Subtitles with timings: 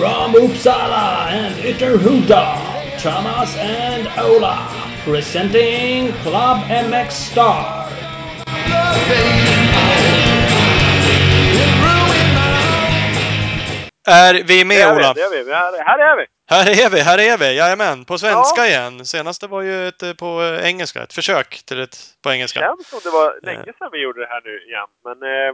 [0.00, 2.56] from Uppsala and Ytterhuda,
[3.02, 4.56] Thomas and Ola,
[5.04, 7.86] presenting Club MX Star.
[14.08, 15.12] Är vi Det med är vi, Ola?
[15.14, 15.42] det är vi.
[15.42, 16.26] Vi är- Här är vi!
[16.50, 18.04] Här är vi, här är vi, jajamän.
[18.04, 18.66] På svenska Ja.
[18.66, 19.04] igen.
[19.06, 22.60] Senaste var ju ett eh, på eh, engelska, ett försök till ett på engelska.
[22.60, 24.88] känns som det var länge sedan vi gjorde det här nu igen.
[25.04, 25.50] Men eh,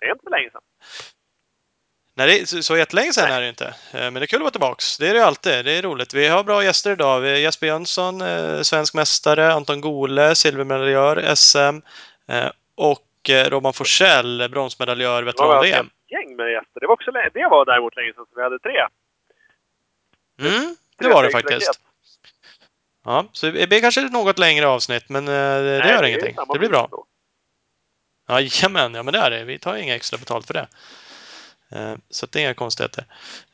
[0.00, 0.60] det är inte så länge sedan.
[2.20, 3.36] Nej, det så, så jättelänge sedan Nej.
[3.36, 3.66] är det inte.
[3.66, 4.98] Eh, Men det är kul att vara tillbaks.
[4.98, 5.64] Det är det ju alltid.
[5.64, 6.14] Det är roligt.
[6.14, 7.20] Vi har bra gäster idag.
[7.20, 11.82] Vi Jesper Jönsson, eh, svensk mästare, Anton Gole, silvermedaljör, SM
[12.28, 15.86] eh, och Robban Forsell, bronsmedaljör, Det var veteran-VM.
[15.86, 16.80] ett gäng med gäster.
[16.80, 18.86] Det var, också, det var däremot länge sedan vi hade tre.
[20.40, 21.80] Mm, det var det faktiskt.
[23.04, 26.06] Ja, så det blir kanske ett något längre avsnitt, men det, det Nej, gör är
[26.08, 26.36] ingenting.
[26.52, 26.88] Det blir bra.
[28.28, 29.44] Jajamän, ja men det är det.
[29.44, 30.68] Vi tar inga extra betalt för det.
[31.72, 33.04] Eh, Så det är inga konstigheter.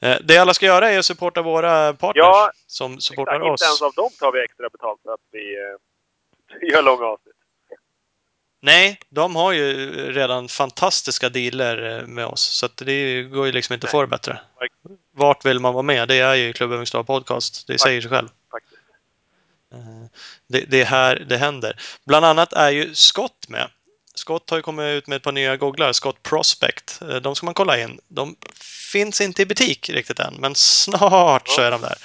[0.01, 3.65] Eh, Det alla ska göra är att supporta våra partners Ja, som supportar Exakt, inte
[3.65, 3.83] ens oss.
[3.83, 7.33] av dem tar vi extra betalt för att vi eh, gör långa avsnitt.
[8.61, 12.41] Nej, de har ju redan fantastiska dealer med oss.
[12.43, 14.41] Så det går ju liksom inte att få det bättre.
[15.13, 16.09] Vart vill man vara med?
[16.09, 17.67] Det är ju Club Övingstar Podcast.
[17.67, 18.29] Det säger sig själv.
[20.47, 21.81] Det, det är här det händer.
[22.07, 23.71] Bland annat är ju Scott med.
[24.19, 27.03] Scott har ju kommit ut med ett par nya googlar, Scott Prospect.
[27.03, 28.01] Eh, de ska man kolla in.
[28.09, 28.37] De
[28.93, 31.97] finns inte i butik riktigt än, men snart så är de där.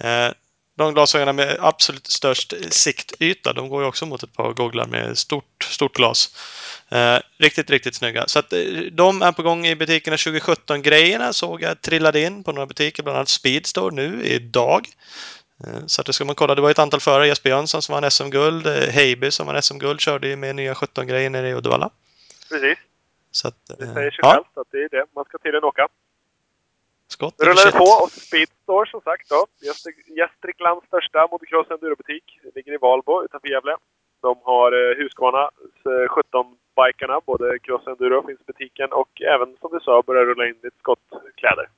[0.00, 0.32] Eh,
[0.78, 5.18] de glasögonen med absolut störst siktyta, de går ju också mot ett par googlar med
[5.18, 6.30] stort, stort glas.
[6.88, 8.24] Eh, riktigt, riktigt snygga.
[8.26, 8.60] Så att eh,
[8.92, 13.18] de är på gång i butikerna 2017-grejerna såg jag trillade in på några butiker, bland
[13.18, 14.88] annat Speedstore nu idag.
[15.66, 16.54] Eh, Så att det ska man kolla.
[16.54, 17.26] Det var ett antal förare.
[17.26, 18.66] Jesper Jönsson som vann SM-guld.
[18.66, 21.90] eh, Heiby som vann SM-guld körde ju med nya 17-grejer nere i Uddevalla.
[22.50, 22.78] Precis.
[23.30, 25.06] Så att, Det eh, säger sig ja, självt att det är det.
[25.14, 25.88] Man ska tydligen åka.
[27.08, 29.46] skott det på och Speedstore som sagt då.
[29.66, 32.24] Gästri- Gästriklands största motocross endurobutik.
[32.54, 33.76] Ligger i Valbo utanför Gävle.
[34.20, 35.50] De har Husqvarna
[35.86, 37.20] eh, 17-bikarna.
[37.26, 40.76] Både cross enduro finns i butiken och även som du sa börjar rulla in lite
[40.78, 41.68] skottkläder.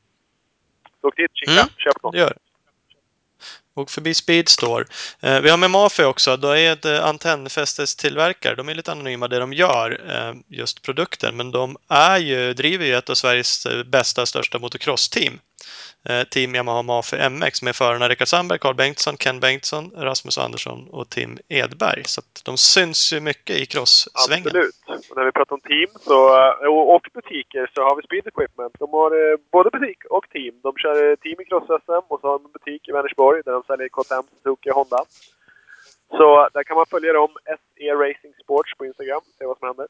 [1.00, 1.64] Så åk dit, kika, Mm.
[1.76, 2.14] köp något.
[2.16, 2.34] Gör.
[3.80, 4.84] Och förbi Speedstore.
[5.20, 6.36] Eh, vi har med Mafi också.
[6.36, 8.54] Det är ett eh, antennfästestillverkare.
[8.54, 11.36] De är lite anonyma det de gör, eh, just produkten.
[11.36, 15.38] Men de är ju, driver ju ett av Sveriges eh, bästa, största motocross-team.
[16.08, 20.88] Eh, team Yamaha Mafi MX med förarna Rickard Sandberg, Carl Bengtsson, Ken Bengtsson, Rasmus Andersson
[20.90, 22.02] och Tim Edberg.
[22.04, 24.46] Så att de syns ju mycket i cross-svängen.
[24.46, 24.74] Absolut.
[25.10, 26.18] Och när vi pratar om team så,
[26.62, 28.74] eh, och, butiker så har vi Speed Equipment.
[28.78, 30.54] De har eh, både butik och team.
[30.62, 33.52] De kör eh, team i cross-SM och så har de en butik i Vänersborg där
[33.52, 35.02] de säljer KTM, Suzuki och Honda.
[36.10, 39.86] Så där kan man följa dem, SE Racing Sports på Instagram, se vad som händer.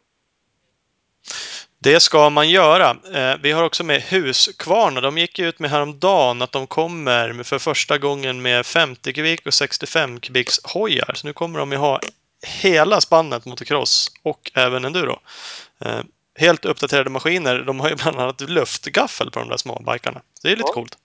[1.78, 2.96] Det ska man göra.
[3.42, 5.00] Vi har också med Husqvarna.
[5.00, 9.54] De gick ut med häromdagen att de kommer för första gången med 50 kubik och
[9.54, 11.12] 65 kubiks hojar.
[11.14, 12.00] Så nu kommer de ju ha
[12.62, 15.18] hela spannet motocross och även enduro.
[15.84, 16.00] Eh,
[16.38, 17.58] Helt uppdaterade maskiner.
[17.58, 20.20] De har ju bland annat luftgaffel på de där små bikarna.
[20.42, 20.72] Det är lite Ja.
[20.72, 20.98] coolt.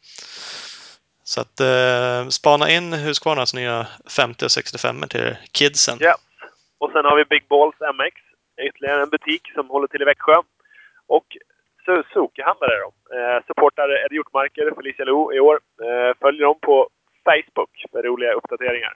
[1.23, 3.87] Så att eh, spana in Husqvarnas nya
[4.17, 5.97] 50 och 65 till kidsen.
[6.01, 6.15] Yes.
[6.77, 8.15] Och sen har vi Big Balls MX.
[8.67, 10.35] Ytterligare en butik som håller till i Växjö.
[11.07, 11.25] Och
[11.85, 12.91] Suzuki-handlare de.
[13.17, 15.59] Eh, supportar Eddie Hjortmarker, Felicia Lo i år.
[15.85, 16.89] Eh, följ dem på
[17.23, 18.93] Facebook för roliga uppdateringar.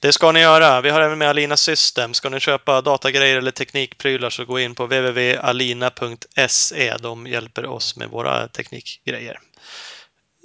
[0.00, 0.80] Det ska ni göra.
[0.80, 2.14] Vi har även med Alina System.
[2.14, 6.96] Ska ni köpa datagrejer eller teknikprylar så gå in på www.alina.se.
[7.00, 9.38] De hjälper oss med våra teknikgrejer.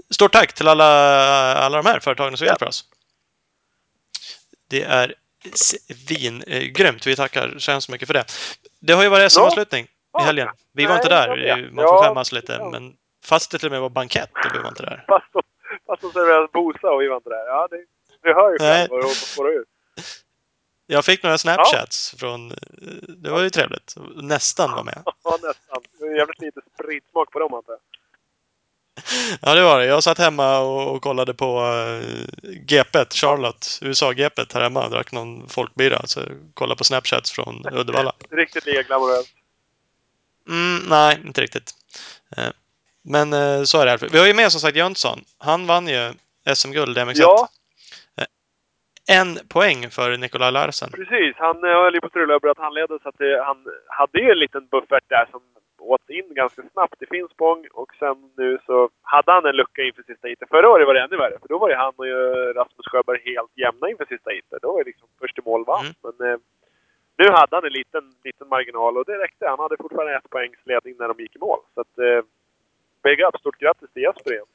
[0.10, 0.86] Stort tack till alla,
[1.56, 2.86] alla de här företagen som hjälper oss.
[4.70, 5.14] Det är
[5.54, 7.08] svingrymt.
[7.08, 8.26] Vi tackar så hemskt mycket för det.
[8.80, 9.88] Det har ju varit SM-avslutning
[10.20, 10.48] i helgen.
[10.74, 11.70] Vi var inte där.
[11.72, 12.70] Man får skämmas lite.
[12.72, 12.94] Men
[13.26, 15.06] fast det till och med var bankett, då blev man inte där.
[15.08, 15.42] Fast de,
[15.88, 17.48] fast de serverar Bosa och vi var inte där.
[17.48, 17.86] Ja, det,
[18.26, 18.74] du hör ju Nej.
[18.74, 19.66] själv vad du håller på att spåra ur.
[20.88, 22.54] Jag fick några Snapchats från...
[23.08, 23.96] Det var ju trevligt.
[24.16, 25.04] Nästan var med.
[25.24, 25.84] Ja, nästan.
[26.00, 27.80] Det är jävligt lite spritsmak på dem antar jag.
[29.42, 29.86] Ja, det var det.
[29.86, 32.04] Jag satt hemma och, och kollade på uh,
[32.44, 36.08] GP, Charlotte, USA-GP här hemma drack någon folkbira.
[36.08, 36.22] Så
[36.54, 38.14] kollade på Snapchats från Uddevalla.
[38.32, 39.30] Riktigt lika glamoröst.
[40.50, 41.72] Mm, nej, inte riktigt.
[42.38, 42.50] Eh,
[43.02, 43.98] men eh, så är det.
[43.98, 44.10] fall.
[44.10, 45.26] Vi har ju med som sagt Jönsson.
[45.38, 46.14] Han vann ju
[46.56, 47.14] SM-guld i MX1.
[47.16, 47.50] Ja,
[49.08, 50.90] En poäng för Nikolaj Larsen.
[50.92, 51.36] precis.
[51.38, 53.58] Han eh, höll ju på att strula och bröt handleden så att det, han
[53.88, 55.42] hade ju en liten buffert där som
[55.80, 60.04] åt in ganska snabbt i Finspång och sen nu så hade han en lucka inför
[60.04, 60.50] sista heatet.
[60.50, 62.06] Förra året var det ännu värre för då var ju han och
[62.56, 64.62] Rasmus Sjöberg helt jämna inför sista heatet.
[64.62, 65.86] Då var det liksom först i mål vann.
[65.86, 65.96] Mm.
[66.04, 66.38] Men eh,
[67.18, 69.48] nu hade han en liten, liten marginal och det räckte.
[69.48, 71.60] Han hade fortfarande ett poängs ledning när de gick i mål.
[71.74, 72.22] Så att, eh,
[73.04, 73.40] big up.
[73.40, 74.46] Stort grattis till Jesper igen.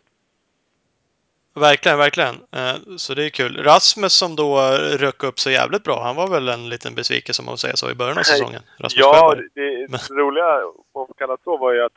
[1.54, 2.34] Verkligen, verkligen.
[2.52, 3.62] Eh, Så det är kul.
[3.62, 4.58] Rasmus som då
[4.98, 6.02] rök upp så jävligt bra.
[6.02, 8.62] Han var väl en liten besvikelse om man säger så i början av säsongen.
[8.78, 9.48] Rasmus Ja, Sjöberg.
[9.54, 11.92] det, det roliga, om man får kalla det så, var ju att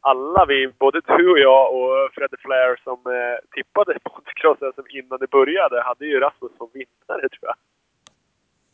[0.00, 5.18] alla vi, både du och jag och Freddy Flair som eh, tippade på Cross-SM innan
[5.18, 7.54] det började, hade ju Rasmus som vinnare tror jag.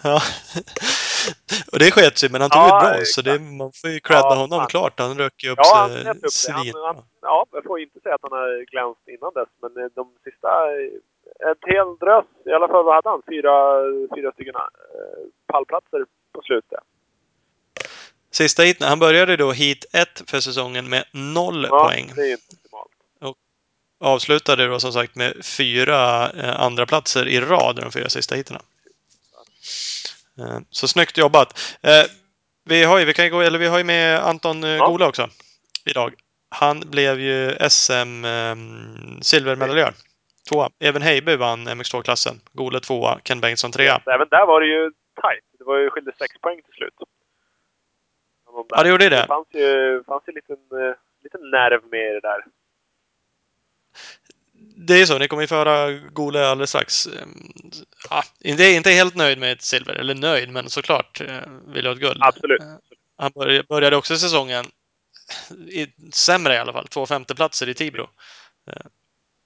[0.04, 0.20] Ja.
[1.72, 2.90] Och det sket sig, men han tog Ja, bra.
[2.90, 3.08] exakt.
[3.14, 4.68] Så det, man får ju credda Ja, honom fan.
[4.68, 4.98] klart.
[5.00, 5.90] Han rök ju upp Ja, han
[6.30, 6.76] sig upp.
[6.76, 9.90] Han, han, ja, jag får inte säga att han har glänst innan dess, men eh,
[9.94, 10.48] de sista...
[10.48, 13.22] eh, Ett hel drös, i alla fall vad hade han?
[13.30, 13.54] Fyra,
[14.16, 14.62] fyra stycken eh,
[15.52, 16.00] pallplatser
[16.34, 16.78] på slutet.
[18.30, 18.88] Sista heaten.
[18.88, 22.12] Han började då hit 1 för säsongen med noll Ja, poäng.
[22.16, 22.88] det är inte optimalt.
[24.04, 28.60] Avslutade då som sagt med fyra eh, andra platser i rad de fyra sista heaterna.
[30.38, 31.78] Eh, så snyggt jobbat.
[31.82, 32.04] Eh,
[32.64, 34.86] vi har ju, vi kan gå, eller vi har ju med Anton eh, Ja.
[34.86, 35.28] Gola också
[35.84, 36.14] idag.
[36.50, 38.56] Han blev ju SM eh,
[39.20, 39.94] silvermedaljör.
[40.50, 40.68] Tvåa.
[40.80, 42.40] Även Heiby vann MX2-klassen.
[42.52, 44.00] Gole tvåa, Ken Bengtsson trea.
[44.06, 44.90] Även där var det ju
[45.22, 45.44] tajt.
[45.58, 46.94] Det var ju skilde sex poäng till slut.
[46.98, 47.06] De.
[48.68, 49.16] Ja, det gjorde det.
[49.16, 50.56] Det fanns ju, fanns ju en liten,
[51.22, 52.44] liten nerv med det där.
[54.86, 57.06] Det är så, ni kommer ju få höra Gole alldeles strax.
[57.06, 57.26] Eh,
[58.10, 61.26] Ja, inte, inte helt nöjd med ett silver, eller nöjd, men såklart eh,
[61.74, 62.18] vill jag ha ett guld.
[62.22, 62.60] Absolut.
[62.60, 62.66] Eh,
[63.18, 63.32] Han
[63.68, 64.64] började, också säsongen
[65.68, 66.88] i, sämre i alla fall.
[66.88, 68.02] Två femteplatser i Tibro.
[68.66, 68.86] Eh,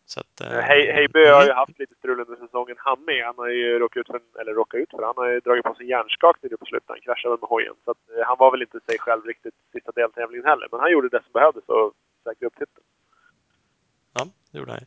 [0.08, 1.56] Så att, eh, Hej- Heiby har ju mm.
[1.56, 3.24] haft lite strul under säsongen han med.
[3.24, 5.64] Han har ju råkat ut för, en- eller råkat ut för, han har ju dragit
[5.64, 6.88] på sig hjärnskakning nu på slutet.
[6.88, 7.74] Han kraschade med hojen.
[7.84, 10.68] Så att, eh, han var väl inte sig själv riktigt sista deltävlingen heller.
[10.70, 11.92] Men han gjorde det som behövdes och
[12.24, 12.85] säkrade upp titeln.
[14.18, 14.80] Ja, det gjorde han.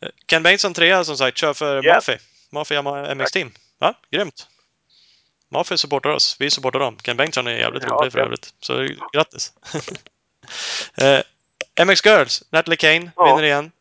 [0.00, 1.94] Eh, Ken Bengtsson trea som sagt, kör för Ja.
[1.94, 2.16] Mafi.
[2.50, 2.82] Mafi
[3.14, 3.52] MX Team.
[3.78, 4.48] Ja, grymt.
[5.50, 6.36] Mafi supportar oss.
[6.40, 6.96] Vi supportar dem.
[6.96, 8.54] Ken Bengtsson är jävligt Ja, rolig för övrigt.
[8.60, 9.52] Så grattis!
[11.78, 12.44] eh, MX Girls.
[12.50, 13.24] Natalie Kane Ja.
[13.24, 13.72] vinner igen.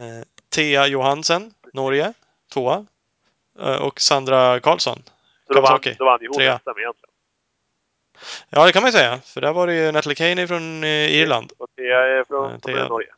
[0.00, 2.12] Eh, Thea Johansen, Norge,
[2.52, 2.86] tvåa.
[3.60, 5.02] Eh, och Sandra Karlsson.
[5.46, 5.94] Så då vann, Kawasaki.
[5.98, 6.58] då vann ju hon Trea.
[6.58, 7.10] SM egentligen.
[8.50, 9.20] Ja, det kan man ju säga.
[9.24, 11.52] För där var det ju Natalie Kane från eh, Irland.
[11.58, 12.88] Och det är från, Ja, från Thea.
[12.88, 13.08] Norge.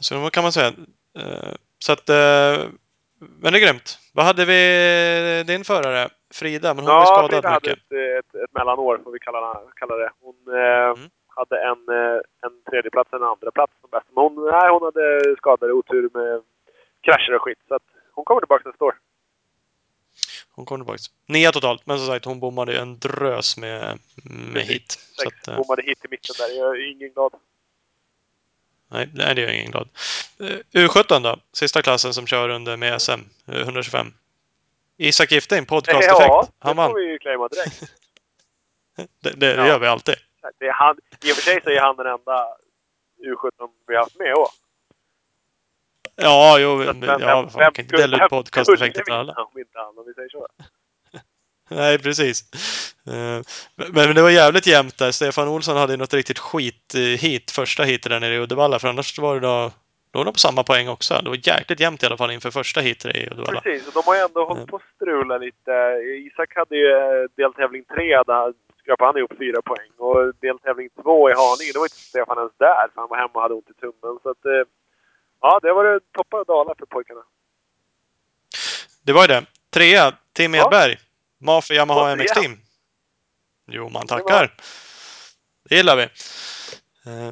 [0.00, 0.72] Så vad kan man säga.
[1.18, 2.08] Eh, Så att...
[2.08, 2.68] eh,
[3.18, 3.98] Men det är grymt.
[4.14, 6.08] Vad hade vi din förare?
[6.34, 7.92] Frida, men hon var ju ja, skadad Frida hade mycket.
[7.92, 10.10] ett, ett, ett mellanår, får vi kalla, kalla det.
[10.20, 11.10] Hon eh, Mm.
[11.28, 11.80] hade en,
[12.46, 14.06] en tredje plats en andra plats som bäst.
[14.14, 16.42] Men hon, nej, hon hade och otur med
[17.00, 17.58] krascher och skit.
[17.68, 17.82] Så att
[18.12, 18.94] hon kommer tillbaka nästa år.
[20.50, 20.98] Hon kom tillbaka.
[21.26, 23.98] Nia totalt, men som sagt hon bommade en drös med,
[24.52, 24.90] med hit.
[25.22, 26.58] Sex att, bommade hit i mitten där.
[26.58, 27.32] Jag är ingen glad.
[28.88, 29.88] Nej, nej, det är jag ingen glad.
[30.40, 31.36] Eh, U17 då?
[31.52, 33.10] Sista klassen som kör under med SM,
[33.46, 34.14] eh, 125.
[34.96, 36.18] Isak Gifting, podcasteffekt.
[36.20, 36.94] Ja, det han får vann.
[36.94, 37.82] vi ju claima direkt.
[39.20, 39.66] Det, det Ja.
[39.66, 40.14] gör vi alltid.
[40.58, 42.48] Det är han, I och för sig så är han den enda
[43.26, 44.54] U17 vi har haft med också.
[46.16, 49.32] Ja, jo, Så men, ja, fan, man kan inte dela ut podcasteffekter till alla.
[49.32, 50.46] om inte han, om vi säger så?
[51.68, 52.44] Nej, precis.
[53.06, 53.42] Eh,
[53.92, 55.10] Men, det var jävligt jämnt där.
[55.10, 58.78] Stefan Olsson hade ju något riktigt skit eh, hit, första hitet där nere i Uddevalla.
[58.78, 59.70] För annars var det då,
[60.10, 61.20] då var de på samma poäng också.
[61.22, 63.60] Det var jäkligt jämnt i alla fall inför första hitet i Uddevalla.
[63.60, 65.72] Precis, och de har ju ändå hållit på att strula lite.
[66.26, 68.52] Isak hade ju eh, deltävling tre, där
[68.86, 69.90] skrapade han ihop fyra poäng.
[69.96, 73.34] Och deltävling två i Haninge, då var inte Stefan ens där, för han var hemma
[73.34, 74.18] och hade ont i tummen.
[74.22, 74.64] Så att, eh,
[75.40, 77.22] ja, det var det toppar och dalar för pojkarna.
[79.02, 79.42] Det var ju det.
[79.70, 80.96] Trea, Tim Ja.
[81.38, 82.16] Mafia Yamaha.
[82.16, 82.60] MX Team.
[83.66, 84.54] Jo, man tackar.
[85.68, 86.02] Det gillar vi.
[86.02, 87.30] Eh,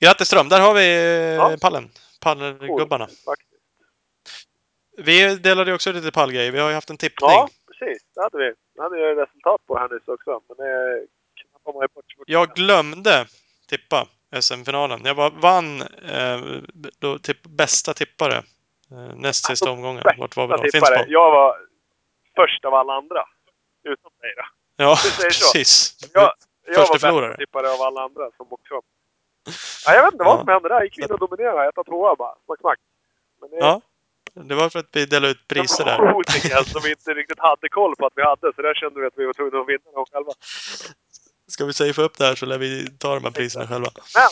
[0.00, 1.56] grattis Ström, där har vi eh, Ja.
[1.60, 1.90] pallen.
[2.20, 3.08] Pallgubbarna.
[4.96, 6.52] Vi delade ju också lite pallgrejer.
[6.52, 7.30] Vi har ju haft en tippning.
[7.30, 8.02] Ja, precis.
[8.14, 8.52] Det hade vi.
[8.74, 10.40] Det hade vi resultat på här nyss också.
[10.48, 11.06] Men det
[11.50, 12.04] knappar man bort.
[12.26, 13.26] Jag glömde
[13.68, 14.06] tippa
[14.40, 15.00] SM-finalen.
[15.04, 16.62] Jag var, vann eh,
[16.98, 18.36] då, tipp, bästa tippare.
[18.90, 20.02] Eh, näst sista omgången.
[20.18, 20.58] Vart var vi då?
[20.58, 20.70] Tippare.
[20.70, 21.12] Finspång.
[21.12, 21.56] Jag var
[22.36, 23.24] först av alla andra.
[23.84, 24.44] Utom dig då.
[24.76, 25.96] Ja, precis.
[26.14, 26.32] Jag,
[26.66, 27.28] jag Första var förlorare.
[27.28, 28.74] bästa tippare av alla andra som också.
[29.86, 30.38] Ja, jag vet inte vad Ja.
[30.38, 30.74] som hände där.
[30.76, 31.68] Jag gick in och dominerade.
[31.68, 32.34] Etta, tvåa bara.
[32.44, 32.78] Smack, smack.
[33.50, 33.80] Det Ja,
[34.34, 35.98] det var för att vi delade ut priser där.
[35.98, 36.64] där.
[36.64, 38.52] som vi inte riktigt hade koll på att vi hade.
[38.56, 40.32] Så där kände vi att vi var tvungna att vinna dem själva.
[41.48, 43.88] Ska vi safea upp det här så lär vi ta de här priserna själva.
[44.14, 44.28] Men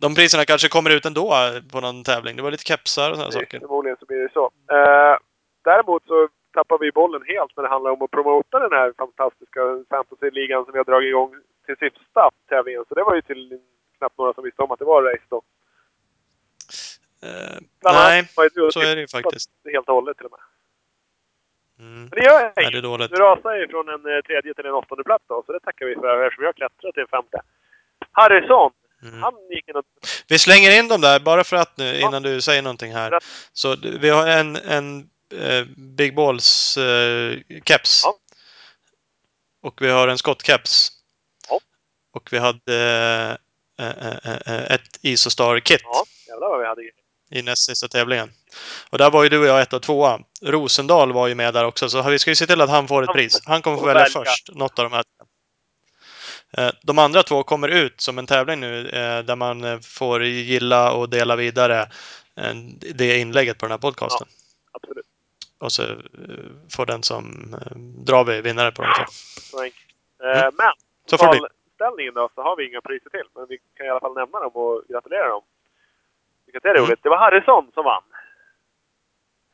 [0.00, 1.34] De priserna kanske kommer ut ändå
[1.72, 2.36] på någon tävling.
[2.36, 3.60] Det var lite kepsar och sådana saker.
[3.60, 4.44] förmodligen så blir det så.
[4.72, 5.18] Eh,
[5.64, 6.28] däremot så
[6.58, 9.60] tappar vi bollen helt när det handlar om att promota den här fantastiska
[9.90, 11.32] fantasyligan som vi har dragit igång
[11.66, 12.84] till sista tävlingen.
[12.88, 13.60] Så det var ju till
[13.98, 15.42] knappt några som visste om att det var race då.
[17.80, 18.28] Bland nej,
[18.72, 19.50] så är det ju faktiskt.
[19.74, 20.44] helt och hållet till och med.
[21.86, 22.00] Mm.
[22.00, 22.72] Men det gör Nej, inget.
[22.72, 23.10] det är dåligt.
[23.10, 25.86] Du rasar ju från en eh, tredje till en åttonde plats då, så det tackar
[25.86, 27.40] vi för eftersom jag klättrar till en femte.
[28.12, 28.70] Harrison!
[29.02, 29.22] Mm.
[29.22, 29.84] Han gick in och...
[30.28, 33.18] Vi slänger in dem där bara för att nu, innan du säger någonting här.
[33.52, 38.00] Så vi har en, en eh, Big Balls eh, keps.
[38.04, 38.14] Ja.
[39.62, 40.88] Och vi har en skottkeps.
[41.48, 41.60] Ja.
[42.12, 43.38] Och vi hade
[43.78, 46.82] eh, eh, eh, ett Isostar-kit Ja, jävlar vad vi hade
[47.30, 48.32] i näst sista tävlingen.
[48.90, 50.20] Och där var ju du och jag ett och tvåa.
[50.42, 53.02] Rosendal var ju med där också, så vi ska ju se till att han får
[53.02, 53.40] ett pris.
[53.44, 54.24] Han kommer få välja välja.
[54.24, 55.04] först, något av de här.
[56.82, 58.82] De andra två kommer ut som en tävling nu
[59.26, 61.90] där man får gilla och dela vidare
[62.94, 64.28] det inlägget på den här podcasten.
[64.72, 65.06] Absolut.
[65.58, 65.98] Och så eh,
[66.76, 69.04] får den som eh, drar vi vinnare på de två.
[69.08, 69.64] Så.
[69.64, 69.70] Eh,
[70.20, 70.54] Mm.
[70.56, 70.72] Men,
[71.06, 71.32] Så får
[71.96, 73.28] det då, så har vi inga priser till.
[73.34, 75.42] Men vi kan i alla fall nämna dem och gratulera dem.
[76.46, 76.88] Vilket är roligt.
[76.88, 76.98] Mm.
[77.02, 78.02] Det var Harrison som vann.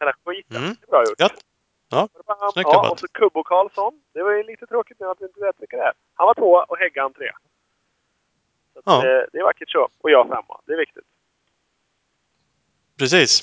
[0.00, 0.56] Hela skiten.
[0.56, 0.76] Mm.
[0.80, 1.20] Det är bra gjort.
[1.20, 1.44] Gött.
[1.88, 2.08] Ja,
[2.52, 2.92] snyggt ja, jobbat.
[2.92, 4.00] och så Kubbo Karlsson.
[4.12, 5.92] Det var ju lite tråkigt nu att vi inte vet vilka det är.
[6.14, 7.30] Han var tvåa och Häggan tre.
[8.72, 8.96] Så att, Ja.
[8.98, 9.88] eh, det är vackert så.
[9.98, 10.60] Och jag femma.
[10.66, 11.04] Det är viktigt.
[12.98, 13.42] Precis.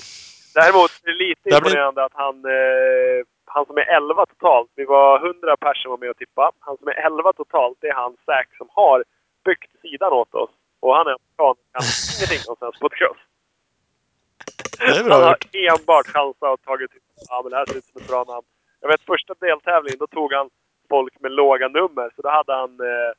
[0.54, 5.20] Däremot är det lite imponerande att han, eh, han som är 11 totalt, vi var
[5.20, 6.52] 100 personer var med och tippa.
[6.60, 9.04] Han som är 11 totalt, det är han Zack som har
[9.46, 10.52] byggt sidan åt oss.
[10.80, 11.84] Och han är amerikan och kan
[12.18, 13.22] ingenting om svensk podcast.
[14.80, 15.38] Det är bra Han har
[15.72, 16.92] enbart chansat och tagit
[17.30, 18.48] ja men det här ser ut som ett bra namn.
[18.82, 20.50] Jag vet första deltävlingen, då tog han
[20.90, 22.10] folk med låga nummer.
[22.16, 23.12] Så då hade han eh,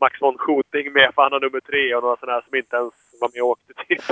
[0.00, 2.76] Max von Schooting med, för han har nummer tre och några sådana här som inte
[2.76, 4.04] ens var med och åkte typ.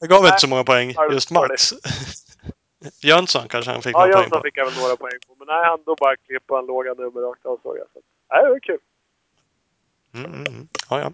[0.00, 1.72] Det gav inte så många poäng, Ja, just Max.
[3.02, 4.44] Jönsson kanske han fick Ja, några poäng Jönsson på.
[4.44, 5.34] fick jag väl några poäng på.
[5.38, 7.86] Men nej, han då bara klippade han låga nummer rakt av såg jag.
[7.92, 8.00] Så,
[8.32, 8.78] nej, det var kul.
[10.14, 10.68] Mm, mm, mm.
[10.90, 11.12] Ja, ja.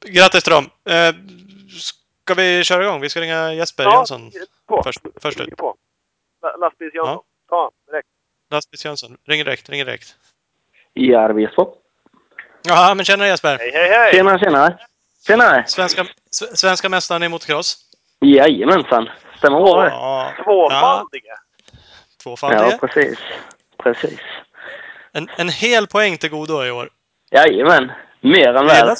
[0.00, 0.70] Grattis till dem!
[0.84, 1.14] Eh,
[1.80, 3.00] ska vi köra igång?
[3.00, 4.32] Vi ska ringa Jesper Jönsson
[4.66, 4.82] på.
[4.82, 5.46] först, först ut.
[5.46, 5.76] Ligger på.
[6.42, 7.20] La- Lastbils-Jönsson.
[7.48, 8.08] Ta han direkt.
[8.50, 9.16] Lastbils Jönsson.
[9.24, 10.16] Ring direkt, ring direkt.
[10.92, 11.74] Ja, vet jag.
[12.62, 13.58] Ja, men tjena Jesper!
[13.58, 14.12] Hej, hej, hej!
[14.12, 14.78] Tjenare, tjenare.
[15.26, 15.64] Tjenare.
[15.66, 17.76] Svenska, svenska mästaren i motocross.
[18.20, 19.08] Jajamensan.
[19.38, 19.88] Stämmer bra det.
[19.90, 21.26] Ja, Tvåfaldige.
[21.28, 21.36] Ja,
[22.22, 22.78] tvåfaldige.
[22.80, 23.18] precis.
[23.82, 24.20] Precis.
[25.12, 26.88] En, en hel poäng till godo i år.
[27.30, 27.92] Jajamän.
[28.20, 28.94] Mer än väl.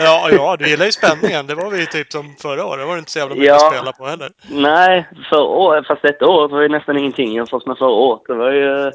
[0.00, 1.46] Ja, ja, du gillar ju spänningen.
[1.46, 2.80] Det var vi ju typ som förra året.
[2.80, 3.66] Det var det inte så jävla mycket Ja.
[3.68, 4.30] att spela på heller.
[4.50, 8.22] Nej, förra året, fast detta året var ju nästan ingenting jämfört med förra året.
[8.26, 8.92] Det var ju...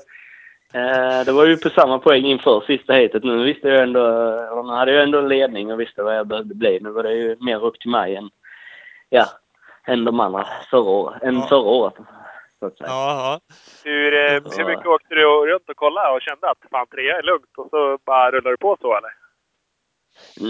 [0.74, 3.24] Eh, det var ju på samma poäng inför sista heatet.
[3.24, 4.02] Nu visste jag ändå...
[4.66, 6.80] Nu hade jag ändå en ledning och visste vad jag behövde bli.
[6.82, 8.30] Nu var det ju mer upp till mig än...
[9.10, 9.26] Ja,
[9.88, 11.24] än de andra förra året.
[11.24, 11.48] Än Ja.
[11.50, 11.94] förra året.
[12.60, 12.90] Så att säga.
[12.90, 13.56] Ja, ja.
[13.84, 17.24] Hur, eh, hur mycket åkte du runt och kollade och kände att fan trea är
[17.24, 19.12] lugnt och så bara rullar du på så eller?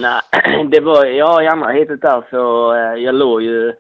[0.02, 1.06] Nej, det var...
[1.06, 2.74] Ja, i andra heatet där så...
[2.74, 3.74] Eh, jag låg ju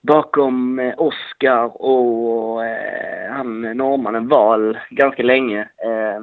[0.00, 5.60] bakom eh, Oscar Oskar och eh, han norrmannen Val ganska länge.
[5.60, 6.20] Eh,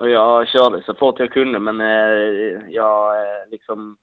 [0.00, 3.96] och jag körde så fort jag kunde men eh, jag eh, liksom...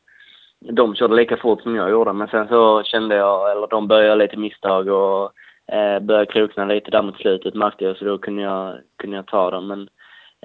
[0.59, 4.07] De körde lika fort som jag gjorde men sen så kände jag, eller de började
[4.07, 5.31] göra lite misstag och
[5.75, 9.25] eh, började krokna lite där mot slutet märkte jag så då kunde jag, kunde jag
[9.25, 9.67] ta dem.
[9.67, 9.89] Men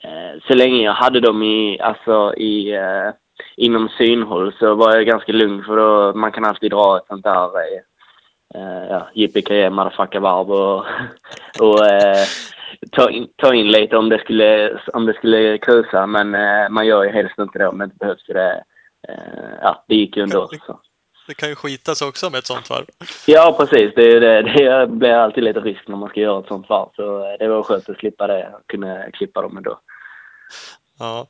[0.02, 3.10] eh, så länge jag hade dem i, alltså i, eh,
[3.56, 7.24] inom synhåll så var jag ganska lugn för då man kan alltid dra ett sånt
[7.24, 7.82] där eh,
[8.54, 10.84] eh, ja, yippee motherfucker varv och,
[11.60, 12.24] och eh,
[12.92, 16.86] ta, in, ta in lite om det skulle, om det skulle krusa men eh, man
[16.86, 18.64] gör ju helst inte det om det inte behövs det.
[19.08, 20.48] Eh, ja, det gick ju ändå.
[20.66, 20.80] Så.
[21.28, 22.84] Det kan ju skitas också med ett sånt varv.
[23.26, 23.92] Ja, precis.
[23.96, 26.88] Det, det, det blir alltid lite risk när man ska göra ett sånt varv.
[26.96, 29.80] Så eh, det var skönt att slippa det och kunna klippa dem ändå.
[30.98, 31.26] Ja.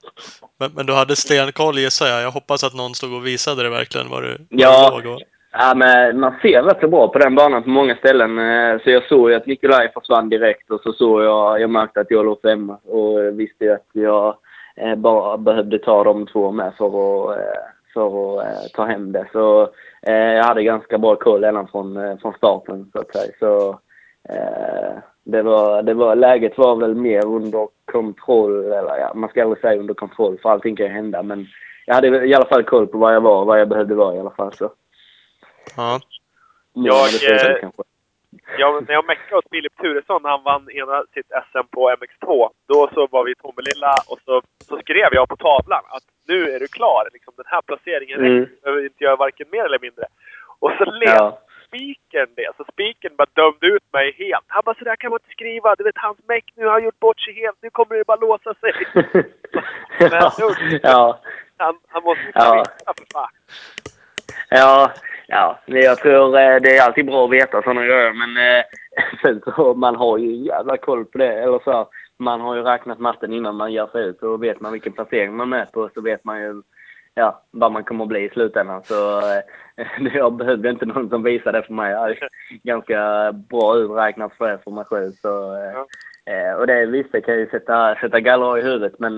[0.58, 2.22] Men, men du hade stenkoll gissar jag.
[2.22, 4.90] Jag hoppas att någon stod och visade det verkligen var du, var Ja.
[4.90, 5.14] du låg.
[5.14, 5.22] Och...
[5.52, 8.38] Ja, men man ser rätt så bra på den banan på många ställen.
[8.38, 12.00] Eh, så jag såg ju att Nikolaj försvann direkt och så såg jag, jag märkte
[12.00, 14.36] att jag låg femma och visste ju att jag
[14.76, 17.44] eh, bara behövde ta de två med för att, eh,
[17.94, 19.26] för att ta hem det.
[19.32, 19.68] Så
[20.02, 23.32] jag hade ganska bra koll redan från, från starten så att säga.
[23.38, 23.78] Så
[25.24, 29.60] det var, det var, läget var väl mer under kontroll, eller ja, man ska aldrig
[29.60, 31.46] säga under kontroll för allting kan ju hända men
[31.86, 34.16] jag hade i alla fall koll på var jag var och vad jag behövde vara
[34.16, 34.52] i alla fall.
[34.52, 34.70] Så.
[35.76, 36.00] Ja.
[36.72, 37.70] Jag, eh.
[38.58, 42.48] Jag, när jag meckade åt Filip Turesson när han vann ena sitt SM på MX2,
[42.68, 46.50] då så var vi i Tomelilla och så, så skrev jag på tavlan att nu
[46.50, 47.08] är du klar.
[47.12, 48.18] Liksom, den här placeringen.
[48.20, 48.46] Mm.
[48.62, 50.04] Behöver inte göra varken mer eller mindre.
[50.58, 51.38] Och så läste Ja.
[51.66, 52.50] spikern det.
[52.56, 54.44] Så spikern bara dömde ut mig helt.
[54.46, 55.74] Han bara, så där kan man inte skriva.
[55.74, 57.58] Du vet, hans meck nu har gjort bort sig helt.
[57.62, 58.72] Nu kommer det bara låsa sig.
[59.98, 60.32] ja.
[60.82, 61.20] ja.
[61.56, 62.64] Han, han måste ju Ja.
[62.86, 63.28] för fan.
[64.50, 64.92] Ja,
[65.28, 65.58] ja.
[65.66, 68.12] Men jag tror eh, det är alltid bra att veta sådana grejer.
[68.12, 68.64] Men eh,
[69.22, 71.32] sen så man har ju jävla koll på det.
[71.32, 71.86] Eller så, här,
[72.18, 74.18] man har ju räknat matten innan man ger sig ut.
[74.18, 75.90] Så vet man vilken placering man är på.
[75.94, 76.62] Så vet man ju
[77.14, 78.82] ja, vad man kommer att bli i slutändan.
[78.84, 79.42] Så eh,
[80.14, 81.92] jag behövde inte någon som visade det för mig.
[81.92, 82.28] Jag är
[82.62, 85.12] ganska bra uträknat för det för mig själv.
[85.12, 85.28] Så,
[85.74, 85.86] Ja.
[86.56, 89.16] och det vissa kan ju sätta, sätta gallra i huvudet men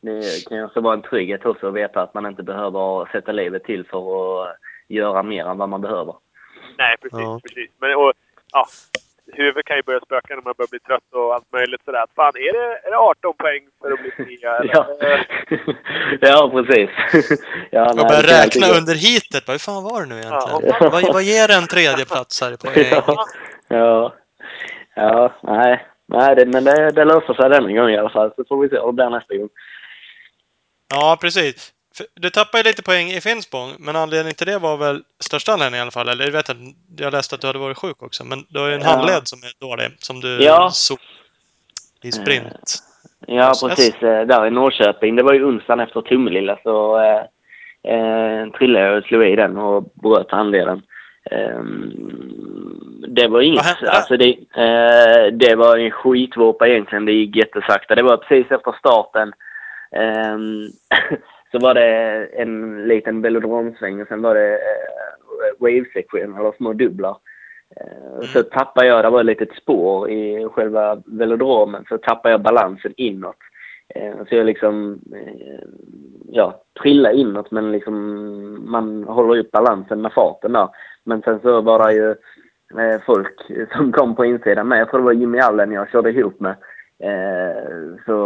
[0.00, 3.32] det kan ju också vara en trygghet också att veta att man inte behöver sätta
[3.32, 4.56] livet till för att
[4.90, 6.14] göra mer än vad man behöver.
[6.78, 7.20] Nej, precis.
[7.20, 7.40] Ja.
[7.42, 7.70] precis.
[7.80, 8.12] Men, och,
[8.52, 8.66] ja,
[9.32, 12.04] huvudet kan ju börja spöka när man börjar bli trött och allt möjligt sådär.
[12.16, 14.56] Fan, är det, är det 18 poäng för att bli trea?
[14.58, 14.74] eller?
[14.74, 14.86] Ja,
[16.30, 16.90] ja precis.
[17.70, 19.48] ja, Jag nej, börjar räkna under heatet.
[19.48, 20.76] Vad fan var det nu egentligen?
[20.80, 20.90] Ja.
[20.92, 22.86] Vad, vad ger en tredje plats här i poäng?
[22.90, 23.26] Ja,
[23.68, 24.14] ja,
[24.94, 28.32] ja, nej, nej det, men det, det löser sig denna gång i alla fall.
[28.36, 29.48] Så får vi se hur det blir nästa gång.
[30.94, 31.72] Ja, precis.
[32.14, 35.82] Du tappade lite poäng i Finspång, men anledningen till det var väl största anledningen i
[35.82, 36.08] alla fall.
[36.08, 38.24] Eller jag vet inte, jag läste att du hade varit sjuk också.
[38.24, 38.88] Men du har ju en Ja.
[38.88, 39.86] handled som är dålig.
[39.98, 40.70] Som du Ja.
[40.72, 40.98] såg
[42.02, 42.78] i sprint.
[43.26, 43.60] Ja, Yes.
[43.62, 43.94] precis.
[44.02, 45.16] eh, Där i Norrköping.
[45.16, 47.22] Det var ju onsdagen efter Tummelilla så eh,
[47.94, 50.82] eh, trillade jag och slog i den och bröt handleden.
[51.30, 51.92] Ehm,
[53.08, 53.82] det var inget...
[53.86, 57.04] Alltså det, eh, det var en skitvurpa egentligen.
[57.04, 57.94] Det gick jättesakta.
[57.94, 59.32] Det var precis efter starten.
[61.52, 67.16] Så var det en liten velodromsväng och sen var det eh, wave-sektion, eller små dubblar.
[67.76, 72.40] Eh, Så tappade jag, det var ett litet spår i själva velodromen, så tappade jag
[72.42, 73.36] balansen inåt.
[73.94, 75.00] Eh, Så jag liksom,
[76.28, 77.94] ja, trillade inåt men liksom
[78.70, 80.68] man håller upp balansen med farten där.
[81.04, 82.14] Men sen så var det ju
[83.06, 83.40] folk
[83.76, 84.80] som kom på insidan med.
[84.80, 86.54] Jag tror det var Jimmy Allen jag körde ihop med.
[88.06, 88.16] Så,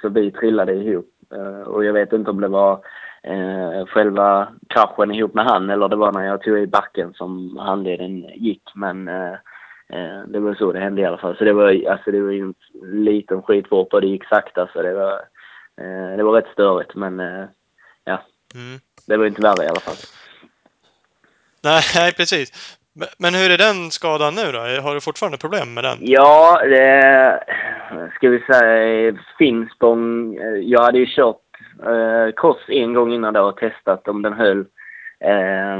[0.00, 1.06] så vi trillade ihop.
[1.32, 2.84] Eh, Och jag vet inte om det var
[3.22, 7.56] eh, själva kraschen ihop med han eller det var när jag tog i backen som
[7.56, 8.62] handleden gick.
[8.74, 9.34] Men eh,
[10.26, 11.36] det var så det hände i alla fall.
[11.36, 12.54] Så det var, alltså, det var en
[13.04, 15.12] liten skitvurpa och det gick sakta så det var,
[15.80, 16.94] eh, det var rätt störigt.
[16.94, 17.18] Men
[18.04, 18.22] ja,
[18.54, 18.80] Mm.
[19.06, 19.96] det var inte värre i alla fall.
[21.64, 22.78] Nej, precis.
[23.18, 24.58] Men- hur är den skadan nu då?
[24.58, 25.98] Har du fortfarande problem med den?
[26.00, 27.44] Ja, det
[28.14, 30.38] ska vi säga Finspång.
[30.62, 31.36] Jag hade ju kört
[31.86, 34.64] eh, cross en gång innan då och testat om den höll.
[35.20, 35.78] Eh,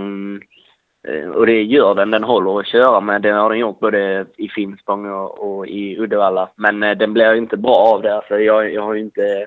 [1.35, 2.11] och det gör den.
[2.11, 3.23] Den håller att köra med.
[3.23, 6.49] Det har den gjort både i Finspång och, och i Uddevalla.
[6.57, 8.15] Men eh, den blir inte bra av det.
[8.15, 9.47] Alltså, jag, jag har ju inte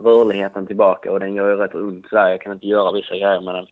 [0.00, 2.28] rörligheten tillbaka och den gör ju rätt ont sådär.
[2.28, 3.66] Jag kan inte göra vissa grejer med den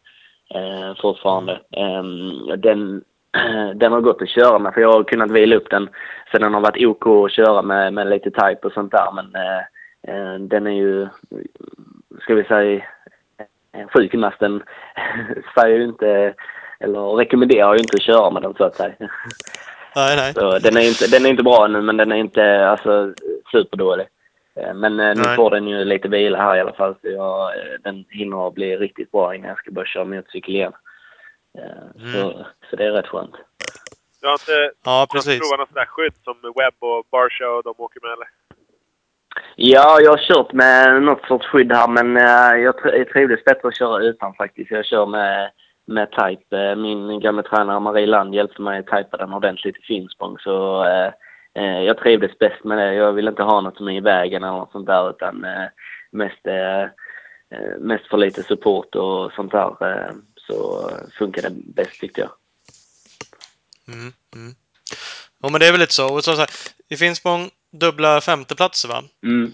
[0.55, 1.61] eh, fortfarande.
[1.76, 3.05] Ehm, den,
[3.75, 5.88] den har gått att köra med för jag har kunnat vila upp den
[6.33, 9.12] sen den har varit OK att köra med, med lite type och sånt där.
[9.12, 9.61] Men eh,
[10.09, 11.09] eh, den är ju,
[12.23, 12.83] ska vi säga,
[13.95, 14.62] sjukgymnasten
[15.55, 16.35] säger ju inte,
[16.81, 18.95] eller rekommenderar ju inte att köra med den så att säga.
[19.97, 20.35] Nej, nej.
[20.35, 23.14] Så den är inte, den är inte bra nu men den är inte alltså
[23.53, 24.07] superdålig.
[24.55, 25.37] Eh, Men eh, nu Nej.
[25.37, 27.51] får den ju lite vila här i alla fall så jag,
[27.83, 30.73] den hinner bli riktigt bra innan jag ska börja köra motorcykel igen.
[31.58, 32.12] Eh, Mm.
[32.12, 33.34] Så, så det är rätt skönt.
[34.20, 35.40] Du har inte Ja, precis.
[35.40, 38.28] provat något sånt där skydd som Webb och Barsha och de åker med eller?
[39.56, 43.44] Ja, jag har kört med något sorts skydd här men eh, jag, tr- jag trivdes
[43.44, 44.70] bättre att köra utan faktiskt.
[44.70, 45.50] Jag kör med,
[45.86, 46.56] med Type.
[46.58, 50.84] Eh, Min gamla tränare Marie Land hjälpte mig att typa den ordentligt i Finspång så
[50.84, 52.94] eh, jag trivdes bäst med det.
[52.94, 55.66] Jag vill inte ha något som är i vägen eller något sånt där utan eh,
[56.10, 56.88] mest, eh,
[57.78, 60.12] mest för lite support och sånt där.
[60.50, 62.30] Så funkar det bäst tyckte jag.
[63.88, 64.54] Mm, mm.
[65.42, 66.14] Ja, men det är väl lite så.
[66.14, 66.50] Och så, så här,
[66.88, 69.02] I Finspång dubbla femteplatser va?
[69.24, 69.52] Mm.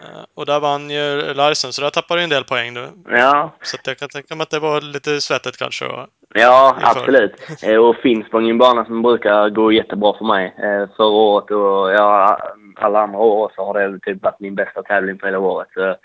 [0.00, 2.88] Eh, Och där vann ju Larsen, så där tappade du en del poäng du.
[3.08, 5.84] Ja, Så jag kan tänka mig att det var lite svettigt kanske.
[5.86, 6.90] Och, Ja, inför.
[7.00, 7.32] absolut.
[7.62, 10.46] Eh, Och Finspång är en bana som brukar gå jättebra för mig.
[10.46, 12.38] Eh, Förra året och ja,
[12.76, 15.68] alla andra år så har det typ varit min bästa tävling på hela året.
[15.74, 15.96] Så,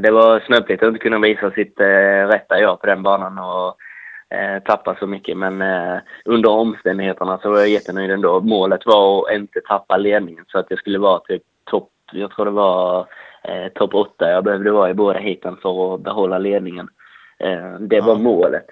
[0.00, 3.76] det var snöpligt att inte kunna visa sitt eh, rätta jag på den banan och
[4.36, 5.36] eh, tappa så mycket.
[5.36, 8.40] Men eh, under omständigheterna så var jag jättenöjd ändå.
[8.40, 12.44] Målet var att inte tappa ledningen så att jag skulle vara typ topp, jag tror
[12.44, 13.06] det var
[13.44, 16.88] eh, topp åtta jag behövde vara i båda heaten för att behålla ledningen.
[17.38, 18.66] Eh, det var målet.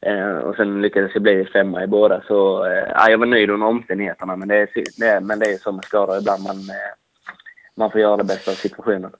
[0.00, 2.22] Eh, och sen lyckades jag bli femma i båda.
[2.26, 4.36] Så eh, ja, jag var nöjd under omständigheterna.
[4.36, 6.42] Men det är, men det är som med skador ibland.
[6.42, 6.92] Man, eh,
[7.74, 9.10] man får göra det bästa av situationen.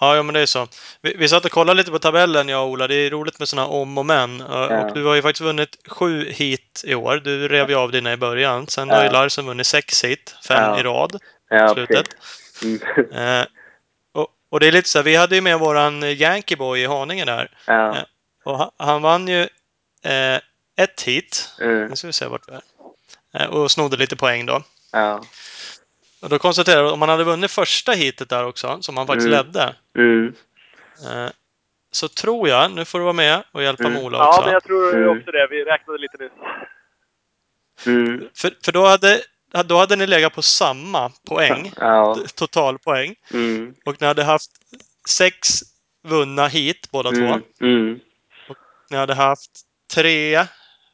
[0.00, 0.68] Ja, ja, men det är så.
[1.02, 2.86] Vi, vi satt och kollade lite på tabellen, jag och Ola.
[2.86, 4.40] Det är roligt med sådana om och men.
[4.40, 4.84] Och, Ja.
[4.84, 7.16] och du har ju faktiskt vunnit sju hit i år.
[7.16, 8.66] Du rev ju av dina i början.
[8.68, 8.96] Sen Ja.
[8.96, 10.80] har ju Larsen vunnit sex hit, fem Ja.
[10.80, 11.16] i rad.
[11.50, 12.06] Ja, Slutet.
[12.62, 12.80] Mm.
[13.40, 13.46] Eh,
[14.14, 16.86] och, och det är lite så här, vi hade ju med våran Yankee Boy i
[16.86, 17.50] Haninge där.
[17.66, 17.96] ja.
[18.44, 19.40] Och han, han vann ju
[20.04, 20.40] eh,
[20.78, 21.50] ett hit.
[21.60, 21.86] Mm.
[21.86, 22.62] Nu ska vi se vart vi är.
[23.42, 24.62] Eh, och snodde lite poäng då.
[26.26, 26.28] Ja.
[26.28, 29.06] Och då konstaterade jag att om han hade vunnit första hitet där också, som han
[29.06, 29.46] faktiskt Mm.
[29.46, 30.34] ledde, Mm.
[31.04, 31.30] eh,
[31.90, 34.02] så tror jag, nu får du vara med och hjälpa Mm.
[34.02, 34.42] Mola Ja, också.
[34.42, 35.18] men jag tror Mm.
[35.18, 35.46] också det.
[35.50, 36.32] Vi räknade lite nyss.
[37.86, 38.28] Mm.
[38.36, 39.20] För, för då, hade,
[39.66, 42.16] då hade ni legat på samma poäng, Ja.
[42.34, 43.14] totalpoäng.
[43.32, 43.74] Mm.
[43.84, 44.50] Och ni hade haft
[45.08, 45.48] sex
[46.02, 47.16] vunna hit båda två.
[47.18, 47.42] Mm.
[47.60, 48.00] Mm.
[48.90, 49.50] Ni hade haft
[49.94, 50.46] tre,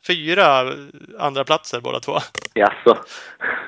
[0.07, 0.73] fyra
[1.19, 2.19] andra platser båda två.
[2.55, 2.99] Jaså?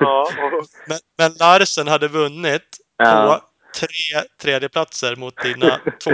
[0.01, 0.29] Ja,
[0.89, 2.63] Men, men Larsen hade vunnit
[2.99, 3.41] Ja.
[3.43, 3.47] på
[3.81, 5.69] tre tredjeplatser mot dina
[6.05, 6.11] två.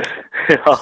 [0.48, 0.78] ja.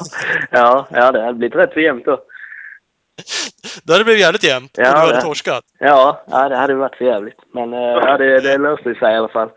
[0.50, 2.16] ja, ja, det hade blivit rätt så jämnt då.
[3.82, 5.64] Då hade det blivit jävligt jämnt Ja, och du hade det- torskat.
[5.78, 7.38] Ja, ja det hade varit för jävligt.
[7.54, 9.50] Men eh, ja, det, det löste sig i alla fall.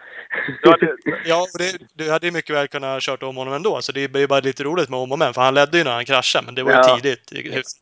[0.63, 3.91] du hade, Ja, det, du hade ju mycket väl kunnat kört om honom ändå, så
[3.91, 6.05] det blir bara lite roligt med om och men, för han ledde ju när han
[6.05, 6.95] kraschade, men det var ju Ja.
[6.97, 7.25] tidigt,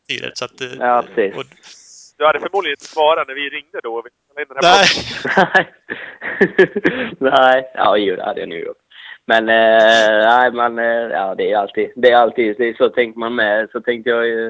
[0.08, 0.38] tidigt.
[0.38, 1.36] Så att, eh, Ja, precis.
[1.36, 1.44] och,
[2.20, 4.02] du hade förmodligen inte svarat när vi ringde då.
[4.62, 4.86] nej,
[5.36, 5.68] nej.
[7.18, 7.70] nej.
[7.74, 8.76] Ja, jo, det hade jag nog gjort.
[9.26, 12.88] Men eh, nej, man, eh, ja, det är alltid, det är alltid, det är så
[12.88, 13.68] tänker man med.
[13.72, 14.46] Så tänkte jag ju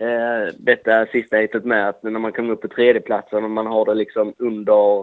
[0.00, 3.84] eh, detta sista heatet med att när man kommer upp på tredjeplatsen och man har
[3.84, 5.00] det liksom under,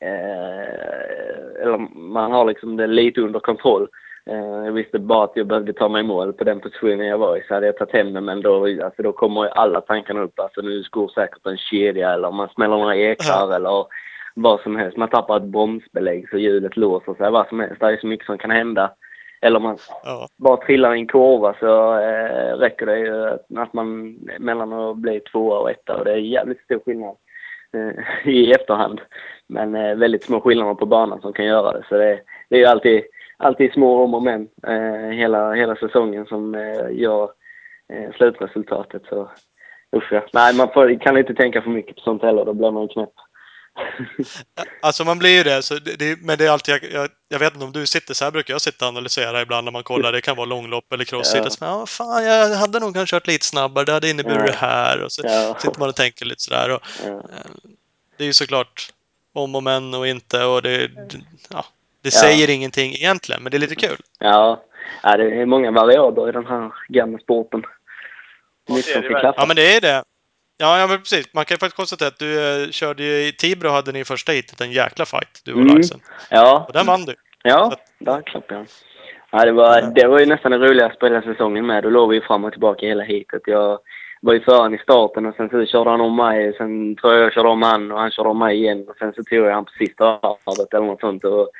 [0.00, 3.88] eh, eller man har liksom det lite under kontroll.
[4.26, 7.18] Eh, jag visste bara att jag behövde ta mig i mål på den positionen jag
[7.18, 10.20] var i så hade jag tagit hem det men då, alltså, då kommer alla tankarna
[10.20, 10.40] upp.
[10.40, 13.86] Alltså nu går säkert en kedja eller man smäller några ekrar eller
[14.34, 14.96] vad som helst.
[14.96, 17.80] Man tappar ett bromsbelägg så hjulet låser sig, vad som helst.
[17.80, 18.92] Det är så mycket som kan hända.
[19.40, 20.28] Eller man ja.
[20.36, 25.20] bara trillar i en kurva så eh, räcker det ju att man mellan att bli
[25.20, 27.16] tvåa och etta och det är jävligt stor skillnad
[27.74, 29.00] eh, i efterhand.
[29.46, 31.84] Men eh, väldigt små skillnader på banan som kan göra det.
[31.88, 33.02] Så det, det är ju alltid,
[33.36, 37.30] alltid små om och men eh, hela, hela säsongen som eh, gör
[37.92, 39.02] eh, slutresultatet.
[39.08, 39.30] Så
[39.96, 40.26] usch ja.
[40.32, 42.44] Nej, man får, kan inte tänka för mycket på sånt heller.
[42.44, 43.12] Då blir man knäpp.
[44.82, 47.38] Alltså man blir ju det, så det, det, men det är alltid, jag, jag, jag
[47.38, 49.82] vet inte om du sitter så här brukar jag sitta och analysera ibland när man
[49.82, 51.44] kollar, det kan vara långlopp eller cross Ja.
[51.44, 51.50] ja.
[51.60, 54.46] ja, fan jag hade nog kanske kört lite snabbare, det hade inneburit Ja.
[54.46, 55.56] det här och så Ja.
[55.58, 56.74] sitter man och tänker lite sådär.
[56.74, 57.22] Och, Ja.
[58.16, 58.88] det är ju såklart
[59.32, 60.90] om och men och inte och det-
[61.50, 61.64] ja,
[62.02, 62.20] det Ja.
[62.20, 63.96] säger ingenting egentligen, men det är lite kul.
[64.18, 64.62] Ja,
[65.02, 67.62] ja det är många variabler i den här gamla sporten.
[69.36, 70.02] Ja, men det är det.
[70.58, 71.34] Ja, ja men precis.
[71.34, 74.32] Man kan ju faktiskt konstatera att du eh, körde ju i Tibro hade ni första
[74.32, 75.76] hitet en jäkla fight, du och Mm.
[75.76, 76.00] Larsen.
[76.30, 77.14] Ja, Och den vann du.
[77.42, 78.66] ja, där klappade jag.
[79.30, 79.86] Ja, det var, Ja.
[79.94, 81.82] det var ju nästan det roligaste på hela säsongen med.
[81.82, 83.42] Då låg vi ju fram och tillbaka hela heatet.
[83.46, 83.78] Jag
[84.22, 86.54] var ju före han i starten och sen så körde han om mig.
[86.56, 88.84] Sen tror jag jag körde om han och han körde om mig igen.
[88.88, 91.50] Och sen så tog jag han på sista varvet eller något sånt och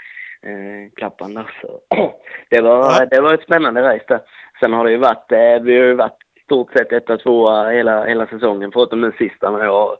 [0.42, 1.58] eh, där.
[1.60, 1.80] Så
[2.50, 3.06] det, var, Ja.
[3.10, 4.20] det var ett spännande race där.
[4.60, 8.04] Sen har det ju varit, eh, vi har ju varit stort sett etta, tvåa hela,
[8.04, 8.72] hela säsongen.
[8.72, 9.96] Förutom den sista när jag har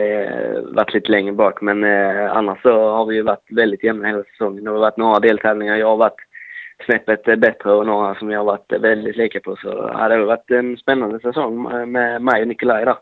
[0.00, 1.60] eh, varit lite längre bak.
[1.60, 4.64] Men eh, annars så har vi ju varit väldigt jämna hela säsongen.
[4.64, 6.20] Det har varit några deltävlingar jag har varit
[6.86, 9.56] snäppet bättre och några som jag har varit väldigt lika på.
[9.56, 12.96] Så ja, det har varit en spännande säsong med- med mig och Nikolaj där.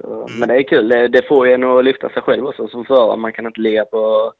[0.00, 0.26] Så, Mm.
[0.40, 0.88] Men det är kul.
[0.88, 3.16] Det, det får ju en att lyfta sig själv också som förare.
[3.16, 4.32] Man kan inte ligga på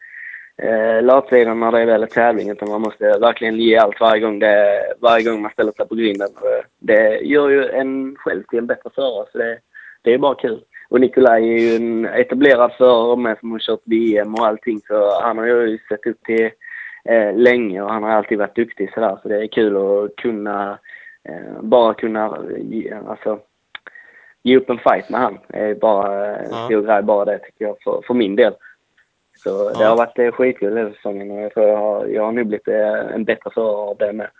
[0.63, 4.21] eh, latsidan när det är väl är tävling utan man måste verkligen ge allt varje
[4.21, 6.29] gång, det, varje gång man ställer sig på grinden.
[6.41, 9.59] Och Det gör ju en själv till en bättre förare så det,
[10.03, 10.61] det är bara kul.
[10.91, 15.21] Och Nikolaj är ju en etablerad förare med som har kört VM och allting så
[15.23, 16.51] han har ju sett upp till
[17.05, 20.79] eh, länge och han har alltid varit duktig sådär så det är kul att kunna
[21.29, 23.39] eh, bara kunna ge, alltså,
[24.43, 25.39] ge upp en fight med han.
[25.49, 26.65] Det är bara en Ja.
[26.67, 28.53] stor grej bara det tycker jag för, för min del.
[29.43, 32.33] Så det har varit eh, skitkul den säsongen och jag tror jag har, jag har
[32.33, 34.31] nu blivit eh, en bättre förare av det med.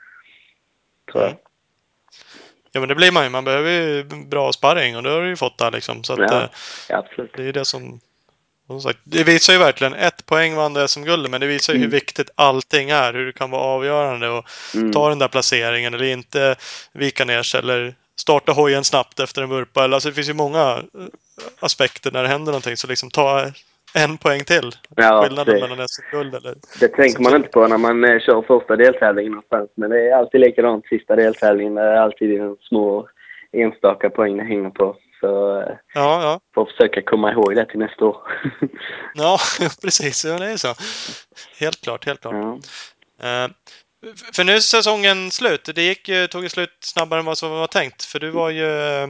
[1.13, 1.31] Tror jag.
[1.31, 1.43] Mm.
[2.73, 3.31] Ja, men det blir man ju.
[3.31, 6.05] Man behöver ju bra sparring och det har du ju fått där liksom.
[6.05, 6.43] Så att, Ja.
[6.43, 6.49] eh,
[6.89, 7.33] Ja, absolut.
[7.37, 8.01] det är det som...
[8.67, 11.79] som sagt, det visar ju verkligen, ett poäng vann det SM-guldet, men det visar ju
[11.79, 11.95] hur Mm.
[11.95, 13.13] viktigt allting är.
[13.13, 14.93] Hur det kan vara avgörande och Mm.
[14.93, 16.57] ta den där placeringen eller inte
[16.93, 19.83] vika ner sig eller starta hojen snabbt efter en vurpa.
[19.85, 20.83] Alltså det finns ju många
[21.61, 22.77] aspekter när det händer någonting.
[22.77, 23.47] Så liksom ta
[23.95, 24.71] en poäng till.
[24.97, 25.71] Ja, Skillnaden precis.
[25.71, 26.55] mellan SM-guld eller...
[26.81, 29.71] Det tänker man inte på när man eh, kör första deltävlingen någonstans.
[29.77, 31.75] Men det är alltid likadant sista deltävlingen.
[31.75, 33.09] Det är alltid en små
[33.53, 34.97] enstaka poäng det hänger på.
[35.21, 36.41] Så eh, Ja, ja.
[36.55, 38.17] får försöka komma ihåg det till nästa år.
[39.15, 39.39] Ja,
[39.83, 40.25] precis.
[40.25, 40.75] Ja, det är så.
[41.61, 42.35] Helt klart, helt klart.
[42.35, 42.59] ja.
[43.45, 43.51] Eh,
[44.35, 45.71] För nu är säsongen slut.
[45.75, 48.05] Det gick, ju- tog ju slut snabbare än vad som var tänkt.
[48.05, 49.09] För du var ju eh,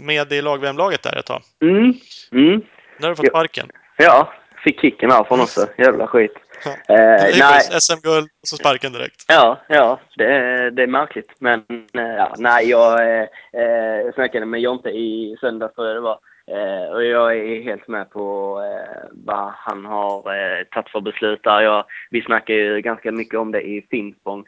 [0.00, 1.42] med i lag-VM-laget där ett tag.
[1.62, 1.94] Mm.
[2.32, 2.60] Mm.
[2.98, 3.68] Där har du fått sparken.
[4.02, 4.32] Ja,
[4.64, 5.66] fick kicken härifrån också.
[5.78, 6.34] Jävla skit.
[6.64, 6.94] Ja.
[6.94, 9.24] Eh, nej, SM-guld och så sparken direkt.
[9.28, 11.30] Ja, ja, det, är- det är märkligt.
[11.38, 11.60] Men
[11.94, 13.22] eh, ja, nej, jag eh,
[13.62, 16.18] eh, snackade med Jonte i söndags tror jag det var.
[16.46, 21.40] Eh, och jag är helt med på eh, vad han har eh, tagit för beslut
[21.42, 21.60] där.
[21.60, 24.44] Jag, vi snackade ju ganska mycket om det i Finspång.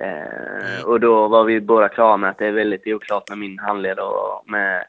[0.00, 3.58] Eh, och då var vi båda klara med att det är väldigt oklart med min
[3.58, 4.84] handled och med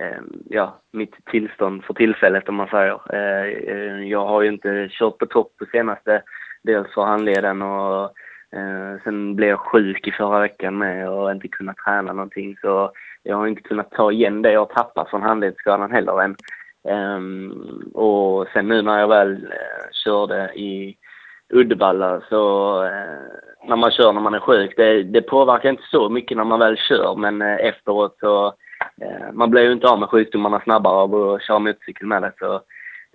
[0.00, 3.00] Eh, ja, mitt tillstånd för tillfället om man säger.
[3.12, 6.22] Eh, eh, jag har ju inte kört på topp på senaste,
[6.62, 8.12] dels för handleden och
[9.04, 13.36] sen blev jag sjuk i förra veckan med och inte kunnat träna någonting så jag
[13.36, 16.36] har inte kunnat ta igen det jag tappat från handledsskadan heller än.
[17.94, 19.48] Och sen nu när jag väl
[20.04, 20.96] körde i
[21.54, 22.80] Uddevalla så
[23.68, 26.60] när man kör när man är sjuk, det, det, påverkar inte så mycket när man
[26.60, 28.54] väl kör men efteråt så
[29.02, 32.32] Eh, man blir ju inte av med sjukdomarna snabbare av att köra motorcykel med det
[32.38, 32.54] så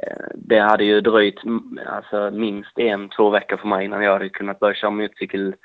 [0.04, 1.40] eh, det hade ju dröjt
[1.88, 5.56] alltså, minst en, två veckor för mig innan jag hade kunnat börja köra motorcykel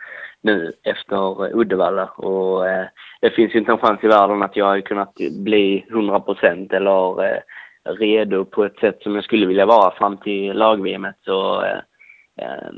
[0.42, 2.86] nu efter Uddevalla och eh,
[3.20, 6.72] det finns ju inte en chans i världen att jag hade kunnat bli 100 procent
[6.72, 7.42] eller
[7.86, 11.06] redo på ett sätt som jag skulle vilja vara fram till lag-VM.
[11.24, 11.62] Så,
[12.36, 12.68] eh,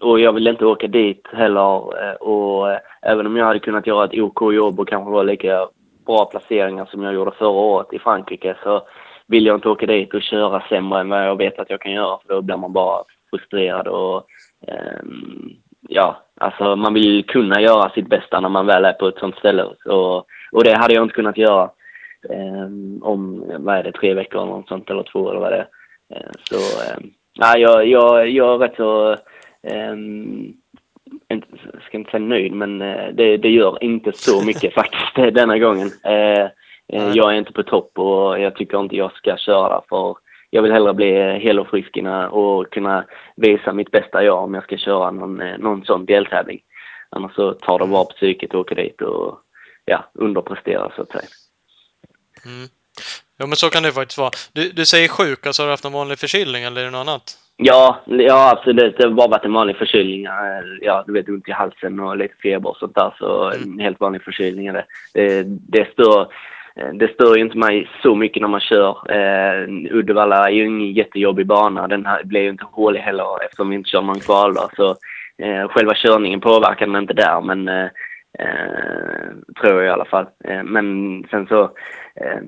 [0.00, 2.08] och jag vill inte åka dit heller.
[2.08, 5.68] Eh, och även om jag hade kunnat göra ett OK jobb och kanske vara lika
[6.06, 8.82] bra placeringar som jag gjorde förra året i Frankrike så
[9.26, 11.92] vill jag inte åka dit och köra sämre än vad jag vet att jag kan
[11.92, 14.26] göra för då blir man bara frustrerad och
[14.66, 15.50] ehm,
[15.88, 19.36] ja, alltså man vill kunna göra sitt bästa när man väl är på ett sånt
[19.36, 21.70] ställe och, och det hade jag inte kunnat göra
[22.30, 22.68] eh,
[23.02, 25.68] om, vad är det, tre veckor eller något sånt, eller två eller vad det är.
[26.14, 26.98] Eh, så, eh,
[27.32, 29.12] ja, jag, jag, jag är rätt så,
[29.62, 29.96] eh,
[31.28, 31.48] inte,
[31.86, 35.90] ska inte säga nöjd, men eh, det, det gör inte så mycket faktiskt denna gången.
[36.04, 36.44] Eh,
[36.88, 40.16] eh, jag är inte på topp och jag tycker inte jag ska köra för
[40.50, 41.98] jag vill hellre bli hel och frisk
[42.30, 43.04] och kunna
[43.36, 46.60] visa mitt bästa jag om jag ska köra någon, någon sån deltävling.
[47.10, 49.38] Annars så tar det bara på psyket att åka dit och
[49.84, 51.28] ja, underprestera så att säga.
[52.44, 52.68] Mm.
[53.36, 54.30] Ja, men så kan det faktiskt vara.
[54.52, 57.08] Du, du säger sjuk, alltså har du haft någon vanlig förkylning eller är det något
[57.08, 57.38] annat?
[57.56, 58.96] Ja, ja absolut.
[58.96, 60.26] Det har bara varit en vanlig förkylning.
[60.80, 63.14] Ja, du vet, ont i halsen och lite feber och sånt där.
[63.18, 63.72] Så mm.
[63.72, 64.84] en helt vanlig förkylning är det.
[65.68, 66.26] Det, stör
[66.94, 68.96] det stör ju inte mig så mycket när man kör.
[69.10, 71.88] Eh, Uddevalla är ju ingen jättejobbig bana.
[71.88, 74.70] Den här blir ju inte hålig heller eftersom vi inte kör någon kvaldag.
[74.76, 74.90] Så
[75.38, 77.40] eh, själva körningen påverkar mig inte där.
[77.40, 77.88] Men eh,
[78.38, 79.28] Eh,
[79.60, 80.26] tror jag i alla fall.
[80.44, 80.86] Eh, men
[81.30, 81.62] sen så
[82.16, 82.40] eh,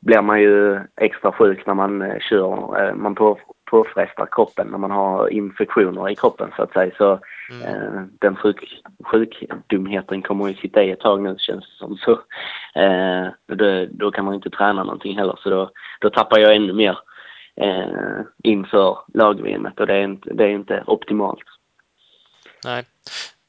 [0.00, 2.82] blir man ju extra sjuk när man eh, kör.
[2.82, 3.38] Eh, man på,
[3.70, 6.94] påfrestar kroppen när man har infektioner i kroppen så att säga.
[6.98, 7.62] Så mm.
[7.62, 11.96] Eh, den sjuk, sjukdumheten kommer ju sitta i ett tag nu känns det som.
[11.96, 12.20] Så,
[13.54, 16.98] då, då kan man inte träna någonting heller så då, då tappar jag ännu mer
[17.60, 19.40] eh, inför lag
[19.78, 21.44] och det är, inte, det är inte optimalt.
[22.64, 22.84] Nej.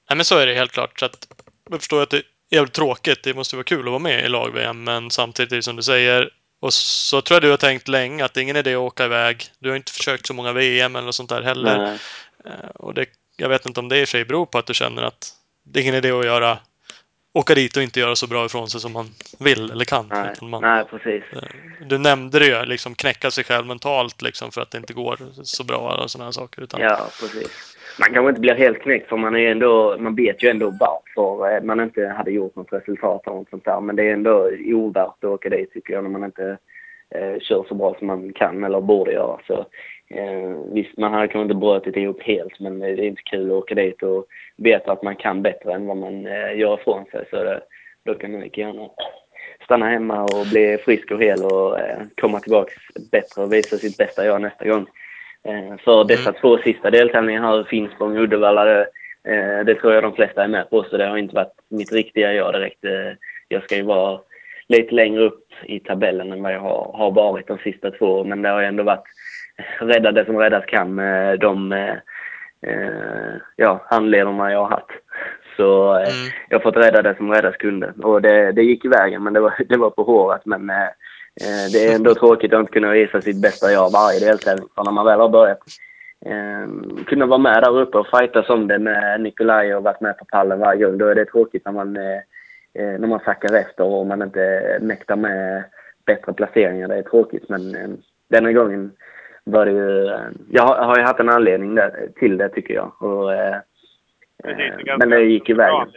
[0.09, 0.99] Nej, men så är det helt klart.
[0.99, 1.27] Så att
[1.69, 3.23] jag förstår att det är jävligt tråkigt.
[3.23, 6.73] Det måste vara kul att vara med i lag-VM, men samtidigt som du säger och
[6.73, 9.45] så tror jag du har tänkt länge att det är ingen idé att åka iväg.
[9.59, 11.77] Du har inte försökt så många VM eller sånt där heller.
[11.77, 11.99] Nej.
[12.45, 13.05] Eh, och det,
[13.37, 15.81] jag vet inte om det i sig beror på att du känner att det är
[15.81, 16.59] ingen idé att göra
[17.35, 20.07] åka dit och inte göra så bra ifrån sig som man vill eller kan.
[20.07, 21.23] Nej, man, nej precis.
[21.33, 21.41] Eh,
[21.87, 25.19] du nämnde det ju, liksom knäcka sig själv mentalt liksom för att det inte går
[25.43, 26.61] så bra och sådana här saker.
[26.61, 26.81] Utan...
[26.81, 27.74] Ja, precis.
[27.99, 31.55] Man kanske inte blir helt knäckt för man är ändå, man vet ju ändå varför
[31.55, 33.81] eh, man inte hade gjort något resultat eller något sånt där.
[33.81, 36.57] Men det är ändå ovärt att åka dit tycker jag när man inte
[37.15, 39.39] eh, kör så bra som man kan eller borde göra.
[39.47, 39.65] Så
[40.09, 43.57] Eh, visst, man hade kanske inte brutit ihop helt, men det är inte kul att
[43.57, 44.25] åka dit och
[44.57, 47.25] veta att man kan bättre än vad man eh, gör ifrån sig.
[47.29, 47.61] Så det,
[48.05, 48.89] då kan man lika gärna
[49.63, 52.71] stanna hemma och bli frisk och hel och eh, komma tillbaka
[53.11, 54.85] bättre och visa sitt bästa jag nästa gång.
[55.45, 56.41] Eh, för dessa mm.
[56.41, 58.87] två sista deltävlingarna här, Finspång och Uddevalla, det,
[59.23, 61.91] eh, det tror jag de flesta är med på, så det har inte varit mitt
[61.91, 62.85] riktiga jag direkt.
[62.85, 63.13] Eh,
[63.47, 64.19] jag ska ju vara
[64.67, 68.41] lite längre upp i tabellen än vad jag har, har varit de sista två, men
[68.41, 69.05] det har ändå varit
[69.79, 74.91] rädda det som räddas kan med de eh, ja, handledarna jag har haft.
[75.57, 76.31] Så eh, mm.
[76.49, 77.93] jag har fått rädda det som räddas kunde.
[78.03, 80.41] Och det, det gick i vägen, men det var, det var på håret.
[80.45, 80.89] Men eh, eh
[81.71, 84.67] det är ändå tråkigt att inte kunna visa sitt bästa jag varje deltävling.
[84.75, 85.59] För när man väl har börjat
[86.25, 86.67] eh,
[87.05, 90.25] kunna vara med där uppe och fightas om det med Nikolaj och varit med på
[90.25, 92.17] pallen varje gång, då är det tråkigt när man, eh,
[92.73, 95.63] eh när man sackar efter och man inte mäktar med
[96.05, 96.87] bättre placeringar.
[96.87, 97.89] Det är tråkigt, men eh,
[98.27, 98.91] denna gången
[99.43, 100.11] var det ju,
[100.51, 103.03] jag har, har ju haft en anledning där, till det tycker jag.
[103.03, 103.55] Och, eh,
[104.43, 105.87] eh men det gick ju vägen.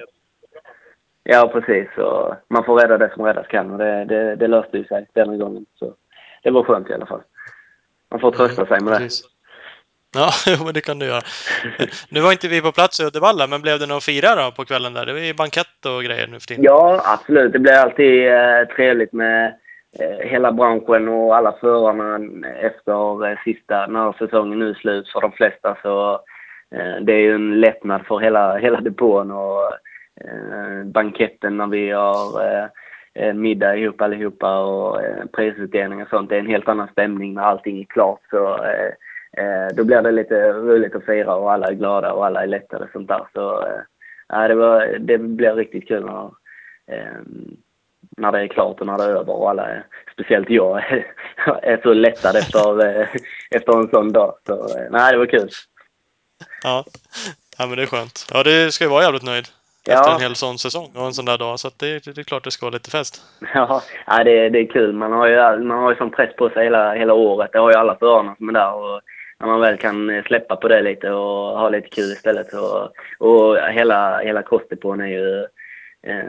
[1.30, 1.88] Ja, precis.
[1.98, 5.06] Och man får rädda det som räddas kan och det, det, det löste ju sig
[5.12, 5.66] denna gången.
[5.74, 5.94] Så
[6.42, 7.22] det var skönt i alla fall.
[8.10, 9.08] Man får trösta sig med det.
[10.14, 10.30] Ja,
[10.64, 11.22] men det kan du göra.
[12.10, 14.52] Nu var inte vi på plats i Uddevalla, men blev det något att fira då
[14.52, 15.06] på kvällen där?
[15.06, 16.64] Det var ju bankett och grejer nu för tiden.
[16.64, 17.52] Ja, absolut.
[17.52, 19.54] Det blir alltid eh, trevligt med
[20.00, 22.20] Eh, hela branschen och alla förarna
[22.60, 26.12] efter eh, sista, när säsongen nu är slut för de flesta så
[26.74, 29.72] eh, det är ju en lättnad för hela, hela depån och
[30.24, 32.66] Eh, banketten när vi har eh,
[33.14, 36.28] eh, middag ihop allihopa och eh, prisutdelning och sånt.
[36.28, 38.20] Det är en helt annan stämning när allting är klart.
[38.30, 38.92] Så, eh,
[39.44, 42.46] eh, då blir det lite roligt att fira och alla är glada och alla är
[42.46, 43.26] lättade och sånt där.
[43.32, 43.66] Så,
[44.32, 46.24] eh, det, var, det blir riktigt kul när,
[46.86, 47.20] eh,
[48.16, 50.78] när det är klart och när det är över och alla är, speciellt jag,
[51.62, 53.08] är så lättad efter, eh,
[53.50, 54.38] efter en sån dag.
[54.46, 55.48] Så eh, nej, det var kul.
[56.62, 56.84] Ja.
[57.58, 58.26] ja, men det är skönt.
[58.32, 59.48] Ja, det ska ju vara jävligt nöjd.
[59.88, 59.94] Ja.
[59.94, 61.60] Efter en hel sån säsong och en sån där dag.
[61.60, 63.22] Så det, det är klart det ska vara lite fest.
[63.54, 64.92] Ja, ja det, det är kul.
[64.92, 67.50] Man har ju, man har ju sån press på sig hela, hela året.
[67.52, 68.74] Det har ju alla förarna som är där.
[68.74, 69.00] Och
[69.40, 72.50] när man väl kan släppa på det lite och ha lite kul istället.
[72.50, 75.46] Så, och hela, hela Kostepån är ju...
[76.02, 76.24] Eh,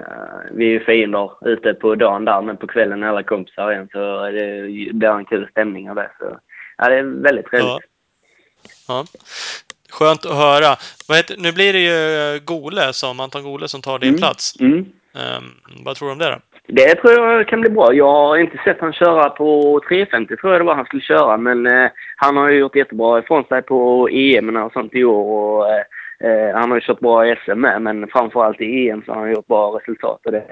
[0.51, 3.89] vi är ju fiender ute på dagen där, men på kvällen är alla kompisar igen.
[3.91, 6.11] Så det blir en kul stämning av det.
[6.19, 6.39] Så,
[6.77, 7.69] ja, det är väldigt trevligt.
[7.69, 7.79] Ja.
[8.87, 9.05] ja.
[9.89, 10.75] Skönt att höra.
[11.17, 14.19] Heter, nu blir det ju Gole som, Anton Gole som tar din Mm.
[14.19, 14.59] plats.
[14.59, 14.77] Mm.
[15.15, 15.43] Ehm,
[15.85, 16.37] vad tror du om det då?
[16.67, 17.93] Det tror jag kan bli bra.
[17.93, 21.37] Jag har inte sett han köra på 350 tror jag det var han skulle köra.
[21.37, 25.23] Men eh, han har ju gjort jättebra ifrån sig på EM och sånt i år.
[25.25, 25.83] Och, eh,
[26.23, 29.19] eh, han har ju kört bra i SM med, men framförallt i EM så har
[29.19, 30.19] han gjort bra resultat.
[30.25, 30.43] Och det,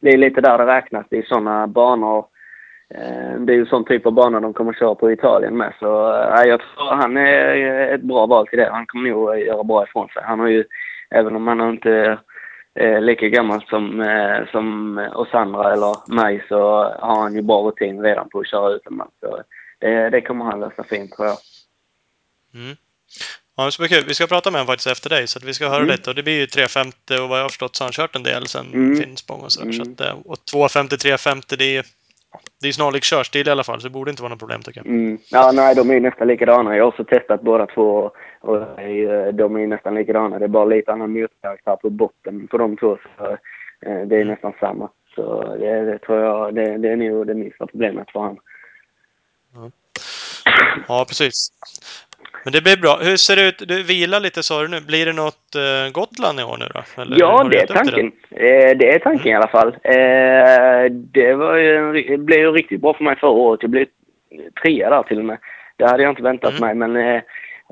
[0.00, 1.06] det är lite där det räknas.
[1.10, 2.24] Det är sådana banor.
[2.94, 5.72] Eh, det är ju sån typ av bana de kommer köra på Italien med.
[5.78, 8.70] Så eh, jag tror han är ett bra val till det.
[8.72, 10.22] Han kommer nog göra bra ifrån sig.
[10.24, 10.64] Han har ju,
[11.10, 12.18] även om han inte
[12.80, 16.60] eh, lika gammal som, eh, som oss andra eller mig så
[17.00, 19.14] har han ju bra rutin redan på att köra utomlands.
[19.20, 19.42] Så
[19.80, 21.36] det, det kommer han lösa fint tror jag.
[22.54, 22.76] Mm.
[23.56, 24.04] Ja, det ska bli kul.
[24.08, 25.88] Vi ska prata med honom faktiskt efter dig, så att vi ska höra Mm.
[25.90, 26.10] lite.
[26.10, 28.22] Och det blir ju 350 och vad jag har förstått så har han kört en
[28.22, 28.96] del sen Mm.
[28.96, 29.72] Finspång och sådär.
[29.72, 29.92] Så Mm.
[29.92, 31.84] att, eh, och 250, 350, det är
[32.60, 34.80] det är snarlik körstil i alla fall, så det borde inte vara något problem tycker
[34.80, 34.86] jag.
[34.86, 35.18] Mm.
[35.30, 36.76] Ja, nej, de är nästan likadana.
[36.76, 40.38] Jag har också testat båda två och eh, de är nästan likadana.
[40.38, 42.98] Det är bara lite annan motorkaraktär på botten på de två.
[43.16, 43.26] Så,
[43.80, 44.88] eh, det är nästan samma.
[45.14, 48.40] Så det, det tror jag, det, det är nog det minsta problemet för honom.
[50.88, 51.52] Ja, precis.
[52.44, 52.98] Men det blir bra.
[53.02, 53.68] Hur ser det ut?
[53.68, 54.80] Du vilar lite sa du nu.
[54.80, 57.02] Blir det något eh, Gotland i år nu då?
[57.02, 58.12] Eller Ja, det är tanken.
[58.30, 59.68] Eh, det är tanken i alla fall.
[59.68, 63.62] Eh, det var ju, det blev ju riktigt bra för mig förra året.
[63.62, 63.86] Jag blev
[64.62, 65.38] trea där till och med.
[65.76, 67.22] Det hade jag inte väntat mig, men eh,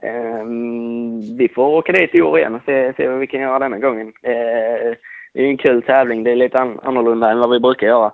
[0.02, 3.58] ehm, vi får åka dit i år igen och se, se vad vi kan göra
[3.58, 4.12] denna gången.
[4.22, 4.94] Eh,
[5.32, 6.24] det är ju en kul tävling.
[6.24, 8.12] Det är lite an, annorlunda än vad vi brukar göra.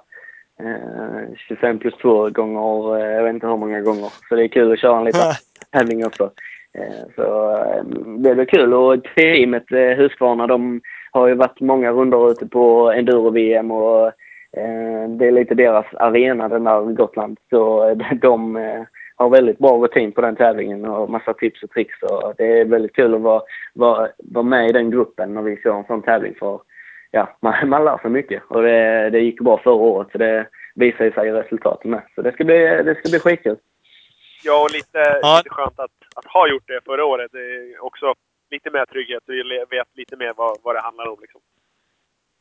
[0.61, 4.09] Eh, 25 plus 2 gånger, eh, jag vet inte hur många gånger.
[4.29, 5.21] Så det är kul att köra en liten
[5.73, 6.31] tävling också.
[6.79, 7.85] Eh, Så eh,
[8.19, 8.75] det blir kul.
[8.75, 10.81] Och teamet eh, Husqvarna, de
[11.13, 14.07] har ju varit många rundor ute på enduro-VM och
[14.57, 17.39] eh, det är lite deras arena, den där Gotland.
[17.51, 18.83] Så eh, de eh,
[19.17, 22.03] har väldigt bra rutin på den tävlingen och massa tips och tricks.
[22.03, 23.43] Och det är väldigt kul att vara,
[23.75, 26.35] vara, vara med i den gruppen när vi kör en sån tävling.
[26.39, 26.61] För
[27.13, 30.47] ja, man, man lär sig mycket och det, det gick bra förra året så det
[30.75, 32.03] visar ju sig i resultaten med.
[32.15, 33.57] Så det ska bli, det ska bli skitkul.
[34.45, 35.37] Ja, och lite, Ja.
[35.45, 37.33] lite skönt att, att ha gjort det förra året.
[37.33, 38.15] Det är också
[38.51, 39.23] lite mer trygghet.
[39.27, 41.17] Vi le- vet lite mer vad, vad det handlar om.
[41.21, 41.41] Liksom.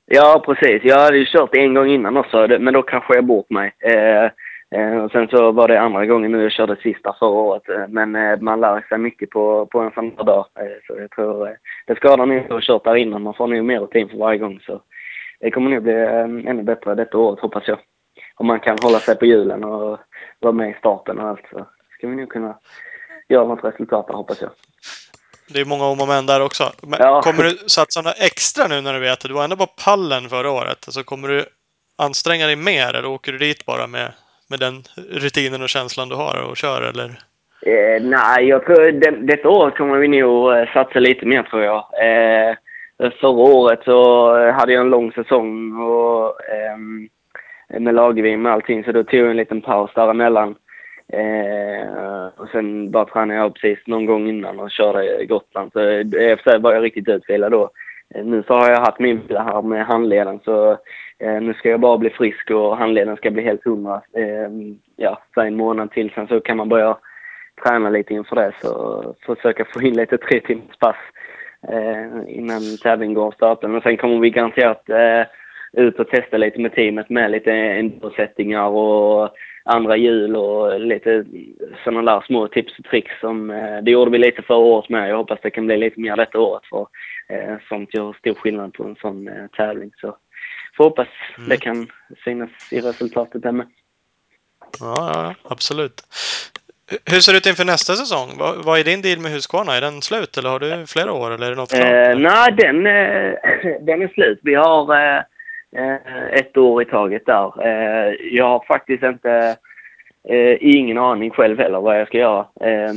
[0.06, 0.84] Ja, precis.
[0.84, 3.76] Jag hade ju kört en gång innan också, men då kraschade jag bort mig.
[3.80, 4.32] Eh,
[5.04, 7.70] och sen så var det andra gången nu jag körde sista förra året.
[7.70, 10.46] Eh, Men eh, man lär sig mycket på, på en sån här dag.
[10.60, 11.54] Eh, så jag tror eh,
[11.88, 13.22] det skadar nog inte att ha kört där innan.
[13.22, 14.60] Man får nog mer rutin för varje gång.
[14.66, 14.82] Så
[15.40, 17.80] det kommer nog bli eh, ännu bättre detta året, hoppas jag.
[18.36, 20.00] Om man kan hålla sig på hjulen och
[20.40, 21.66] vara med i starten och allt så
[21.98, 22.58] ska vi nog kunna
[23.30, 24.52] göra något resultat där, hoppas jag.
[25.54, 26.64] Det är många om och men där också.
[26.82, 27.22] Men Ja.
[27.22, 30.30] Kommer du satsa något extra nu när du vet att du var ändå på pallen
[30.30, 30.78] förra året?
[30.88, 31.46] Alltså kommer du
[31.98, 34.14] anstränga dig mer eller åker du dit bara med,
[34.52, 34.78] med den
[35.24, 37.10] rutinen och känslan du har och kör eller?
[37.72, 41.64] Eh, nej, jag tror det, detta året kommer vi nog eh, satsa lite mer tror
[41.64, 41.82] jag.
[42.10, 42.56] Eh,
[43.22, 43.98] förra året så
[44.52, 46.78] hade jag en lång säsong och, eh,
[47.80, 50.56] med lagvim och allting så då tog jag en liten paus däremellan.
[51.14, 55.72] Eh, och sen bara tränade jag precis någon gång innan och körde Gotland.
[55.74, 57.70] Så i och för sig var jag riktigt utvilad då.
[58.16, 60.72] Eh, nu så har jag haft min vila här med handleden så
[61.20, 64.02] eh, nu ska jag bara bli frisk och handleden ska bli helt hundra.
[64.14, 64.50] Eh,
[64.96, 66.98] ja, så en månad till sen så kan man börja
[67.64, 68.52] träna lite inför det.
[68.62, 70.96] Så försöka få in lite tre timmars pass
[71.68, 73.74] eh, innan tävlingen går av stapeln.
[73.74, 75.28] Men sen kommer vi garanterat eh,
[75.74, 79.30] ut och testa lite med teamet med lite endosättningar och
[79.64, 81.26] andra hjul och lite
[81.84, 85.10] sådana där små tips och tricks som eh, det gjorde vi lite förra året med.
[85.10, 86.88] Jag hoppas det kan bli lite mer detta året för
[87.32, 89.92] eh, sånt gör stor skillnad på en sån eh, tävling.
[90.02, 90.18] Så
[90.78, 91.08] får hoppas
[91.38, 91.50] Mm.
[91.50, 91.92] det kan
[92.24, 93.68] synas i resultatet där med.
[94.80, 96.02] Ja, ja, absolut.
[97.12, 98.30] Hur ser det ut inför nästa säsong?
[98.38, 99.76] Vad, vad är din deal med Husqvarna?
[99.76, 101.74] Är den slut eller har du flera år eller är det något?
[101.74, 103.34] Eh, nej, den, eh,
[103.82, 104.40] den är slut.
[104.44, 105.24] Vi har eh,
[105.76, 107.52] eh, ett år i taget där.
[108.36, 109.58] Jag har faktiskt inte
[110.30, 112.46] eh, ingen aning själv heller vad jag ska göra.
[112.62, 112.94] Eh,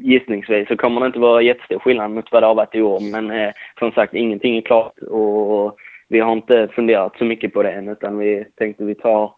[0.00, 3.00] gissningsvis så kommer det inte vara jättestor skillnad mot vad det har varit i år.
[3.12, 5.76] Men eh, som sagt, ingenting är klart och
[6.08, 9.32] vi har inte funderat så mycket på det än utan vi tänkte vi tar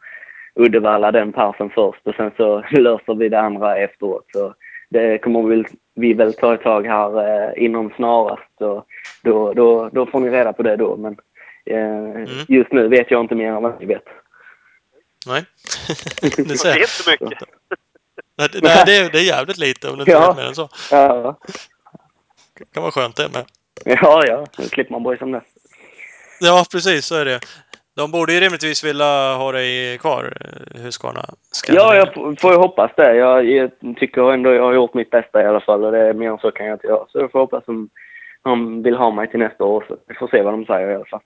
[0.54, 4.24] Uddevalla den parsen först och sen så löser vi det andra efteråt.
[4.32, 4.54] Så
[4.90, 5.64] det kommer vi,
[5.94, 8.58] vi väl ta ett tag här eh, inom snarast.
[8.58, 8.84] Så
[9.22, 10.96] då, då, då får ni reda på det då.
[10.96, 11.16] Men
[11.66, 14.04] eh, just nu vet jag inte mer än vad ni vet.
[15.28, 15.44] Nej.
[16.36, 16.68] Det ser.
[16.70, 17.38] är inte så mycket.
[18.38, 20.26] Nej, det- nej, det är, det är jävligt lite om du inte Ja.
[20.28, 20.68] vet mer än så.
[20.90, 21.38] Ja,
[22.58, 23.44] Det kan vara skönt det med.
[23.84, 24.46] ja, ja.
[24.58, 25.42] Nu klipper man boys om det.
[26.40, 27.40] Ja, precis så är det.
[27.96, 31.24] De borde ju rimligtvis vilja ha dig kvar, eh, Husqvarna.
[31.68, 33.14] Ja, jag får ju hoppas det.
[33.16, 36.12] Jag, jag tycker ändå jag har gjort mitt bästa i alla fall och det är
[36.14, 37.06] mer än så kan jag inte göra.
[37.08, 37.88] Så jag får hoppas de,
[38.44, 39.84] de vill ha mig till nästa år.
[39.88, 41.20] Så vi får se vad de säger i alla fall.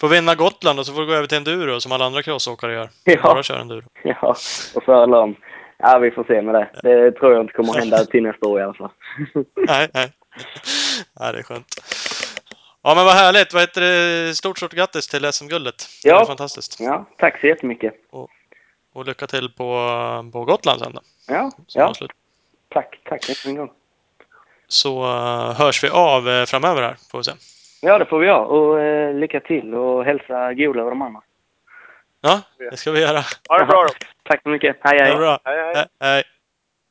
[0.00, 2.72] Får vinna Gotland och så får du gå över till enduro som alla andra crossåkare
[2.72, 2.90] gör.
[3.04, 3.22] Ja.
[3.22, 3.82] Bara köra enduro.
[4.04, 4.36] Ja,
[4.74, 4.82] och
[5.18, 5.36] om.
[5.78, 6.70] Ja, vi får se med det.
[6.82, 8.90] Det tror jag inte kommer hända till nästa år i alla fall.
[9.56, 10.12] Nej, nej.
[11.20, 11.66] Nej, det är skönt.
[12.82, 13.52] Ja, men vad härligt.
[13.52, 14.34] Vad heter det?
[14.34, 15.86] Stort, stort grattis till SM-guldet.
[16.02, 16.20] Det Ja.
[16.20, 16.80] är fantastiskt.
[16.80, 17.94] Ja, tack så jättemycket.
[18.92, 19.64] Och lycka till på,
[20.32, 21.00] på Gotland sen då.
[21.28, 22.10] Ja, som ja avslut.
[22.68, 23.70] tack, tack än en gång.
[24.68, 27.32] Så uh, hörs vi av eh, framöver här, får vi se.
[27.80, 28.40] Ja, det får vi göra.
[28.46, 31.20] Och eh, lycka till och hälsa Gola och de andra.
[32.20, 33.20] Ja, det ska vi göra.
[33.48, 34.06] Ha det bra då.
[34.22, 34.76] Tack så mycket.
[34.80, 35.12] Hej, Det hej.
[35.12, 35.38] är bra.
[35.44, 35.86] Hej, hej.
[36.00, 36.22] Hej.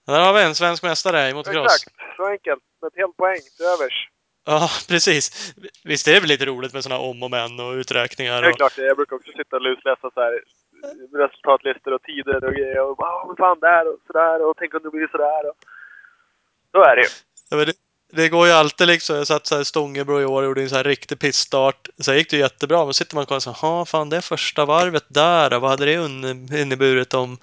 [0.08, 1.76] Där har vi en svensk mästare i motocross.
[1.86, 2.16] Exakt.
[2.18, 2.64] Så enkelt.
[2.82, 4.10] Med ett helt poäng till övers.
[4.46, 5.54] Ja, precis.
[5.84, 8.42] Visst är det väl lite roligt med sådana om och men och uträkningar?
[8.42, 8.58] Det är Och...
[8.58, 10.42] klart, jag brukar också sitta och lusläsa så här
[11.14, 12.82] resultatlistor och tider och grejer.
[12.82, 15.50] Och bara, "Åh, men fan där och sådär och tänk om det blir sådär.
[15.50, 15.56] Och...
[16.72, 17.08] Så är det ju.
[17.50, 17.66] Ja, men
[18.12, 19.16] det, går ju alltid liksom.
[19.16, 21.88] Jag satt så här Stångebro i år och gjorde en så här riktig pissstart.
[22.00, 22.86] Sen gick det ju jättebra.
[22.86, 25.60] Men sitter man och kollar så här, "Ha, fan det är första varvet där.
[25.60, 25.94] Vad hade det
[26.62, 27.38] inneburit om,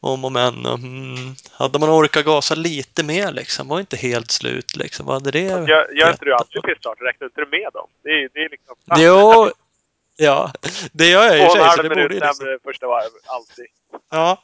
[0.00, 0.66] om och men?
[0.66, 3.68] Och, mm, hade man orkat gasa lite mer liksom?
[3.68, 5.06] Var inte helt slut liksom.
[5.06, 6.98] Vad hade det Gör, gör inte du alltid pisstart?
[7.00, 7.88] Räknar inte du med dem?
[8.02, 8.76] Det är, det är liksom...
[8.96, 9.50] Jo,
[10.16, 10.52] ja.
[10.92, 11.76] Det gör jag i Två och och för en sig.
[11.76, 13.10] Så halv det borde minut liksom, första varv.
[13.26, 13.66] Alltid.
[14.10, 14.42] Ja.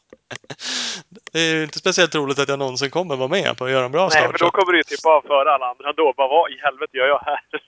[1.33, 3.85] Det är ju inte speciellt roligt att jag någonsin kommer vara med på att göra
[3.85, 4.31] en bra Nej, start.
[4.31, 6.13] för så då kommer du ju tippa av före alla andra då.
[6.17, 7.41] Bara, vad i helvete gör jag här?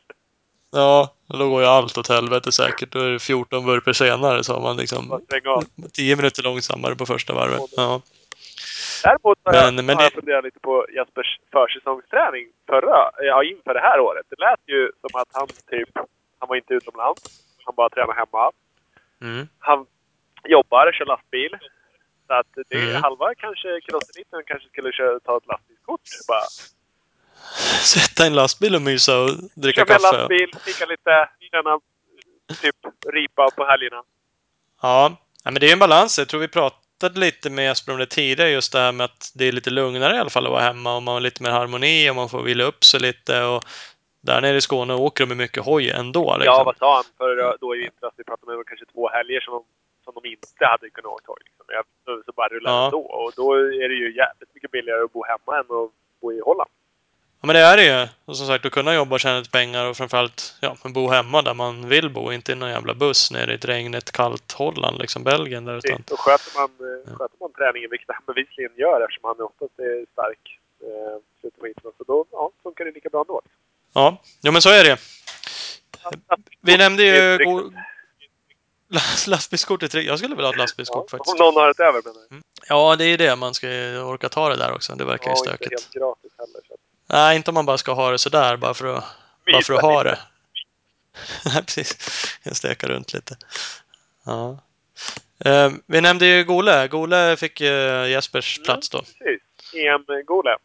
[0.75, 2.91] Ja, då går ju allt åt helvete säkert.
[2.93, 5.65] Då är det 14 vurper senare så har man liksom stänga av.
[5.93, 7.61] 10 minuter långsammare på första varvet.
[7.77, 8.01] Ja.
[9.05, 13.75] Däremot har, jag, Men- men har jag funderat lite på Jespers försäsongsträning förra, ja, inför
[13.75, 14.27] det här året.
[14.31, 15.89] Det lät ju som att han typ,
[16.39, 17.23] han var inte utomlands.
[17.65, 18.51] Han bara tränade hemma.
[19.23, 19.49] Mm.
[19.59, 19.87] Han
[20.49, 21.51] jobbar, kör lastbil.
[22.27, 23.03] Så att det är Mm.
[23.03, 26.01] halva kanske crosseliten kanske skulle köra, ta ett lastbilskort.
[26.29, 26.47] Bara
[27.85, 30.17] Sätta en lastbil och mysa och dricka köra med kaffe.
[30.17, 31.81] lastbil, fika lite, träna
[32.63, 32.77] typ
[33.13, 34.03] ripa på helgerna.
[34.83, 35.17] Ja.
[35.45, 36.19] men det är en balans.
[36.19, 38.51] Jag tror vi pratade lite med Jesper om det tidigare.
[38.51, 40.97] Just det här med att det är lite lugnare i alla fall att vara hemma
[40.97, 43.43] och man har lite mer harmoni och man får vila upp sig lite.
[43.45, 43.63] Och
[44.21, 46.37] där nere i Skåne åker de med mycket hoj ändå.
[46.37, 46.55] Liksom.
[46.55, 47.05] Ja, vad sa han?
[47.19, 49.65] För då i vintras, vi pratade med kanske två helger som
[50.05, 51.39] som de inte hade kunnat åka tåg.
[51.45, 51.65] Liksom.
[51.69, 51.85] Jag,
[52.27, 52.85] så, bara rullade Ja.
[52.85, 53.01] ändå.
[53.01, 55.91] Och då är det ju jävligt mycket billigare att bo hemma än att
[56.21, 56.71] bo i Holland.
[57.41, 58.09] Ja, men det är det ju.
[58.25, 61.09] Och som sagt, att kunna jobba och tjäna lite pengar och framförallt ja, men bo
[61.09, 62.33] hemma där man vill bo.
[62.33, 65.77] Inte i någon jävla buss nere i ett regnigt, kallt Holland, liksom Belgien där.
[65.77, 69.79] Utan, Och sköter man, eh, sköter man träningen, vilket han bevisligen gör eftersom han oftast
[69.79, 73.41] är stark eh, slutet på vintern, så då ja, funkar det lika bra ändå.
[73.93, 74.97] ja, ja, men så är det.
[76.61, 77.39] Vi nämnde ju
[79.27, 79.95] Lastbilskortet.
[79.95, 81.41] Jag skulle vilja ha ett lastbilskort Ja, faktiskt.
[81.41, 82.43] om någon har ett över menar jag.
[82.69, 83.37] Ja, det är ju det.
[83.37, 84.95] Man ska ju orka ta det där också.
[84.95, 85.71] Det verkar ju Ja, inte stökigt.
[85.71, 86.61] helt gratis heller.
[86.69, 86.77] Så.
[87.07, 89.05] Nej, inte om man bara ska ha det sådär bara för att,
[89.53, 90.19] bara för att ha det.
[91.45, 91.97] Nej, precis.
[92.43, 93.37] Jag stekar runt lite.
[94.25, 94.59] Ja.
[95.45, 96.89] Eh, vi nämnde ju Gole.
[96.89, 98.65] Gole fick eh, Jespers Mm.
[98.65, 98.99] plats då.
[98.99, 99.43] Precis.
[99.75, 100.57] EM-Gole.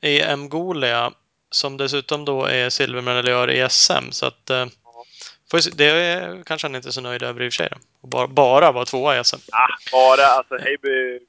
[0.00, 1.12] EM Gole, ja.
[1.50, 4.10] Som dessutom då är silvermedaljör i SM.
[4.10, 4.50] Så att...
[4.50, 7.52] Eh, får vi se- det är kanske han inte är så nöjd över i och
[7.52, 7.70] för sig.
[8.00, 9.36] Och bara, bara vara tvåa i SM.
[9.52, 11.20] Ah, bara, alltså Heiby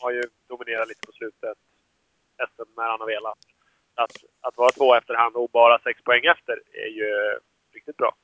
[0.00, 1.58] har ju dominerat lite på slutet.
[2.56, 3.38] SM när han har velat.
[3.94, 7.38] Att, att vara två efter han och bara sex poäng efter är ju
[7.74, 8.14] riktigt bra.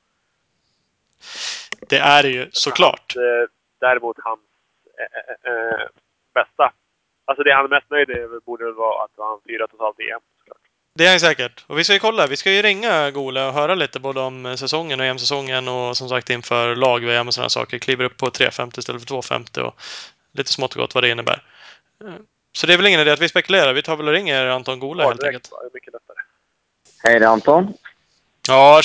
[1.89, 3.15] Det är det ju såklart.
[3.15, 3.49] Eh,
[3.79, 4.39] däremot hans
[4.99, 5.87] eh, eh,
[6.33, 6.73] bästa.
[7.25, 10.09] Alltså det han är mest nöjd med borde väl vara att han fyra totalt i
[10.09, 10.21] EM.
[10.97, 11.63] Det är han säkert.
[11.67, 12.27] Och vi ska ju kolla.
[12.27, 15.97] Vi ska ju ringa Gole och höra lite både om eh, säsongen och EM-säsongen och
[15.97, 17.79] som sagt inför lag-VM och sådana saker.
[17.79, 19.75] Kliver upp på 350 istället för 250 och
[20.31, 21.43] lite smått och gott vad det innebär.
[22.51, 23.73] Så det är väl ingen idé att vi spekulerar.
[23.73, 25.51] Vi tar väl och ringer Anton Gola Ja, helt enkelt.
[25.51, 25.57] va?
[25.61, 26.17] Det är mycket lättare.
[27.03, 27.73] Hej, det är Anton.
[28.47, 28.81] Ja!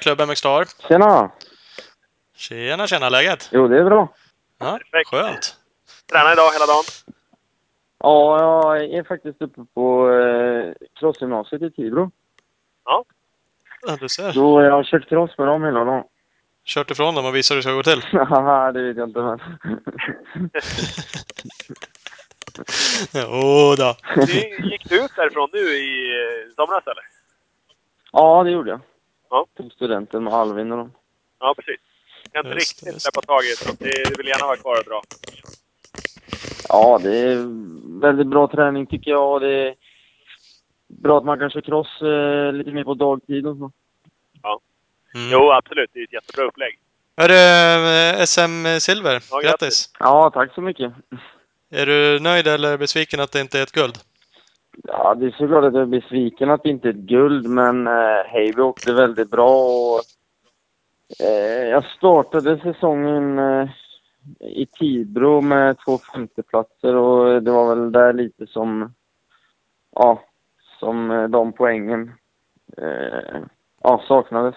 [0.00, 0.66] Klubb MX Star.
[0.88, 1.30] Tjena!
[2.36, 3.08] Tjena, tjena!
[3.08, 3.48] Läget?
[3.52, 4.14] Jo, det är bra.
[4.58, 5.10] Ja, Perfekt.
[5.10, 5.56] skönt.
[6.12, 6.84] Tränar idag hela dagen.
[8.04, 8.38] Ja,
[8.76, 12.10] jag är faktiskt uppe på eh, crossgymnasiet i Tibro.
[12.84, 13.04] Ja,
[14.00, 14.32] du ser.
[14.32, 16.04] Så jag har kört cross med dem hela dagen.
[16.64, 18.18] Kört ifrån dem och visar hur det ska gå till.
[18.18, 19.40] Haha, det vet jag inte men.
[23.14, 23.96] Jo då.
[24.26, 27.04] Du, gick du ut därifrån nu i eh, somras eller?
[28.12, 28.80] ja, det gjorde jag.
[29.30, 29.46] Ja.
[29.56, 30.92] Tog studenten med Alvin och dem.
[31.38, 31.80] Ja, precis.
[32.22, 33.78] Jag kan inte Just riktigt släppa taget.
[33.78, 35.02] det vill gärna vara kvar och dra.
[36.68, 37.46] Ja, det är
[38.00, 39.32] väldigt bra träning tycker jag.
[39.32, 39.74] och Det är
[40.88, 43.70] bra att man kan köra cross eh, lite mer på dagtid och så.
[45.14, 45.28] Mm.
[45.32, 45.90] Jo, absolut.
[45.92, 46.78] Det är ett jättebra upplägg.
[47.16, 47.34] Hörru,
[48.18, 49.22] eh, SM Silver.
[49.30, 49.90] Ja, Grattis!
[49.98, 50.92] Ja, tack så mycket.
[51.70, 53.94] Är du nöjd eller besviken att det inte är ett guld?
[54.82, 57.86] Ja, det är såklart att jag är besviken att det inte är ett guld, men
[57.86, 60.00] eh, Heiby åkte väldigt bra och
[61.26, 63.68] eh, jag startade säsongen eh,
[64.40, 68.94] i Tibro med två femteplatser och det var väl där lite som,
[69.90, 70.22] ja,
[70.78, 72.12] som de poängen
[72.76, 73.40] eh,
[73.82, 74.54] ja, saknades.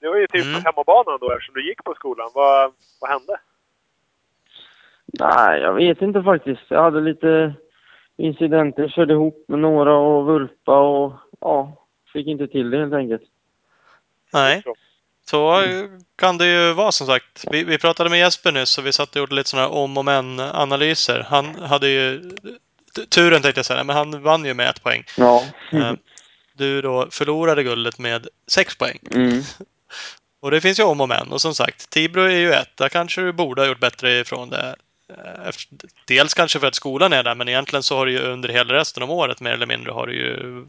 [0.00, 0.54] Det var ju typ Mm.
[0.54, 2.30] på hemmabanan då eftersom du gick på skolan.
[2.34, 3.36] Vad, vad hände?
[5.20, 6.62] Nej, jag vet inte faktiskt.
[6.68, 7.54] Jag hade lite
[8.16, 13.22] incidenter, körde ihop med några och vurpa och ja, fick inte till det helt enkelt.
[14.32, 14.62] Nej.
[15.30, 15.62] Så.
[15.62, 17.44] Så kan det ju vara som sagt.
[17.50, 19.96] Vi, vi pratade med Jesper nyss och vi satt och gjorde lite sådana här om
[19.96, 21.26] och men-analyser.
[21.28, 22.30] Han hade ju
[23.08, 25.04] turen tänkte jag säga, men han vann ju med ett poäng.
[25.16, 25.44] Ja.
[25.72, 25.92] Eh,
[26.54, 28.98] Du då förlorade guldet med sex poäng.
[29.14, 29.42] Mm.
[30.40, 31.32] Och det finns ju om och men.
[31.32, 32.76] Och som sagt, Tibro är ju ett.
[32.76, 34.76] Där kanske du borde ha gjort bättre ifrån det.
[35.10, 35.50] Eh,
[36.06, 38.74] Dels kanske för att skolan är där, men egentligen så har det ju under hela
[38.74, 40.64] resten av året mer eller mindre har det ju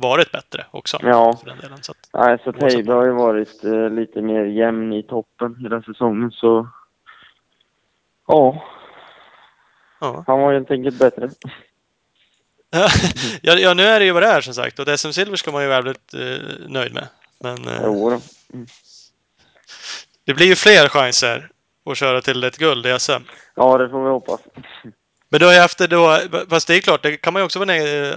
[0.00, 0.98] varit bättre också.
[1.02, 1.36] Ja.
[1.36, 1.82] För den delen.
[1.82, 2.70] Så att, Nej, så Oavsett.
[2.70, 6.68] Teibe har ju varit eh, lite mer jämn i toppen hela säsongen så...
[8.26, 8.64] Ja,
[10.00, 10.24] ja.
[10.26, 11.30] han var helt enkelt bättre.
[12.70, 12.88] ja,
[13.58, 14.78] ja, nu är det ju vad det är som sagt.
[14.78, 17.08] Och SM Silver ska man ju vara väldigt eh, nöjd med.
[17.40, 18.20] Men eh, Jo då.
[20.24, 21.50] det blir ju fler chanser
[21.90, 23.22] att köra till ett guld i SM.
[23.54, 24.40] Ja, det får vi hoppas.
[25.30, 26.16] Men du har ju haft det då,
[26.50, 28.14] fast det är klart, det kan man ju också vara neg-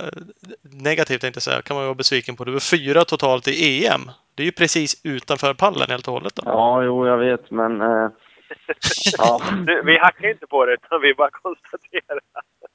[0.61, 2.43] negativt tänkte jag säga, kan man ju vara besviken på.
[2.43, 4.01] Du var fyra totalt i EM.
[4.35, 6.43] Det är ju precis utanför pallen helt och hållet då.
[6.45, 7.81] Ja, jo, jag vet, men...
[7.81, 8.09] Eh,
[9.17, 9.41] ja.
[9.67, 12.19] Du, vi hackar inte på det, utan vi bara konstaterar.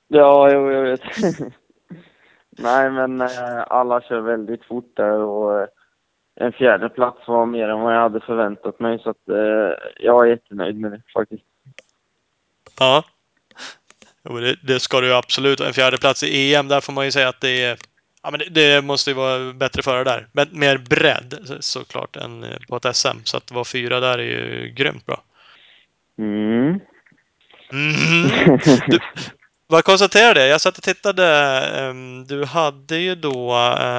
[0.08, 1.00] ja, jo, jag vet.
[2.50, 5.68] Nej, men eh, alla kör väldigt fort där och eh,
[6.40, 10.24] en fjärde plats var mer än vad jag hade förväntat mig så att eh, jag
[10.26, 11.44] är jättenöjd med det faktiskt.
[12.78, 13.04] Ja.
[14.28, 15.60] Jo, det, det ska du absolut.
[15.60, 17.76] En fjärde plats i EM, där får man ju säga att det är...
[18.22, 20.26] Ja, men det, det måste ju vara bättre före där.
[20.32, 23.18] Men mer bredd så- såklart än eh, på ett SM.
[23.24, 25.22] Så att vara fyra där är ju grymt bra.
[26.18, 26.80] Mm.
[27.72, 28.58] Mhm.
[28.86, 28.98] Du,
[29.66, 30.46] vad konstaterar det?
[30.46, 31.26] Jag satt och tittade.
[31.76, 33.56] ehm, Du hade ju då...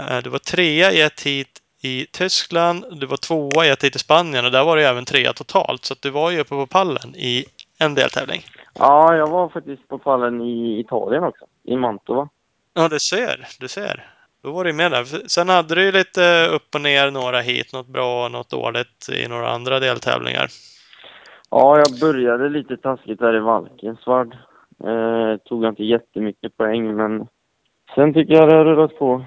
[0.10, 2.86] eh, Du var trea i ett hit i Tyskland.
[3.00, 5.86] Du var tvåa i ett hit i Spanien och där var ju även trea totalt.
[5.86, 7.46] Så att du var ju uppe på pallen i
[7.80, 8.46] en deltävling.
[8.74, 12.30] Ja, jag var faktiskt på pallen i Italien också, i Mantova.
[12.74, 13.48] Ja, du ser.
[13.60, 14.06] Du ser.
[14.44, 15.28] Då var du med där.
[15.28, 19.28] Sen hade du ju lite upp och ner, några hit, något bra, något dåligt i
[19.28, 20.48] några andra deltävlingar.
[21.50, 24.38] Ja, jag började lite taskigt där i Valkensvard.
[24.84, 27.28] Eh, tog inte jättemycket poäng, men
[27.96, 29.26] sen tycker jag det har rullat på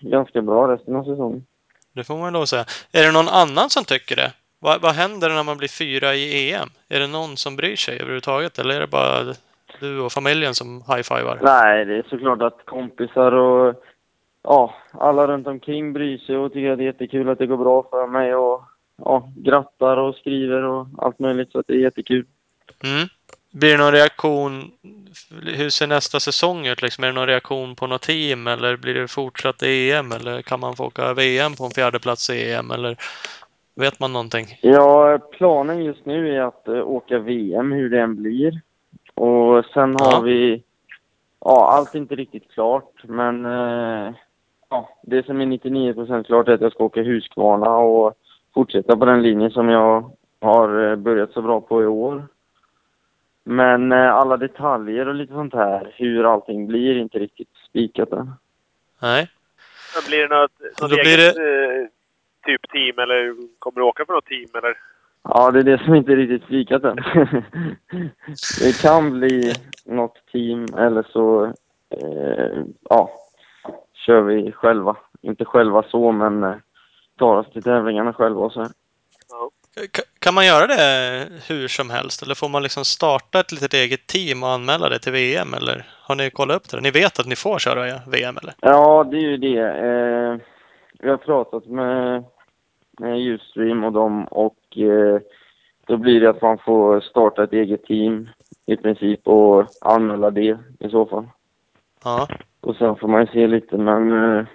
[0.00, 1.46] ganska bra resten av säsongen.
[1.92, 2.64] Det får man lov att säga.
[2.92, 4.32] Är det någon annan som tycker det?
[4.58, 6.68] Vad, vad händer när man blir fyra i EM?
[6.88, 8.58] Är det någon som bryr sig överhuvudtaget?
[8.58, 9.34] Eller är det bara
[9.80, 11.38] du och familjen som high-fivar?
[11.42, 13.84] Nej, det är såklart att kompisar och
[14.42, 17.56] ja, alla runt omkring bryr sig och tycker att det är jättekul att det går
[17.56, 18.62] bra för mig och
[19.04, 22.26] ja, grattar och skriver och allt möjligt så att det är jättekul.
[22.84, 23.08] Mm.
[23.50, 24.70] Blir det någon reaktion?
[25.42, 26.82] Hur ser nästa säsong ut?
[26.82, 27.04] Liksom?
[27.04, 28.46] Är det någon reaktion på något team?
[28.46, 30.12] Eller blir det fortsatt EM?
[30.12, 32.70] Eller kan man få åka VM på en fjärde plats i EM?
[32.70, 32.96] Eller
[33.78, 34.46] vet man någonting?
[34.60, 38.60] Ja, planen just nu är att eh, åka VM hur det än blir.
[39.14, 40.20] Och sen har Ja.
[40.20, 40.62] vi,
[41.40, 44.14] ja, allt är inte riktigt klart, men eh,
[44.70, 48.14] ja, det som är 99% klart är att jag ska åka Husqvarna och
[48.54, 50.10] fortsätta på den linjen som jag
[50.40, 52.26] har eh, börjat så bra på i år.
[53.44, 58.32] Men alla detaljer och lite sånt här, hur allting blir, är inte riktigt spikat än.
[59.02, 59.30] Nej.
[59.94, 60.50] Men blir det något,
[60.80, 61.40] något Då eget blir
[61.82, 61.86] eh,
[62.48, 64.74] typ team eller kommer du åka för något team eller?
[65.22, 66.96] Ja, det är det som inte är riktigt spikat än.
[68.60, 69.52] det kan bli
[69.84, 71.44] något team eller så,
[71.90, 73.10] eh, ja,
[74.06, 74.96] kör vi själva.
[75.22, 76.54] Inte själva så, men eh,
[77.18, 78.70] tar oss till tävlingarna själva och så här.
[80.18, 82.22] Kan man göra det hur som helst?
[82.22, 85.54] Eller får man liksom starta ett litet eget team och anmäla det till VM?
[85.54, 86.80] Eller har ni kollat upp det?
[86.80, 88.54] Ni vet att ni får köra VM, eller?
[88.60, 89.60] Ja, det är ju det.
[89.60, 90.36] Eh,
[91.00, 92.24] vi har pratat med,
[92.98, 95.20] med Ustream och dem och eh,
[95.86, 98.28] då blir det att man får starta ett eget team
[98.66, 101.26] i princip och anmäla det i så fall.
[102.04, 102.28] Ja.
[102.60, 104.46] Och sen får man ju se lite, men eh,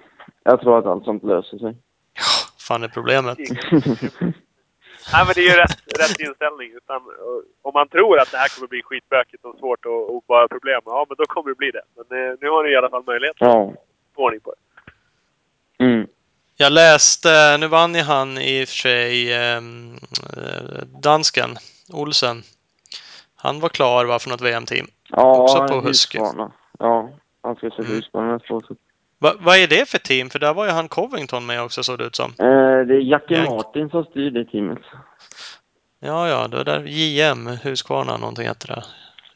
[0.42, 1.76] jag tror att allt sånt löser sig.
[2.68, 3.38] Fan är problemet.
[5.12, 6.70] Nej, men det är ju rätt, rätt inställning.
[6.76, 7.00] Utan,
[7.62, 10.80] om man tror att det här kommer bli skitbökigt och svårt och, och bara problem,
[10.84, 11.82] ja men då kommer det bli det.
[11.96, 13.72] Men eh, nu har ni i alla fall möjlighet att ja.
[14.14, 14.73] få ordning på det.
[16.64, 16.72] Mm.
[16.72, 19.94] Jag läste, nu vann ju han i och för sig, ehm,
[20.36, 21.56] eh, dansken,
[21.92, 22.42] Olsen.
[23.36, 24.86] Han var klar va, för något VM-team.
[25.08, 26.18] Ja, Också på Husky.
[26.18, 26.52] Husqvarna.
[26.78, 27.10] Ja,
[27.42, 27.96] han ska köra Mm.
[27.96, 28.64] Husqvarna nästa år.
[29.18, 30.30] Va, vad är det för team?
[30.30, 32.30] För där var ju han Covington med också såg det ut som.
[32.38, 33.50] Eh, det är Jackie Jank.
[33.50, 34.78] Martin som styr det teamet.
[36.00, 38.84] Ja, ja, det var där JM, Husqvarna någonting heter det.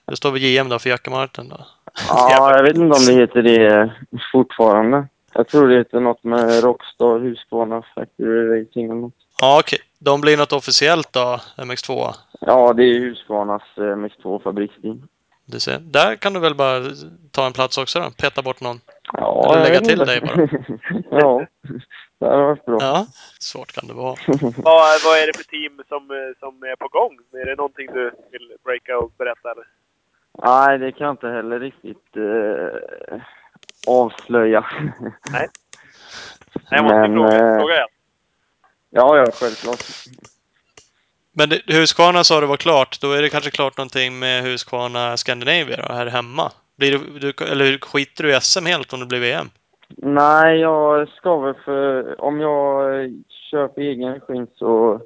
[0.07, 1.67] Det står väl JM då för Jackie Martin då.
[2.09, 3.93] Ja, jag vet inte om det heter det
[4.33, 5.09] fortfarande.
[5.39, 9.15] Jag tror det heter något med Rockstar, Husqvarna, Factory Racing eller något.
[9.41, 9.79] Ja, okej.
[9.99, 12.15] De blir något officiellt då, MX2.
[12.41, 15.09] Ja, det är Husqvarnas eh, MX2 fabriksteam.
[15.45, 15.79] Du ser.
[15.79, 16.81] Där kan du väl bara
[17.31, 18.11] ta en plats också då?
[18.11, 18.81] Peta bort någon.
[19.13, 20.49] Ja, Eller lägga till dig bara.
[21.21, 21.47] ja,
[22.19, 22.79] det hade varit bra.
[22.81, 23.07] Ja,
[23.39, 24.17] svårt kan det vara.
[24.69, 27.19] Vad, vad är det för team som, eh, som är på gång?
[27.43, 29.51] Är det någonting du vill breaka och berätta?
[29.53, 29.67] Eller?
[30.45, 33.21] Nej, det kan jag inte heller riktigt eh,
[33.87, 34.67] avslöja.
[35.33, 35.49] Nej.
[36.55, 37.35] Nej, jag måste Men, fråga.
[37.53, 37.89] eh, fråga igen.
[38.91, 39.79] ja, ja, självklart.
[41.33, 43.01] Men det- Husqvarna sa det var klart.
[43.01, 46.53] Då är det kanske klart någonting med Husqvarna Scandinavia då, här hemma.
[46.77, 49.47] Blir du, du, eller skiter du i SM helt om det blir VM?
[49.97, 52.21] Nej, jag ska väl för...
[52.21, 53.11] Om jag
[53.75, 55.01] på egen regi så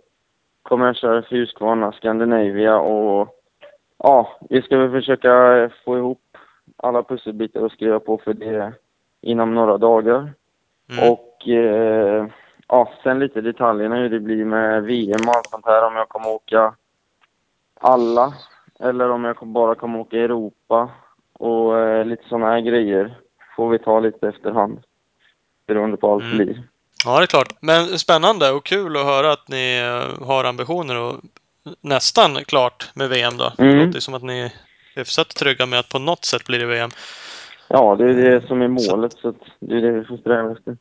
[0.63, 3.29] kommer jag köra för Husqvarna Scandinavia och
[3.99, 5.31] ja, vi ska väl försöka
[5.85, 6.22] få ihop
[6.83, 8.73] alla pusselbitar och skriva på för det
[9.21, 10.33] inom några dagar.
[10.91, 11.11] Mm.
[11.13, 12.27] Och eh,
[12.69, 15.87] ja, sen lite detaljerna hur det blir med VM och allt sånt här.
[15.87, 16.75] Om jag kommer åka
[17.81, 18.35] alla
[18.81, 20.91] eller om jag bara kommer åka Europa
[21.33, 23.15] och eh, lite sådana här grejer
[23.57, 24.83] får vi ta lite efterhand.
[25.67, 26.37] Beroende på allt Mm.
[26.37, 26.63] blir.
[27.05, 27.53] Ja, det är klart.
[27.61, 31.15] Men spännande och kul att höra att ni eh, har ambitioner och
[31.81, 33.53] nästan klart med VM då.
[33.57, 33.87] Det Mm.
[33.87, 34.53] låter som att ni
[34.95, 36.91] hyfsat trygga med att på något sätt blir det VM.
[37.69, 40.53] Ja, det är det som är målet så att det är det vi får sträva
[40.53, 40.77] efter.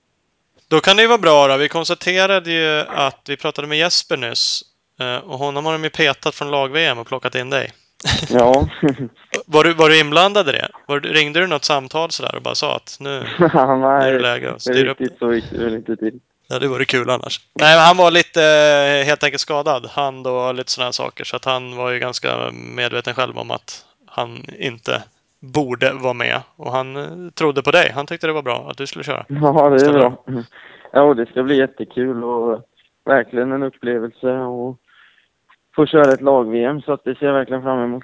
[0.68, 1.58] Då kan det ju vara bra då.
[1.58, 4.62] Vi konstaterade ju att vi pratade med Jesper nyss.
[5.00, 7.72] eh, Och honom har de ju petat från lag-VM och plockat in dig.
[8.30, 8.68] Ja,
[9.46, 10.70] Var du, var du inblandad i det?
[10.88, 13.10] Var, ringde du något samtal sådär och bara sa att nu,
[13.40, 16.20] nu är det nej, läge att styra upp riktigt så gick det inte till.
[16.48, 17.42] Ja, det vore kul annars.
[17.54, 19.86] Nej, han var lite eh, helt enkelt skadad.
[19.86, 21.24] Hand och lite sådana saker.
[21.24, 25.04] Så att han var ju ganska medveten själv om att han inte
[25.40, 26.42] borde vara med.
[26.56, 27.92] Och han eh, trodde på dig.
[27.96, 29.26] Han tyckte det var bra att du skulle köra.
[29.28, 30.24] Ja, det är bra.
[30.92, 32.66] Ja, det ska bli jättekul och
[33.06, 34.78] verkligen en upplevelse och
[35.76, 38.04] få köra ett lag-VM så att det ser jag verkligen fram emot.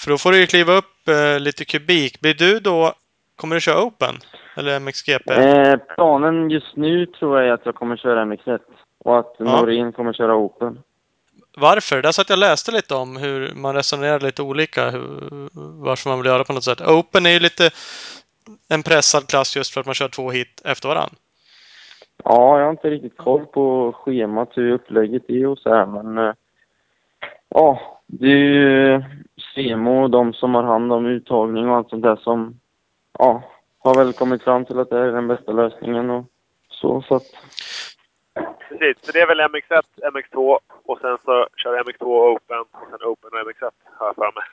[0.00, 2.20] För då får du ju kliva upp eh, lite kubik.
[2.20, 2.92] Blir du då...
[3.36, 4.14] Kommer du köra Open?
[4.56, 5.32] Eller MXGP?
[5.32, 8.58] Eh, planen just nu tror jag är att jag kommer köra MX1
[8.98, 10.78] och att Norén kommer köra Open.
[11.56, 12.02] Varför?
[12.02, 14.90] Där satt jag och läste lite om hur man resonerar lite olika.
[14.90, 15.00] Hur,
[15.84, 16.80] varför man vill göra på något sätt.
[16.80, 17.70] Open är ju lite
[18.68, 21.14] en pressad klass just för att man kör två hit efter varann.
[22.24, 26.18] Ja, jag har inte riktigt koll på schemat, hur upplägget är och så här, men
[26.18, 26.34] eh,
[27.48, 29.02] ja, det är ju
[29.54, 32.60] Semo och de som har hand om uttagning och allt sånt där som
[33.18, 33.42] ja,
[33.78, 36.24] har väl kommit fram till att det är den bästa lösningen och
[36.68, 37.26] så, så att
[38.68, 39.82] Precis, så det är väl MX1,
[40.12, 44.32] MX2 och sen så kör MX2 Open och sen Open och MX1 har jag för
[44.34, 44.44] mig.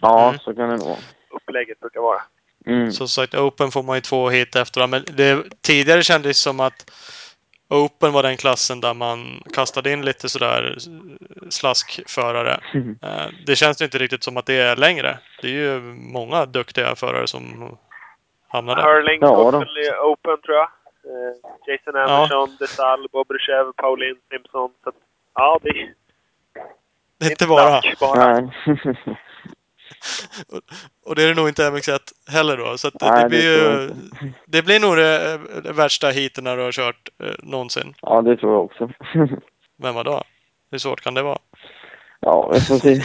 [0.00, 0.38] ja, Mm.
[0.38, 0.96] så kan det vara.
[1.30, 2.20] Upplägget brukar vara.
[2.66, 2.92] Mm.
[2.92, 4.86] Så sagt, Open får man ju två hit efter.
[4.86, 6.90] Men det, tidigare kändes det som att
[7.68, 10.76] Open var den klassen där man kastade in lite sådär
[11.50, 12.60] slaskförare.
[13.02, 15.18] Eh, Det känns ju inte riktigt som att det är längre.
[15.42, 15.80] Det är ju
[16.12, 17.76] många duktiga förare som
[18.48, 18.82] hamnar där.
[18.94, 19.60] Hurling Ja,
[20.02, 20.68] Open tror jag.
[21.12, 21.34] Eh,
[21.66, 24.70] Jason Anderson, Desal, Bob Bruchev, Pauline Simpson.
[24.82, 24.94] Så att,
[25.34, 25.94] ja, det är
[27.18, 27.80] Det är inte bara.
[28.00, 28.40] bara.
[28.40, 28.50] Nej.
[31.06, 31.98] Och det är det nog inte MX1
[32.28, 32.78] heller då.
[32.78, 33.90] Så att det, Nej, det blir det ju...
[34.46, 35.32] Det blir nog det
[35.64, 37.94] eh, värsta heaten när du har kört eh, någonsin.
[38.02, 38.90] ja, det tror jag också.
[39.76, 40.22] Men vadå?
[40.70, 41.38] Hur svårt kan det vara?
[42.20, 43.02] Ja, vi får se.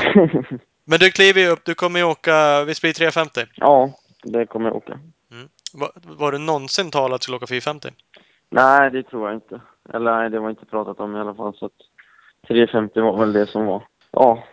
[0.86, 1.66] Men du kliver ju upp.
[1.66, 3.42] Du kommer ju åka Visst blir det 350?
[3.56, 3.90] ja,
[4.24, 5.00] det kommer jag åka.
[5.74, 7.90] Var, var du någonsin talat att du skulle åka 450?
[8.50, 9.62] Nej, det tror jag inte.
[9.94, 11.54] Eller nej, det var inte pratat om i alla fall.
[11.58, 11.72] Så att
[12.48, 13.84] 350 var väl det som var.
[14.12, 14.44] Ja,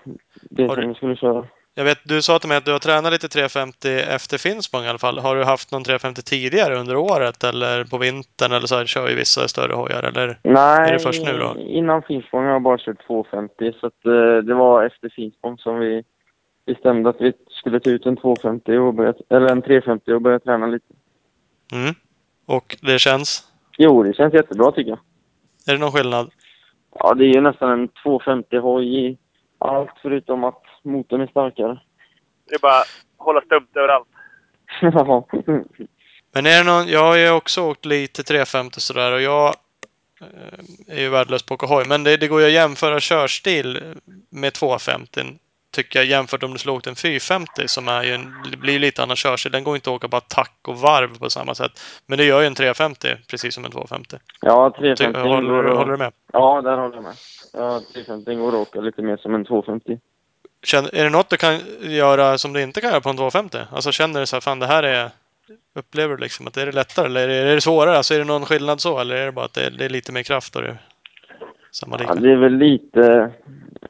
[0.50, 1.46] det Har du- som vi skulle köra.
[1.76, 4.88] Jag vet, du sa till mig att du har tränat lite 350 efter Finspång i
[4.88, 5.18] alla fall.
[5.18, 9.08] Har du haft någon 350 tidigare under året eller på vintern eller så här, kör
[9.08, 10.38] ju vissa större hojar eller?
[10.42, 11.56] Nej, Är det först nu då?
[11.60, 13.72] innan Finspång har jag bara kört 250.
[13.80, 16.04] Så att, eh, det var efter Finspång som vi
[16.66, 20.38] bestämde att vi skulle ta ut en 250 och börja, eller en 350 och börja
[20.38, 20.86] träna lite.
[21.72, 21.94] Mm.
[22.46, 23.48] Och det känns?
[23.78, 24.98] Jo, det känns jättebra tycker jag.
[25.66, 26.30] Är det någon skillnad?
[26.98, 29.18] Ja, det är ju nästan en 250 hoj i
[29.58, 31.80] allt förutom att motorn är starkare.
[32.48, 32.86] Det är bara att
[33.16, 34.08] hålla stumt överallt.
[34.80, 35.26] Ja.
[36.32, 39.54] Men är det någon, jag har ju också åkt lite 350 sådär och jag
[40.20, 41.84] eh, är ju värdelös på att åka hoj.
[41.88, 43.94] Men det, det går ju att jämföra körstil
[44.30, 45.20] med 250
[45.74, 49.02] tycker jag jämfört om du skulle åkt en 450 som är ju en, blir lite
[49.02, 49.52] annan körstil.
[49.52, 51.72] Den går inte att åka bara tack och varv på samma sätt.
[52.06, 54.16] Men det gör ju en 350 precis som en 250.
[54.40, 56.12] ja, Ty, 350 håller, går att- håller du med?
[56.32, 57.14] Ja, där håller jag med.
[57.52, 59.98] Ja, 350 går att åka lite mer som en 250.
[60.64, 63.58] Känner, är det något du kan göra som du inte kan göra på en 250?
[63.72, 65.10] Alltså känner du så här, fan det här är...
[65.78, 67.96] Upplever du liksom att det är det lättare eller är det, är det svårare?
[67.96, 69.88] Alltså är det någon skillnad så eller är det bara att det är, det är
[69.88, 70.76] lite mer kraft och det
[71.74, 73.30] samma Ja, det är väl lite...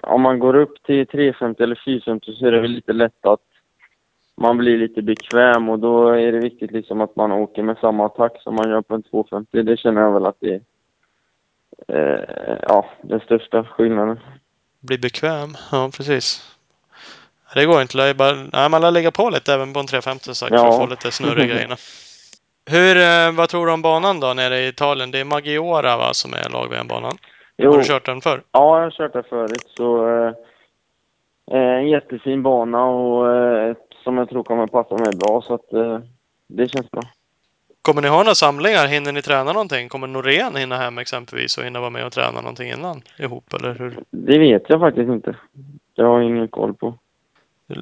[0.02, 3.40] Om man går upp till 350 eller 450 så är det väl lite lätt att
[4.36, 8.06] man blir lite bekväm och då är det viktigt liksom att man åker med samma
[8.06, 9.62] attack som man gör på en 250.
[9.62, 10.60] Det känner jag väl att det är
[12.48, 14.20] eh, ja, den största skillnaden.
[14.80, 15.56] Bli bekväm?
[15.72, 16.56] Ja, precis.
[17.54, 18.06] Det går inte.
[18.06, 20.56] Det bara, nej, man lär lägga på lite även på en 350 som sagt, för
[20.56, 20.68] Ja.
[20.68, 21.76] att få lite snurr i grejerna.
[22.70, 25.10] Hur, eh, vad tror du om banan då nere i Italien?
[25.10, 27.18] Det är Maggiora va, som är lag banan
[27.56, 28.42] Jo, Har du kört den förr?
[28.52, 30.32] ja, jag har kört där förut så eh,
[31.52, 35.72] eh, en jättefin bana och eh, som jag tror kommer passa mig bra så att
[35.72, 35.98] eh,
[36.48, 37.02] det känns bra.
[37.82, 38.86] Kommer ni ha några samlingar?
[38.86, 39.88] Hinner ni träna någonting?
[39.88, 43.54] Kommer Norén hinna hem exempelvis och hinna vara med och träna någonting innan ihop?
[43.54, 43.98] Eller hur?
[44.10, 45.36] Det vet jag faktiskt inte.
[45.94, 46.94] Jag har ingen koll på.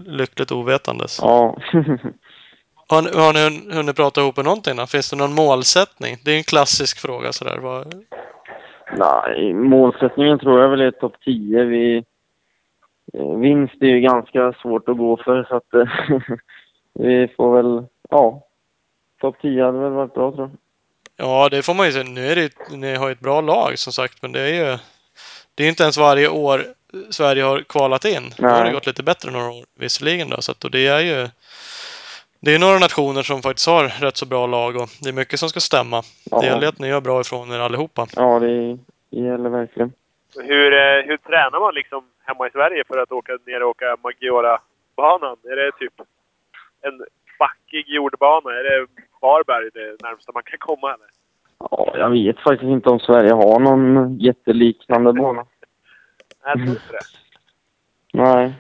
[0.06, 1.18] Lyckligt ovetandes.
[1.22, 1.56] Ja.
[2.88, 4.86] Har, ni- har ni hun- hunnit prata ihop någonting då?
[4.86, 6.16] Finns det någon målsättning?
[6.24, 7.58] Det är en klassisk fråga sådär.
[7.58, 8.04] Vad,
[8.96, 11.64] Nej, målsättningen tror jag väl är topp 10.
[11.64, 12.04] Vi,
[13.12, 15.88] eh, vinst är ju ganska svårt att gå för så att
[16.94, 18.46] vi får väl, ja,
[19.20, 20.58] topp 10 hade väl varit bra tror jag.
[21.16, 22.04] Ja, det får man ju säga.
[22.04, 24.78] Nu är det ni har ju ett bra lag som sagt, men det är ju...
[25.54, 26.64] Det är inte ens varje år
[27.10, 28.34] Sverige har kvalat in.
[28.38, 28.72] Nu har det Nej.
[28.72, 31.28] gått lite bättre några år visserligen då, så att, och det är ju...
[32.44, 35.38] Det är några nationer som faktiskt har rätt så bra lag och det är mycket
[35.40, 36.02] som ska stämma.
[36.40, 38.06] Det gäller Ja, att ni gör bra ifrån er allihopa.
[38.16, 38.78] ja det,
[39.10, 39.92] det gäller verkligen.
[40.36, 43.96] Hur, eh, hur tränar man liksom hemma i Sverige för att åka ner och åka
[44.02, 45.36] Maggiora-banan?
[45.44, 45.92] Är det typ
[46.80, 47.04] en
[47.38, 48.50] backig jordbana?
[48.50, 48.86] Är det
[49.20, 51.06] Varberg det närmsta man kan komma eller?
[51.70, 55.46] Ja, jag vet faktiskt inte om Sverige har någon jätteliknande bana.
[56.44, 57.04] Nej, jag tror inte det.
[58.12, 58.52] Nej.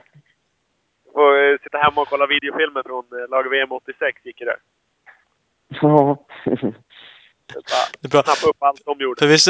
[1.14, 4.56] Får eh, sitta hemma och kolla videofilmer från eh, lag VM 86 gick det.
[5.80, 6.26] Ja.
[6.44, 7.64] Bara
[8.00, 8.22] Det är bra.
[8.22, 9.18] snappa upp allt de gjorde.
[9.18, 9.48] För visst...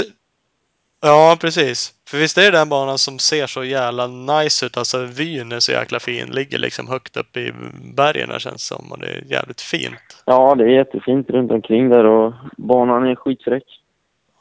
[1.05, 1.95] Ja, precis.
[2.09, 4.77] För visst är det den banan som ser så jävla nice ut.
[4.77, 6.31] Alltså vyn är så jäkla fin.
[6.31, 7.53] Ligger liksom högt upp i
[7.95, 8.93] bergen här, känns det som.
[8.93, 10.23] Och det är jävligt fint.
[10.27, 13.65] ja, det är jättefint runt omkring där och banan är skitfräck.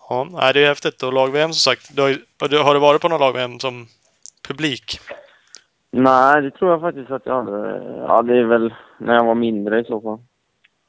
[0.10, 1.04] Ja, nej, det är häftigt.
[1.04, 1.96] Och lag-VM som sagt.
[1.96, 3.88] Du har, och har du varit på någon lag-VM som
[4.48, 5.00] publik?
[5.92, 7.84] Nej, det tror jag faktiskt att jag hade.
[8.08, 10.20] Ja, det är väl när jag var mindre i så fall.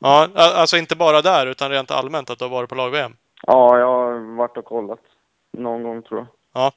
[0.01, 3.13] Ja, alltså inte bara där utan rent allmänt att du har varit på lag-VM.
[3.47, 5.01] Ja, jag har varit och kollat.
[5.59, 6.73] Någon gång tror jag.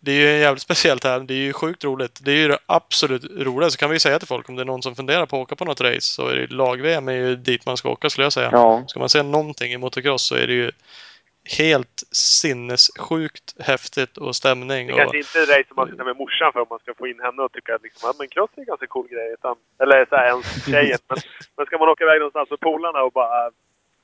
[0.00, 1.20] Det är ju jävligt speciellt här.
[1.20, 2.20] Det är ju sjukt roligt.
[2.22, 3.78] Det är ju det absolut roligaste.
[3.78, 5.64] kan vi säga till folk om det är någon som funderar på att åka på
[5.64, 8.48] något race så är det lag-VM är ju dit man ska åka skulle jag säga.
[8.52, 10.70] Ja, Ska man säga någonting i motocross så är det ju
[11.48, 14.86] helt sinnessjukt häftigt och stämning.
[14.86, 16.78] Det Och, kanske inte är det race som man ska med morsan för om man
[16.78, 19.08] ska få in henne och tycka att liksom, ja, men cross är en ganska cool
[19.08, 19.32] grej.
[19.32, 20.98] Utan, eller så här, ens tjejen.
[21.08, 21.18] Men,
[21.56, 23.50] men ska man åka iväg någonstans med polarna och bara,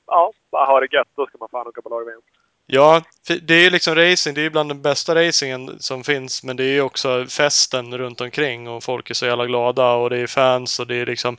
[0.07, 2.21] ja, bara ha det gött, då ska man fan åka på lag-VM.
[2.67, 4.35] ja, för det är ju liksom racing.
[4.35, 6.45] Det är ju bland den bästa racingen som finns.
[6.45, 10.11] Men det är ju också festen runt omkring och folk är så jävla glada och
[10.11, 11.37] det är fans och det är liksom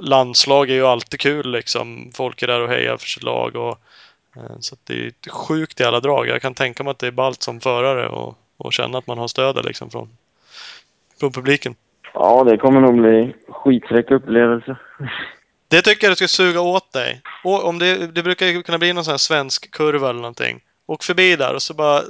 [0.00, 2.12] landslag är ju alltid kul liksom.
[2.14, 3.78] Folk är där och hejar för sitt lag och
[4.60, 6.28] så att det är sjukt jävla drag.
[6.28, 9.18] Jag kan tänka mig att det är ballt som förare och, och känna att man
[9.18, 10.08] har stödet liksom från,
[11.20, 11.74] från publiken.
[12.14, 14.76] ja det kommer nog bli skitfräck upplevelse.
[15.68, 17.20] Det tycker jag du ska suga åt dig.
[17.44, 20.60] Och om det, det brukar ju kunna bli någon sån här svensk kurva eller någonting.
[20.86, 22.02] Åk förbi där och så bara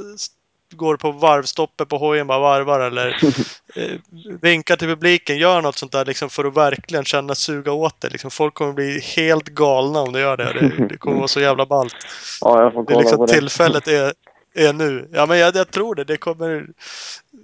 [0.73, 3.09] går på varvstoppet på hojen bara varvar eller
[3.77, 3.99] eh,
[4.43, 5.39] vinkar till publiken.
[5.39, 8.09] Gör något sånt där liksom för att verkligen känna suga åt det.
[8.11, 10.53] Liksom, folk kommer bli helt galna om du gör det.
[10.53, 11.97] Det, det kommer vara så jävla ballt.
[12.41, 13.33] Ja, jag får Det är kolla liksom på det.
[13.33, 14.13] tillfället är,
[14.55, 15.09] är nu.
[15.13, 16.05] Ja, men jag, jag tror det.
[16.05, 16.67] Det kommer...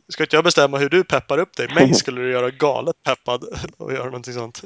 [0.08, 1.68] Ska inte jag bestämma hur du peppar upp dig?
[1.74, 3.44] Mig skulle du göra galet peppad
[3.78, 4.62] och göra någonting sånt.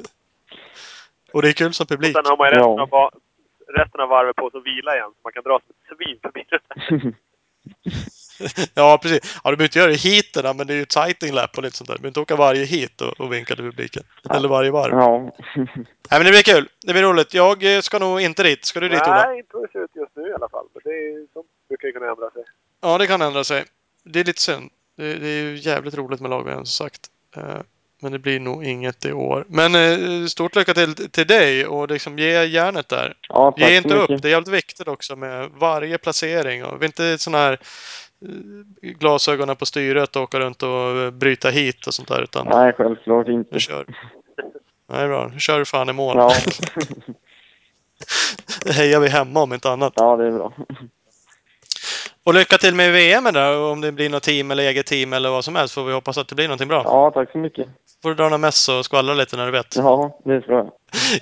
[1.33, 2.15] Och det är kul som Och publik.
[2.15, 2.87] sen har man ju resten, Ja.
[2.91, 3.11] av,
[3.77, 5.09] resten av varvet på sig att vila igen.
[5.09, 7.13] Så man kan dra som ett svin förbi det.
[8.73, 9.39] Ja, precis.
[9.43, 11.63] Ja, du behöver inte göra det i heaterna, men det är ju sighting lap och
[11.63, 11.95] lite sånt där.
[11.95, 14.03] Du behöver inte åka varje hit och, och vinka till publiken.
[14.29, 14.93] Eller varje varv.
[14.93, 15.19] Ja.
[15.55, 15.65] Nej,
[16.09, 16.69] men det blir kul.
[16.85, 17.33] Det blir roligt.
[17.33, 18.65] Jag eh, ska nog inte dit.
[18.65, 19.25] Ska du dit, Ola?
[19.25, 20.65] Nej, inte ut just nu i alla fall.
[20.73, 22.43] Men det är, sånt brukar ju kunna ändra sig.
[22.81, 23.63] Ja, det kan ändra sig.
[24.03, 24.69] Det är lite synd.
[24.97, 27.01] Det, det är ju jävligt roligt med lag som sagt.
[27.35, 27.61] Eh,
[28.01, 29.45] Men det blir nog inget i år.
[29.47, 33.13] Men eh, stort lycka till till dig och liksom ge järnet där.
[33.29, 34.21] ja, Ge inte upp.
[34.21, 36.63] Det är jävligt viktigt också med varje placering.
[36.65, 37.59] Och vi är inte sådana här
[38.81, 42.21] glasögonen på styret och åka runt och eh, bryta hit och sånt där.
[42.21, 43.49] Utan Nej, självklart inte.
[43.53, 43.85] nu kör.
[44.89, 45.29] Nej, bra.
[45.33, 46.17] Nu kör du fan i mål.
[46.17, 46.33] Ja,
[48.65, 49.93] Det hejar vi hemma om inte annat.
[49.95, 50.53] ja, det är bra.
[52.23, 53.59] Och lycka till med VM där.
[53.59, 56.17] Om det blir något team eller eget team eller vad som helst får vi hoppas
[56.17, 56.81] att det blir någonting bra.
[56.85, 57.67] Ja, tack så mycket.
[58.01, 59.75] Får du dra några mess och skvallra lite när du vet.
[59.75, 60.71] Ja, det tror jag.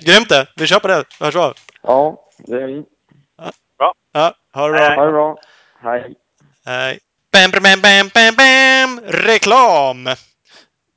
[0.00, 0.46] Grymt det!
[0.56, 1.04] Vi kör på det.
[1.20, 1.52] Hörs av.
[1.82, 2.84] Ja, det är vi.
[4.12, 4.94] Ja, ha det bra.
[4.94, 5.36] Ha det bra.
[5.82, 6.14] Hej.
[6.64, 9.00] Bam, bam, bam, bam, bam!
[9.04, 10.08] Reklam!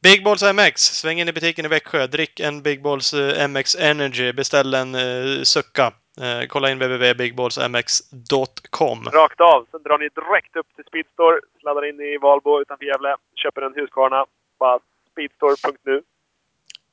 [0.03, 0.77] Big Balls MX.
[0.77, 2.07] Sväng in i butiken i Växjö.
[2.07, 4.33] Drick en Big Balls eh, MX Energy.
[4.33, 5.93] Beställ en uh, sucka.
[6.21, 9.09] Eh, kolla in www.bigbollsmx.com.
[9.13, 9.67] Rakt av.
[9.71, 11.39] Sen drar ni direkt upp till Speedstore.
[11.59, 13.15] Sladdar in i Valbo utanför Gävle.
[13.35, 14.25] Köper en Husqvarna.
[14.59, 14.79] Bara
[15.11, 16.01] speedstore.nu.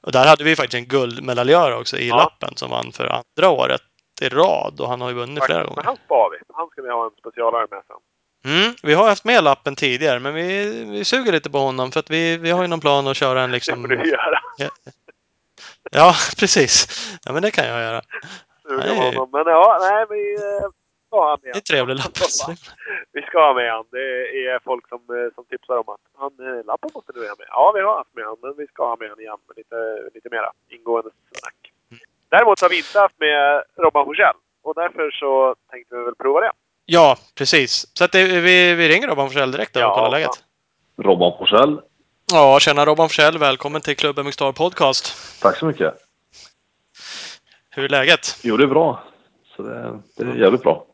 [0.00, 2.16] Och där hade vi faktiskt en guldmedaljör också i Ja.
[2.16, 3.80] lappen som vann för andra året
[4.20, 5.82] i rad och han har ju vunnit flera Men gånger.
[5.82, 6.36] han spar vi.
[6.54, 7.96] Han ska vi ha en specialare med sen.
[8.54, 12.00] Mm, vi har haft med lappen tidigare men vi, vi suger lite på honom för
[12.00, 13.80] att vi, vi har ju någon plan att köra en Det liksom...
[13.82, 14.40] får du göra.
[15.90, 16.88] Ja, precis.
[17.24, 18.02] Ja, men det kan jag göra.
[18.66, 18.96] Suga Nej.
[18.96, 19.28] på honom.
[19.32, 20.68] Men ja, nej, vi eh,
[21.06, 22.16] ska ha med Det är en trevlig lapp.
[23.16, 23.84] Vi ska ha med han.
[23.90, 24.06] Det
[24.46, 27.48] är folk som, eh, som tipsar om att han, eh, lappen måste du ha med.
[27.58, 29.78] Ja, vi har haft med han, men vi ska ha med han igen med lite,
[30.14, 31.60] lite mera ingående snack.
[32.28, 34.36] Däremot har vi inte haft med Robban Forsell.
[34.62, 36.52] Och därför så tänkte vi väl prova det.
[36.86, 37.86] Ja, precis.
[37.98, 40.30] Så att det, vi, vi ringer Robban Forsell direkt då och Ja, kollar läget.
[41.02, 41.80] Robban Forsell.
[42.32, 43.38] Ja, tjena Robban Forsell.
[43.38, 45.14] Välkommen till Club MX Star Podcast.
[45.42, 45.94] Tack så mycket.
[47.76, 48.38] Hur är läget?
[48.42, 49.02] Jo, det är bra.
[49.56, 50.86] Så det, det är jävligt bra.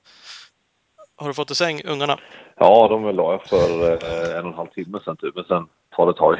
[1.16, 2.18] Har du fått i säng ungarna?
[2.56, 5.66] Ja, de la jag för eh, en och en halv timme sedan typ, men sen
[5.96, 6.38] tar det tag.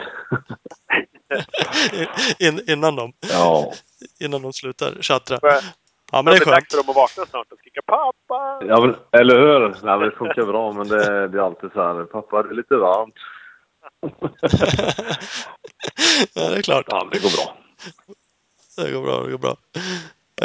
[2.39, 3.73] In, innan, de, ja.
[4.21, 5.39] innan de slutar tjattra.
[5.43, 5.61] Ja,
[6.13, 6.57] men det är Det är skönt.
[6.57, 8.63] dags för dem att vakna snart och skrika pappa!
[8.69, 9.69] ja, men eller hur?
[9.69, 12.55] Nej, men det funkar bra, men det, det är alltid så här, pappa, det är
[12.55, 13.15] lite varmt.
[16.35, 16.87] ja, det är klart.
[16.89, 17.57] Ja, det går bra.
[18.77, 19.57] Det går bra, det går bra.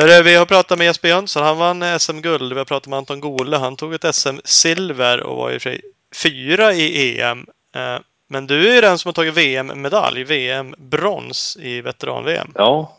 [0.05, 1.43] Vi har pratat med Jesper Jönsson.
[1.43, 2.53] Han vann SM-guld.
[2.53, 3.57] Vi har pratat med Anton Gole.
[3.57, 5.81] Han tog ett SM-silver och var i och för sig
[6.23, 7.45] fyra i EM.
[7.75, 12.51] Eh, Men du är ju den som har tagit VM-medalj, VM-brons i veteran-VM.
[12.55, 12.97] Ja,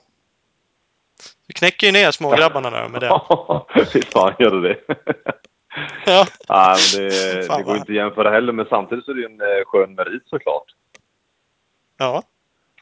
[1.46, 3.20] Vi knäcker ju ner smågrabbarna där med det.
[3.92, 4.78] Fy fan gör det det?
[6.06, 6.26] Ja.
[6.48, 9.26] Nej, men det, det går inte att jämföra heller, men samtidigt så är det ju
[9.26, 10.64] en eh, skön merit såklart.
[11.98, 12.22] ja.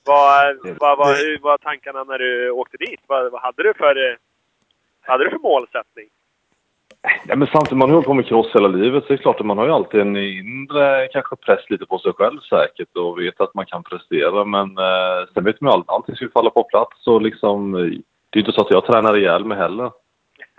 [0.07, 3.00] Vad, vad, vad, hur var tankarna när du åkte dit?
[3.07, 4.18] Vad, vad hade du för,
[5.00, 6.09] hade du för målsättning?
[7.26, 9.40] Ja, men samtidigt, man har hållit på med cross hela livet, så det är klart
[9.40, 13.18] att man har ju alltid en inre kanske press lite på sig själv säkert och
[13.18, 14.44] vet att man kan prestera.
[14.44, 17.72] Men eh, sen vet man ju allt, allting ska falla på plats och liksom,
[18.30, 19.90] det är inte så att jag tränar ihjäl mig heller.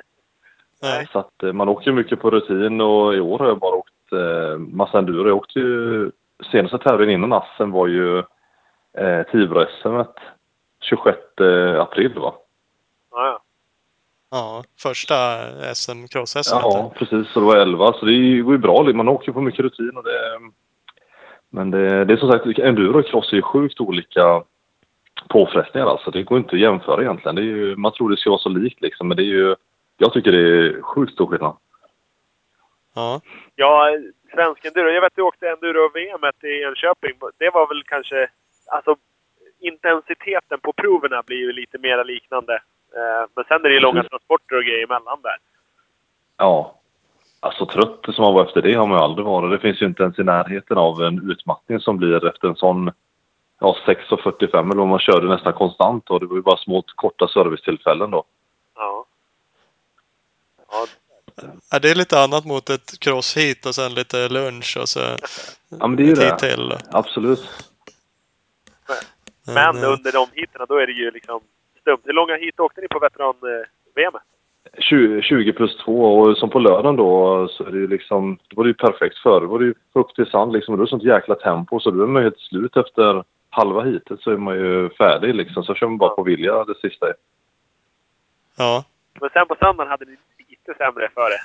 [0.81, 1.07] Nej.
[1.11, 4.11] Så att eh, man åker mycket på rutin och i år har jag bara åkt
[4.11, 5.27] eh, massa enduro.
[5.27, 6.11] Jag åkte ju,
[6.51, 8.23] senaste tävlingen innan Assen var ju
[8.97, 10.05] eh, Tibro-SM
[10.81, 11.17] 26
[11.79, 12.33] april va?
[13.11, 13.43] Ja, ja.
[14.29, 15.15] Ja, första
[15.75, 16.59] SM, cross-SM.
[16.61, 17.27] Ja, precis.
[17.27, 17.93] Så det var 11.
[17.93, 18.83] Så det går ju bra.
[18.83, 20.39] Man åker på mycket rutin och det...
[21.49, 24.43] Men det, det är som sagt, enduro och cross är ju sjukt olika
[25.29, 26.11] påfrestningar alltså.
[26.11, 27.35] Det går inte att jämföra egentligen.
[27.35, 29.55] Det är ju, man tror det ska vara så likt liksom, men det är ju...
[29.97, 31.57] Jag tycker det är sjukt stor skillnad.
[32.95, 33.21] Ja.
[33.55, 33.89] Ja,
[34.33, 34.89] svensk enduro.
[34.89, 37.13] Jag vet att du åkte enduro-VM i Enköping.
[37.37, 38.29] Det var väl kanske...
[38.67, 38.95] Alltså,
[39.59, 42.53] intensiteten på proverna blir ju lite mer liknande.
[42.95, 44.09] Eh, Men sen är det ju långa Precis.
[44.09, 45.37] transporter och grejer emellan där.
[46.37, 46.73] Ja.
[47.39, 49.51] Alltså trött som man var efter det har man ju aldrig varit.
[49.51, 52.91] Det finns ju inte ens i närheten av en utmattning som blir efter en sån
[53.59, 57.27] ja, 6.45 eller vad man körde nästan konstant och det var ju bara små korta
[57.27, 58.23] servicetillfällen då.
[58.75, 59.05] Ja.
[60.71, 60.85] Ja,
[61.71, 61.79] ja.
[61.79, 64.99] Det är lite annat mot ett cross-heat och sen lite lunch och så
[65.69, 66.25] Ja men det är ju ett det.
[66.25, 66.73] hit till.
[66.91, 67.69] Absolut.
[69.55, 71.39] Men eh, under de heaterna, då är det ju liksom
[71.81, 72.01] stumt.
[72.03, 74.13] Hur långa hit åkte ni på veteran-VM?
[74.77, 78.55] 20, 20 plus 2 och som på lördagen då så är det ju liksom, då
[78.55, 79.41] var det ju perfekt förr.
[79.41, 82.03] Då var det ju fuktig sand liksom och det var sånt jäkla tempo så då
[82.03, 85.63] är man ju helt slut efter halva hitet så är man ju färdig liksom.
[85.63, 87.05] Så kör man bara på vilja det sista.
[88.57, 88.83] Ja.
[89.21, 90.17] Men sen på söndagen hade ni
[90.49, 91.37] lite sämre före.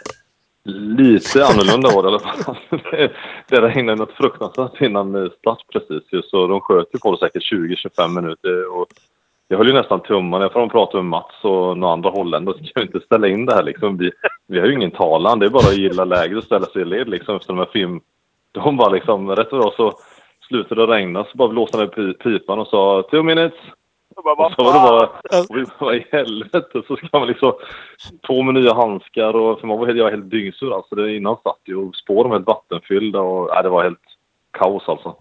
[0.65, 2.57] Lite annorlunda var det i alla fall.
[3.49, 7.53] Det- regnade något fruktansvärt innan start precis ju, så de sköt ju på det säkert
[7.53, 8.87] 20-25 minuter och
[9.49, 10.45] jag höll ju nästan tummarna.
[10.45, 12.67] Jag får prata med Mats och några andra holländare.
[12.67, 13.97] Ska vi inte ställa in det här liksom?
[13.99, 14.11] Vi,
[14.49, 15.39] vi har ju ingen talan.
[15.39, 17.69] Det är bara att gilla läget och ställa sig i led liksom efter de här
[17.73, 18.01] film...
[18.53, 19.93] De bara liksom, rätt vad det var så
[20.49, 23.59] slutade det regna så bara blåste han i pipan och sa two minutes.
[24.17, 25.47] Bara, vad så var det fan?
[25.49, 27.53] bara, bara i helvete så ska man liksom
[28.23, 30.95] på med nya handskar och för man var helt, jag var helt dyngsur alltså.
[30.95, 34.07] Det innan satt ju och spåren var helt vattenfyllda och nej, det var helt
[34.51, 35.17] kaos alltså.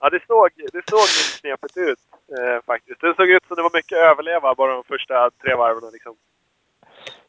[0.00, 1.98] Ja, det såg, det såg lite knepigt ut
[2.38, 3.00] eh, faktiskt.
[3.00, 5.92] Det såg ut som det var mycket överleva bara de första tre varven.
[5.92, 6.14] Liksom.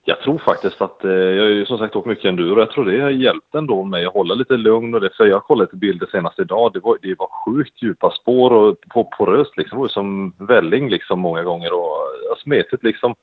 [0.07, 2.59] Jag tror faktiskt att, eh, jag har ju som sagt åkt mycket enduro.
[2.59, 5.09] Jag tror det har hjälpt ändå mig att hålla lite lugn och det.
[5.17, 6.73] För jag kollade lite bilder senast idag.
[6.73, 9.77] Det var, det var sjukt djupa spår och på, poröst liksom.
[9.77, 13.15] Det var som välling liksom många gånger och smetigt liksom.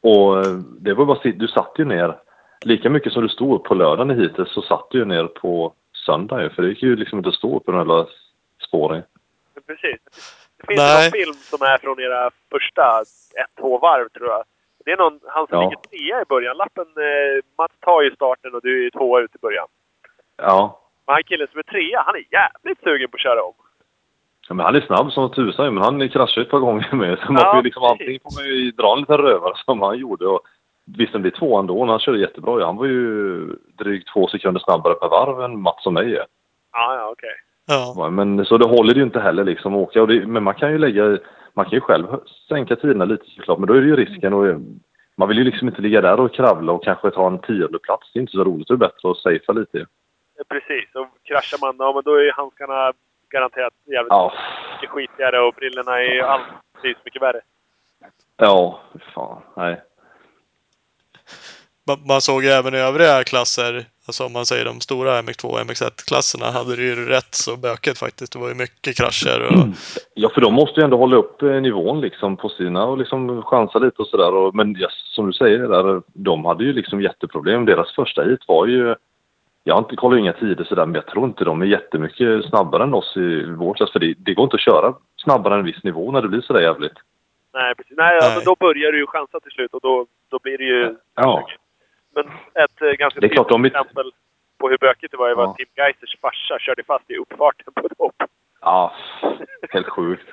[0.00, 2.16] Och eh, det var bara, du satt ju ner
[2.60, 5.72] lika mycket som du stod på lördagen i hitet så satt du ju ner på
[6.06, 6.50] söndagen.
[6.50, 8.06] För det gick ju liksom inte att stå på de här
[8.66, 9.02] spåren.
[9.66, 10.00] Precis.
[10.56, 11.04] Det finns Nej.
[11.04, 14.44] någon film som är från era första ett, två varv tror jag.
[14.90, 15.62] Det är någon, han som Ja.
[15.64, 16.56] ligger trea i början.
[16.56, 19.66] Lappen, eh, Mats tar ju starten och du är ju tvåa ut i början.
[20.36, 20.80] Ja.
[21.06, 23.52] Men han killen som är trea, han är jävligt sugen på att köra om.
[24.48, 27.18] Ja, men han är snabb som tusan ju, men han kraschade ett par gånger med.
[27.18, 29.82] Så man Ja, får ju liksom, antingen får man ju dra en liten rövare som
[29.82, 30.26] han gjorde.
[30.26, 30.40] Och
[30.98, 32.58] visst, den blir tvåan då, men han körde jättebra.
[32.58, 32.64] ju.
[32.64, 33.46] Han var ju
[33.78, 36.08] drygt två sekunder snabbare per varv än Mats och mig.
[36.08, 36.16] ju.
[36.72, 37.34] Ja, ja, okej.
[37.96, 38.10] Ja.
[38.10, 40.02] Men så det håller ju inte heller liksom att åka.
[40.02, 41.18] Och det, men man kan ju lägga,
[41.54, 42.06] man kan ju själv
[42.48, 43.58] sänka tiderna lite såklart.
[43.58, 44.60] Men då är det ju risken och
[45.16, 48.10] man vill ju liksom inte ligga där och kravla och kanske ta en tionde plats.
[48.12, 48.68] Det är inte så roligt.
[48.68, 49.78] Det är bättre att safea lite.
[49.78, 49.84] Eh,
[50.48, 50.94] Precis.
[50.94, 52.92] Och kraschar man, ja men då är handskarna
[53.30, 54.32] garanterat jävligt Ja.
[54.76, 56.42] mycket skitigare och brillorna är ju allt
[56.82, 57.40] det är så mycket värre.
[58.36, 58.80] Ja,
[59.14, 59.42] fan.
[59.56, 59.82] Nej.
[61.86, 65.44] Man, man såg ju även i övriga klasser, alltså om man säger de stora MX2
[65.46, 68.32] och MX1-klasserna, hade det ju rätt så bökigt faktiskt.
[68.32, 69.66] Det var ju mycket krascher och...
[70.14, 73.42] Ja, för de måste ju ändå hålla upp eh, nivån liksom på sina och liksom
[73.42, 74.34] chansa lite och sådär.
[74.34, 77.64] Och- Men ja, som du säger, där, de hade ju liksom jätteproblem.
[77.64, 78.94] Deras första hit var ju...
[79.64, 82.82] Jag har inte kollat inga tider sådär, men jag tror inte de är jättemycket snabbare
[82.82, 83.92] än oss i vår klass.
[83.92, 86.40] För det, det går inte att köra snabbare än en viss nivå när det blir
[86.40, 86.92] sådär jävligt.
[87.54, 87.96] Nej, precis.
[87.96, 88.36] Nej, ja, Nej.
[88.36, 90.96] men då börjar du ju chansa till slut och då, då blir det ju...
[91.14, 91.46] Ja.
[92.14, 92.26] Men
[92.64, 94.12] ett eh, ganska Det tydligt exempel
[94.58, 95.50] på hur bökigt det var var Ja.
[95.50, 98.14] att Tim Geisers farsa körde fast i uppfarten på ett hopp.
[98.60, 98.92] Ja,
[99.70, 100.28] helt sjukt.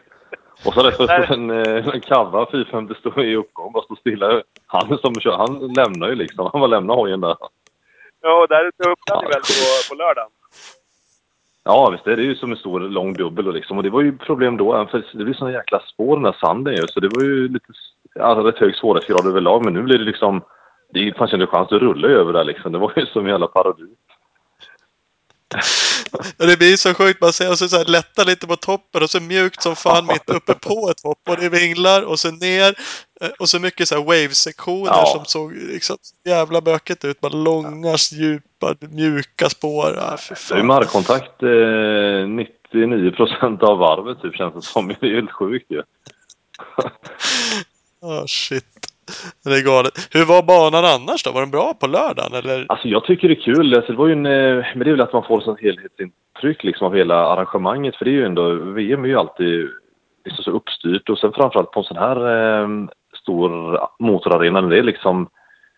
[0.65, 4.41] Och så för en, eh, en kava 450 står i uppgång, bara står stilla.
[4.67, 6.49] Han som kör, han lämnar ju liksom.
[6.51, 7.35] Han bara lämnar hojen där.
[8.21, 10.29] Ja, och där öppnade Ja, väl på, på lördagen?
[11.63, 12.03] Ja, visst.
[12.03, 13.77] Det är ju som en stor lång dubbel och liksom.
[13.77, 16.73] Och det var ju problem då, för det blir såna jäkla spår den där sanden
[16.75, 16.87] ju.
[16.87, 17.65] Så det var ju lite
[18.19, 19.65] alltså rätt hög svårighetsgrad överlag.
[19.65, 20.41] Men nu blir det liksom,
[20.93, 22.71] det fanns ju en chans att rulla över där liksom.
[22.71, 23.87] Det var ju som en jävla parodi.
[26.37, 27.21] Det blir så sjukt.
[27.21, 30.29] Man ser och så, här, lätta lite på toppen och så mjukt som fan mitt
[30.29, 31.19] uppe på ett hopp.
[31.29, 32.75] Och det vinglar och så ner.
[33.21, 35.05] eh, Och så mycket så här wave-sektioner Ja.
[35.05, 37.19] som såg liksom jävla bökigt ut.
[37.21, 40.17] Bara långa, djupa, mjuka spår.
[40.17, 42.27] Fy Det är ju markkontakt eh,
[42.73, 44.87] 99 procent av varvet typ känns det som.
[44.87, 45.81] Det är helt sjukt ju.
[48.01, 48.65] Ah, shit.
[49.43, 49.93] Det är galet.
[50.11, 51.31] Hur var banan annars då?
[51.31, 52.65] Var den bra på lördagen eller?
[52.69, 53.75] Alltså jag tycker det är kul.
[53.75, 56.63] Alltså, det var ju en, eh, men det är väl att man får sånt helhetsintryck
[56.63, 57.95] liksom av hela arrangemanget.
[57.95, 59.69] För det är ju ändå, VM är ju alltid
[60.25, 62.17] liksom så uppstyrt och sen framförallt på en sån här
[62.61, 62.67] eh,
[63.21, 64.61] stor motorarena.
[64.61, 65.29] Det är liksom,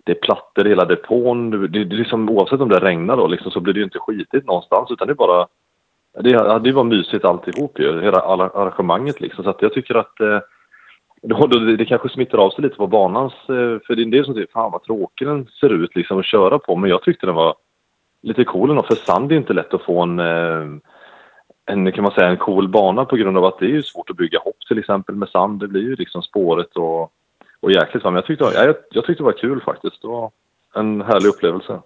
[0.06, 1.50] det är plattor i hela depån.
[1.50, 4.00] Det, det, det liksom, oavsett om det regnar då liksom, så blir det ju inte
[4.00, 5.48] skitigt någonstans utan det är bara,
[6.20, 8.02] det, är- det var mysigt alltihop ju.
[8.02, 9.44] Hela arrangemanget liksom.
[9.44, 10.40] Så att jag tycker att eh,
[11.22, 14.12] då, då, det, kanske smittar av sig lite på banans, eh, för det är en
[14.12, 16.76] del som säger fan vad tråkig den ser ut liksom att köra på.
[16.76, 17.56] Men jag tyckte den var
[18.22, 20.68] lite cool ändå, för sand är inte lätt att få en, eh,
[21.66, 24.10] en, kan man säga, en cool bana på grund av att det är ju svårt
[24.10, 25.60] att bygga hopp till exempel med sand.
[25.60, 27.14] Det blir ju liksom spåret och,
[27.60, 28.04] och jäkligt.
[28.04, 30.02] Men jag tyckte, ja, jag, jag tyckte det var kul faktiskt.
[30.02, 30.32] Det var
[30.76, 31.82] en härlig upplevelse.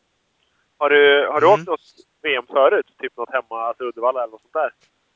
[0.77, 1.59] Har du, har du Mm.
[1.59, 1.79] åkt något
[2.21, 2.85] VM förut?
[2.99, 4.69] Typ något hemma, alltså Uddevalla eller något sånt där?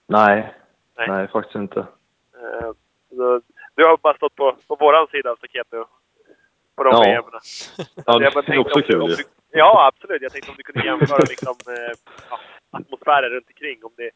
[0.08, 0.54] Nej,
[0.98, 1.08] Nej.
[1.10, 1.86] nej, faktiskt inte.
[3.10, 3.42] Så,
[3.78, 5.84] du har bara stått på, på våran sida av staketet nu.
[6.76, 7.04] På de Ja.
[8.06, 9.16] Ja, det är också kul du,
[9.52, 10.22] Ja, absolut.
[10.22, 11.96] Jag tänkte om du kunde jämföra liksom, eh,
[12.30, 12.40] ja,
[12.72, 13.84] atmosfären runt omkring.
[13.84, 14.10] Om det,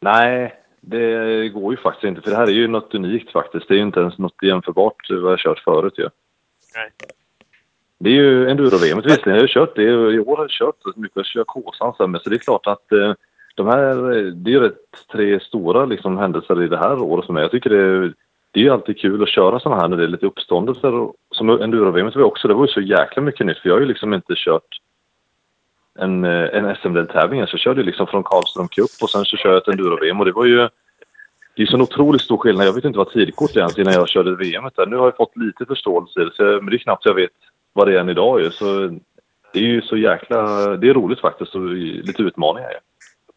[0.00, 2.20] Nej, det går ju faktiskt inte.
[2.22, 3.68] För det här är ju något unikt faktiskt.
[3.68, 6.08] Det är ju inte ens något jämförbart vad jag har kört förut ju.
[6.74, 6.90] Nej.
[7.98, 9.34] Det är ju enduro-VM visserligen.
[9.34, 9.82] Jag har kört det.
[9.82, 11.16] I år har jag kört mycket.
[11.16, 12.18] Jag kör Kåsan sen.
[12.20, 13.14] Så det är klart att eh,
[13.54, 17.26] de här, eh, det är ju rätt tre stora liksom, händelser i det här året
[17.26, 17.42] för mig.
[17.42, 18.14] Jag tycker det, är-
[18.50, 21.08] det är ju alltid kul att köra sådana här när det är lite uppståndelser.
[21.30, 23.58] Som enduro-VM var också, det var ju så jäkla mycket nytt.
[23.58, 24.80] För jag har ju liksom inte kört
[25.98, 27.46] en, eh, en SM-deltävling.
[27.46, 30.26] Så jag körde liksom från Karlström Cup och sen så kör jag ett enduro-VM och
[30.26, 30.68] det var ju
[31.56, 32.66] det är så en otroligt stor skillnad.
[32.66, 34.64] Jag vet inte vad tidkort är ens innan jag körde VM.
[34.76, 34.86] Där.
[34.86, 37.14] Nu har jag fått lite förståelse i det, så jag, men det är knappt jag
[37.14, 37.30] vet
[37.72, 38.52] vad det är än idag.
[38.52, 38.64] Så
[39.52, 40.66] det är ju så jäkla...
[40.76, 42.70] Det är roligt faktiskt och lite utmaningar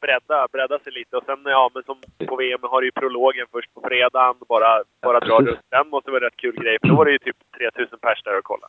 [0.06, 1.14] bredda, bredda sig lite.
[1.18, 1.98] Och sen, ja, men som
[2.30, 4.36] på VM har du ju prologen först på fredagen.
[4.54, 4.72] Bara,
[5.08, 6.78] bara dra runt den måste vara en rätt kul grej.
[6.82, 8.68] För då var det ju typ 3000 pers där och kolla.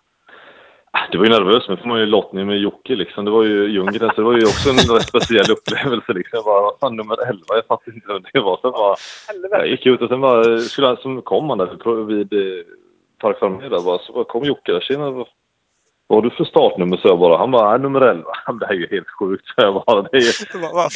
[1.13, 3.25] Det var ju nervöst, men får man ju lottning med Jocke liksom.
[3.25, 6.37] Det var ju Ljunggren, så det var ju också en rätt speciell upplevelse liksom.
[6.37, 8.57] Jag bara, fan, nummer 11, jag fattar inte vem det var.
[8.63, 8.95] Sen bara,
[9.59, 12.65] jag gick ut och sen bara, skulle, han- så kom han där vid eh,
[13.19, 14.81] Park där bara, så bara kom Jocke där.
[14.81, 15.25] Tjena,
[16.07, 16.97] vad, har du för startnummer?
[16.97, 18.25] Så jag bara, han bara, "Nej, nummer 11.
[18.61, 19.47] Det här är ju helt sjukt.
[19.47, 20.23] Så jag bara, det är,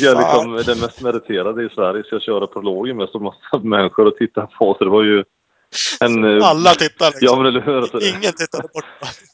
[0.04, 3.58] jag är liksom den mest meriterade i Sverige, så jag köra prologen med så massa
[3.62, 4.74] människor och titta på.
[4.78, 5.24] Så det var ju
[6.00, 6.24] en...
[6.24, 7.26] eh, Alla tittar liksom.
[7.26, 7.76] Ja, men eller hur?
[7.76, 8.84] Alltså, Ingen tittade bort.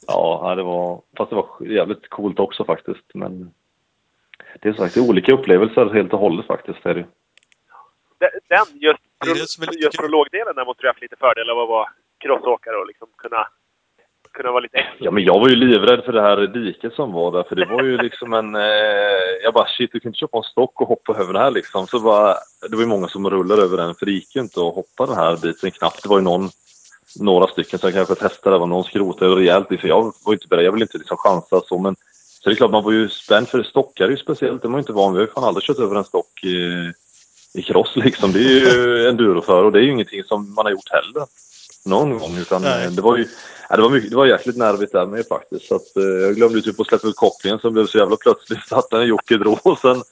[0.07, 1.01] Ja, ja, det var...
[1.17, 3.05] Fast det var jävligt coolt också faktiskt.
[3.13, 3.51] Men
[4.61, 6.85] det är sagt, det är olika upplevelser helt och hållet faktiskt.
[6.85, 7.05] Är det.
[8.49, 9.33] Den, just, Det är
[9.71, 12.87] det just prologdelen där måste du ha haft lite fördel av att vara crossåkare och
[12.87, 13.47] liksom kunna,
[14.35, 15.05] kunna vara lite extra.
[15.05, 17.43] Ja, men jag var ju livrädd för det här diket som var där.
[17.43, 18.55] För det var ju liksom en...
[18.55, 21.51] Eh, jag bara shit, du kan inte köpa en stock och hoppa över det här
[21.51, 21.87] liksom.
[21.87, 22.35] Så bara,
[22.69, 23.95] det var ju många som rullade över den.
[23.95, 26.03] För det gick ju inte att hoppa den här biten knappt.
[26.03, 26.49] Det var ju någon,
[27.19, 28.55] några stycken som kanske testade.
[28.55, 29.67] Det var någon skrotade rejält.
[29.67, 30.65] För jag var ju inte beredd.
[30.65, 31.77] Jag ville inte liksom chansa så.
[31.77, 31.95] Men
[32.43, 33.47] så det är klart, man var ju spänd.
[33.47, 34.61] För stockar är ju speciellt.
[34.61, 35.21] Det är man ju inte van vid.
[35.21, 36.91] Jag har ju fan aldrig kört över en stock i,
[37.53, 38.31] i cross liksom.
[38.31, 41.25] Det är ju enduroförare och det är ju ingenting som man har gjort heller.
[41.85, 42.37] Någon gång.
[42.37, 42.85] Utan Nej.
[42.85, 43.27] eh, det var ju
[43.69, 45.67] Ja, det, var mycket, det var jäkligt nervigt där med faktiskt.
[45.67, 48.71] Så att, eh, jag glömde typ att släppa ut kopplingen som blev så jävla plötsligt
[48.71, 50.03] att när Jocke drog och sen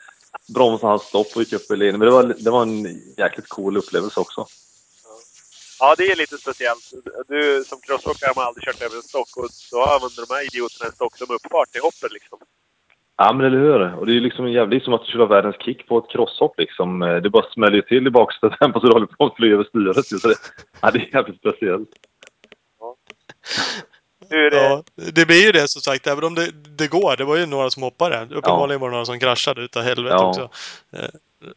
[0.54, 2.00] bromsade han stopp och gick upp i linjen.
[2.00, 4.48] Men det var, det var en jäkligt cool upplevelse också.
[5.80, 6.94] Ja, det är lite speciellt.
[7.28, 10.46] Du som crossåkare har man aldrig kört över en stock och då använder de här
[10.46, 12.40] idioterna en stock som uppfart i hoppet liksom.
[13.18, 13.96] Ja, men eller hur?
[13.96, 16.10] Och det är ju liksom jävligt som att du skulle ha världens kick på ett
[16.12, 17.02] crosshopp liksom.
[17.02, 19.64] Eh, Det bara smäller ju till i bakstöten så du håller på att fly över
[19.64, 20.12] styret.
[20.14, 20.18] ju.
[20.20, 20.36] Så det,
[20.82, 21.90] ja, det är jävligt speciellt.
[24.30, 24.84] Hur, eh, Ja,
[25.14, 27.16] det blir ju det som sagt, även om det, det går.
[27.18, 28.28] Det var ju några som hoppade.
[28.32, 30.30] Uppenbarligen var det några som kraschade utav helvete Ja.
[30.30, 30.50] också.
[30.98, 31.10] Eh,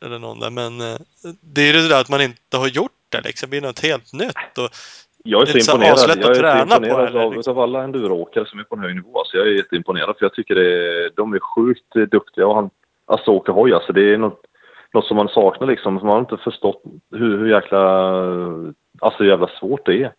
[0.02, 0.50] eller någon där.
[0.50, 0.96] Men eh,
[1.40, 3.46] det är ju det där att man inte har gjort det liksom.
[3.46, 4.58] Det blir något helt nytt.
[4.58, 4.70] Och
[5.26, 5.92] Jag är så är så imponerad.
[5.94, 8.64] aslätt att Jag är så träna på, imponerad eller av, av alla enduroåkare som är
[8.64, 9.18] på en hög nivå.
[9.18, 12.46] Alltså jag är jätteimponerad för jag tycker det de är sjukt duktiga.
[12.46, 12.70] Och han,
[13.04, 14.42] alltså åka hoj, alltså det är något,
[14.92, 15.94] något som man saknar liksom.
[15.94, 17.80] Man har inte förstått hur, hur jäkla,
[19.00, 20.12] alltså hur jävla svårt det är.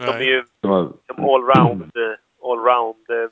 [0.00, 3.30] de är ju De allround, eh, allround eh,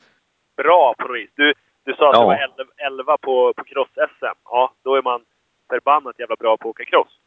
[0.57, 1.31] bra på något vis.
[1.35, 1.53] Du,
[1.85, 2.21] du sa att Ja.
[2.21, 4.37] det var 11, 11 på, på cross-SM.
[4.45, 5.21] Ja, då är man
[5.71, 7.19] förbannat jävla bra på att åka cross.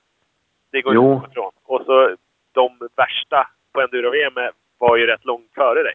[0.72, 1.14] Det går Jo.
[1.14, 1.52] inte ifrån.
[1.64, 2.16] Och så
[2.56, 4.34] de värsta på enduro-VM
[4.78, 5.94] var ju rätt långt före dig.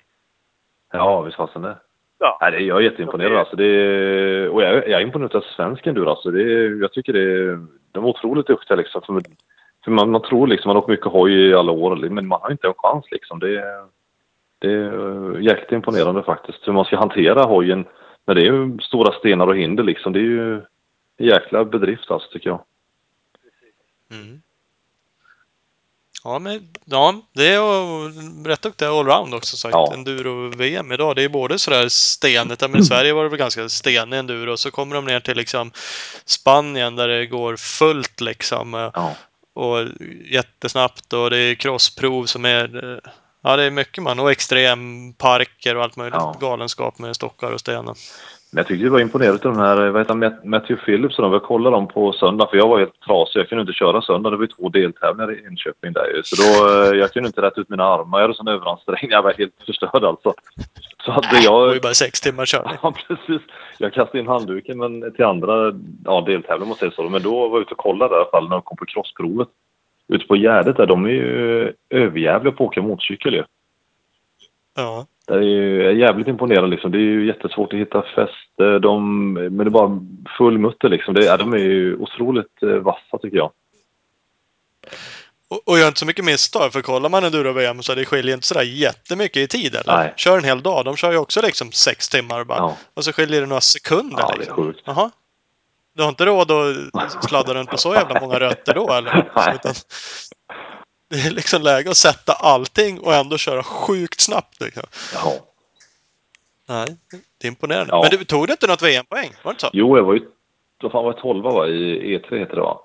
[0.92, 1.76] Ja, visst fasen det.
[2.18, 2.38] Ja.
[2.40, 3.56] Nej, det- jag är jätteimponerad alltså.
[3.56, 6.30] Det är, och jag, jag är imponerad av svensk enduro alltså.
[6.30, 9.02] Det är, jag tycker det är, de är otroligt duktiga liksom.
[9.02, 9.22] För,
[9.84, 12.40] för man, man tror liksom, man har åkt mycket hoj i alla år, men man
[12.42, 13.38] har inte en chans liksom.
[13.38, 13.86] Det är,
[14.58, 16.68] det är jäkligt imponerande faktiskt.
[16.68, 17.84] Hur man ska hantera hojen
[18.24, 20.12] när det är ju stora stenar och hinder liksom.
[20.12, 20.54] Det är ju
[21.16, 22.62] en jäkla bedrift alltså tycker jag.
[24.12, 24.42] Mm.
[26.24, 29.72] Ja, men ja, det är rätt duktiga allround också sagt.
[29.72, 29.92] Ja.
[29.94, 31.16] Enduro-VM idag.
[31.16, 32.60] Det är både sådär stenigt.
[32.60, 34.56] Men i Sverige var det väl ganska stenig enduro.
[34.56, 35.72] Så kommer de ner till liksom
[36.24, 38.74] Spanien där det går fullt liksom.
[38.74, 39.14] eh, Ja.
[39.54, 39.78] Och
[40.30, 42.92] jättesnabbt och det är crossprov som är...
[42.94, 42.98] eh,
[43.42, 44.18] Ja, det är mycket man.
[44.18, 46.36] Och extremparker och allt möjligt Ja.
[46.40, 47.94] galenskap med stockar och stenar.
[48.52, 51.22] Men jag tyckte det var imponerande de här, vad heter han, Matt- Matthew Phillips och
[51.22, 53.40] de, jag kollade dem på söndag för jag var helt trasig.
[53.40, 54.30] Jag kunde inte köra söndag.
[54.30, 56.22] Det var ju två deltävlingar i Enköping där ju.
[56.24, 58.18] Så då, eh, jag kunde inte rätta ut mina armar.
[58.18, 59.10] Jag hade sån överansträngning.
[59.10, 60.34] Jag var helt förstörd alltså.
[61.04, 61.82] Så hade Det var ju jag...
[61.82, 62.76] bara sex timmar körning.
[62.82, 63.42] Ja, precis.
[63.78, 65.72] Jag kastade in handduken men till andra
[66.04, 67.10] ja, deltävlingar måste jag säga så.
[67.10, 69.48] Men då var jag ute och kollade i alla fall när de kom på crossprovet.
[70.08, 73.44] Ute på Gärdet där, de är ju överjävliga på att åka motorcykel ju.
[74.76, 75.06] Ja.
[75.30, 76.90] Det är ju jävligt imponerande liksom.
[76.90, 78.78] Det är ju jättesvårt att hitta fäste.
[78.78, 80.00] De, men det är bara
[80.38, 81.14] full mutter liksom.
[81.14, 83.50] Det, ja, de är ju otroligt eh, vassa tycker jag.
[85.50, 88.46] Och, och gör inte så mycket misstag, för kollar man enduro-VM så det skiljer inte
[88.46, 89.96] sådär jättemycket i tid eller?
[89.96, 90.12] Nej.
[90.16, 90.84] Kör en hel dag.
[90.84, 92.58] De kör ju också liksom sex timmar bara.
[92.58, 94.56] Ja, Och så skiljer det några sekunder ja det är liksom.
[94.56, 94.80] sjukt.
[94.84, 95.10] Jaha.
[95.94, 96.50] Du har inte råd
[96.92, 99.30] att sladda runt på så jävla många rötter då eller?
[99.36, 99.54] Nej.
[99.54, 99.74] Utan,
[101.10, 104.82] det är liksom läge att sätta allting och ändå köra sjukt snabbt liksom.
[105.14, 105.32] Ja.
[106.68, 106.96] Nej,
[107.40, 107.92] det är imponerande.
[107.92, 108.00] Ja.
[108.02, 109.30] Men du tog du inte något VM-poäng?
[109.42, 109.70] Var det inte så?
[109.72, 110.20] Jo, jag var ju...
[110.82, 111.22] Vad fan var jag?
[111.22, 111.66] 12 va?
[111.66, 112.80] I E3 heter det va?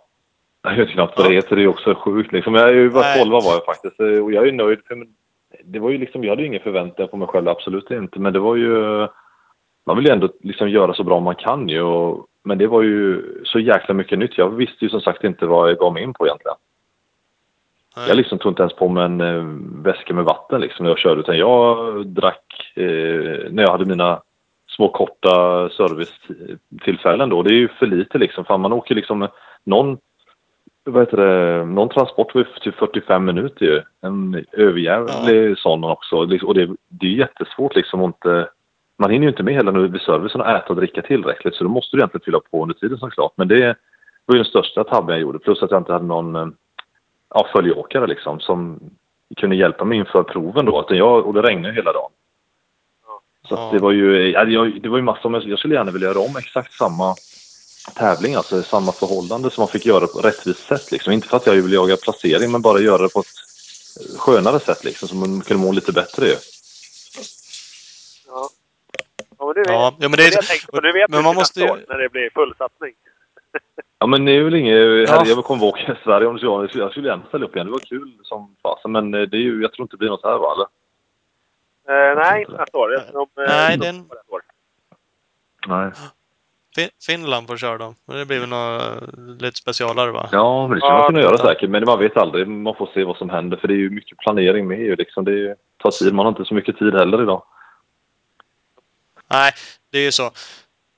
[0.61, 1.55] Jag vet knappt vad det heter.
[1.55, 2.55] Det är också sjukt liksom.
[2.55, 3.19] Jag är ju bara Nej.
[3.19, 3.99] 12 var jag faktiskt.
[3.99, 4.79] Och jag är nöjd.
[4.87, 5.07] För
[5.63, 6.23] det var ju liksom...
[6.23, 7.47] Jag hade ju ingen förväntan på mig själv.
[7.47, 8.19] Absolut inte.
[8.19, 9.07] Men det var ju...
[9.85, 11.81] Man vill ju ändå liksom göra så bra man kan ju.
[11.81, 14.37] Och, men det var ju så jäkla mycket nytt.
[14.37, 16.57] Jag visste ju som sagt inte vad jag gav mig in på egentligen.
[17.97, 18.07] Nej.
[18.07, 19.43] Jag liksom tog inte ens på mig en eh,
[19.83, 21.21] väska med vatten liksom när jag körde.
[21.21, 24.21] Utan jag drack eh, när jag hade mina
[24.67, 27.43] små korta servicetillfällen då.
[27.43, 28.45] Det är ju för lite liksom.
[28.45, 29.27] Fan, man åker liksom
[29.63, 29.97] någon,
[30.83, 33.81] vad heter det, någon transport var ju typ 45 minuter ju.
[34.01, 36.23] En överjävlig sån också.
[36.23, 38.49] Liksom, Och det, det är jättesvårt liksom att inte...
[38.97, 41.55] Man hinner ju inte med hela nu vid servicen och äta och dricka tillräckligt.
[41.55, 43.33] Så då måste du egentligen fylla på under tiden såklart.
[43.35, 43.75] Men det
[44.25, 45.39] var ju den största tabben jag gjorde.
[45.39, 46.47] Plus att jag inte hade någon eh,
[47.35, 48.79] ja, följeåkare liksom som
[49.37, 50.81] kunde hjälpa mig inför proven då.
[50.81, 52.11] Utan jag, och det regnade hela dagen.
[53.47, 53.65] Så Ja.
[53.65, 56.37] att det var ju, ja, det var ju massor jag skulle gärna vilja göra om
[56.37, 57.15] exakt samma
[57.95, 61.13] tävling, alltså samma förhållande som man fick göra på ett rättvist sätt liksom.
[61.13, 64.83] Inte för att jag vill jaga placering men bara göra det på ett skönare sätt
[64.83, 66.35] liksom så man kunde må lite bättre ju.
[68.27, 68.49] Ja.
[69.37, 69.69] Ja, men du vet.
[69.69, 70.27] Ja, ja, men det det är...
[70.27, 70.79] är det jag tänkte på.
[70.79, 71.67] Du vet men man måste ju...
[71.67, 72.93] när det blir full satsning.
[73.99, 75.23] Ja men det är väl inget, Ja.
[75.25, 77.67] jag kommer ihåg i Sverige om det skulle vara, jag skulle gärna ställa upp igen.
[77.67, 80.09] Det var kul som fasen men eh, det är ju, jag tror inte det blir
[80.09, 80.67] något här va eller?
[82.11, 82.91] Eh, nej, inte nästa år.
[82.93, 84.41] Jag de, eh, Nej, de- den- på ett år.
[85.67, 85.91] Nej.
[86.75, 87.95] Fin- Finland får köra dem.
[88.05, 90.29] Men det blir väl något lite specialare va?
[90.31, 91.69] Ja, men det skulle Ja, man kunna göra säkert.
[91.69, 92.47] Men man vet aldrig.
[92.47, 93.57] Man får se vad som händer.
[93.57, 94.95] För det är ju mycket planering med ju.
[94.95, 95.25] Liksom.
[95.25, 96.13] Det är ju- tar tid.
[96.13, 97.43] Man har inte så mycket tid heller idag.
[99.27, 99.51] Nej,
[99.91, 100.31] det är ju så.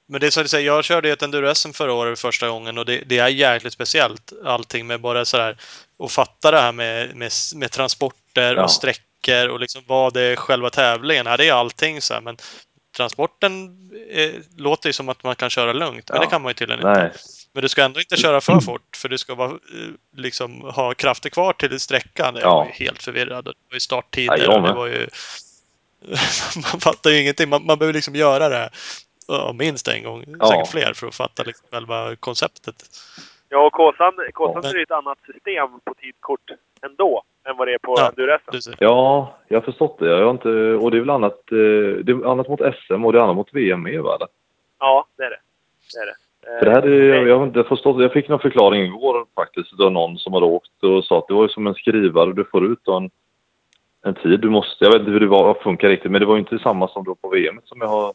[0.10, 2.50] Men det är som du säger, jag körde ju ett enduro-SM förra året för första
[2.50, 4.34] gången och det, det är jäkligt speciellt.
[4.46, 5.58] Allting med bara sådär
[6.04, 8.64] att fatta det här med, med, med transporter Ja.
[8.64, 11.26] och sträckor och liksom vad det är själva tävlingen.
[11.26, 12.38] Ja, det är allting så här, men
[12.98, 13.78] transporten
[14.12, 16.22] eh, låter ju som att man kan köra lugnt, men Ja.
[16.24, 17.02] det kan man ju tydligen inte.
[17.02, 17.12] Nej.
[17.54, 19.58] Men du ska ändå inte köra för fort, för du ska vara, eh,
[20.18, 22.36] liksom, ha krafter kvar till sträckan.
[22.36, 22.56] Jag Ja.
[22.56, 23.46] var ju helt förvirrad.
[23.46, 24.76] Det var ju starttider Ja, och det med.
[24.76, 25.08] var ju...
[26.72, 27.50] man fattar ju ingenting.
[27.50, 28.70] Man, man behöver liksom göra det här
[29.28, 30.46] ja, minst en gång, Ja.
[30.48, 32.76] säkert fler, för att fatta liksom själva konceptet.
[33.50, 34.70] Ja, och Kåsan, Kåsan Ja.
[34.70, 36.52] är ju ett annat system på tidkort
[36.86, 38.52] ändå än vad det är på Ja, enduro-SM.
[38.52, 38.76] Precis.
[38.80, 40.10] Ja, jag har förstått det.
[40.10, 40.50] Jag har inte,
[40.84, 43.36] och det är väl annat, eh, det är annat mot SM och det är annat
[43.36, 44.18] mot VM med va?
[44.80, 45.40] Ja, det är det.
[45.94, 46.16] det, är det.
[46.54, 48.02] Eh, För det här är, jag, det- jag har inte förstått.
[48.02, 51.34] Jag fick någon förklaring igår faktiskt av någon som hade åkt och sa att det
[51.34, 52.34] var ju som en skrivare.
[52.34, 53.10] Du får ut en,
[54.06, 54.40] en tid.
[54.40, 56.60] Du måste, jag vet inte hur det var, funkar riktigt, men det var ju inte
[56.60, 58.14] samma som då på VM som jag har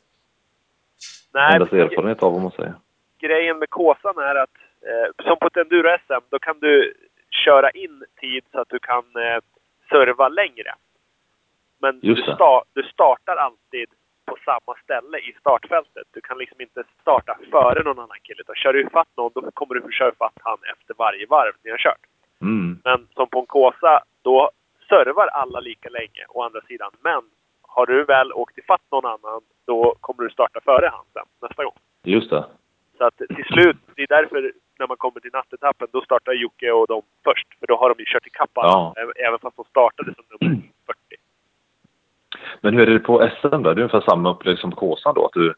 [1.34, 2.74] Nej, endast erfarenhet av om man säger.
[3.20, 4.56] grejen med Kåsan är att
[4.88, 6.94] eh, som på ett enduro-SM, då kan du
[7.44, 9.40] köra in tid så att du kan eh,
[9.90, 10.74] serva längre.
[11.80, 13.88] Men du, sta- du startar alltid
[14.26, 16.06] på samma ställe i startfältet.
[16.10, 18.40] Du kan liksom inte starta före någon annan kille.
[18.40, 21.70] Utan kör du ifatt någon, då kommer du köra ifatt han efter varje varv ni
[21.70, 22.04] har kört.
[22.40, 22.78] Mm.
[22.84, 24.50] Men som på en Kåsa, då
[24.88, 26.90] servar alla lika länge å andra sidan.
[27.00, 27.22] Men
[27.74, 31.64] har du väl åkt ifatt någon annan, då kommer du starta före han sen nästa
[31.64, 31.74] gång.
[32.02, 32.44] Just det.
[32.98, 36.72] Så att till slut, det är därför när man kommer till nattetappen, då startar Jocke
[36.72, 37.58] och de först.
[37.60, 38.94] För då har de ju kört ikapp Ja.
[39.26, 40.98] även- fast de startade som nummer 40.
[42.60, 43.58] Men hur är det på SM då?
[43.58, 45.26] Det är ungefär samma upplägg som Kåsan då?
[45.26, 45.54] Att du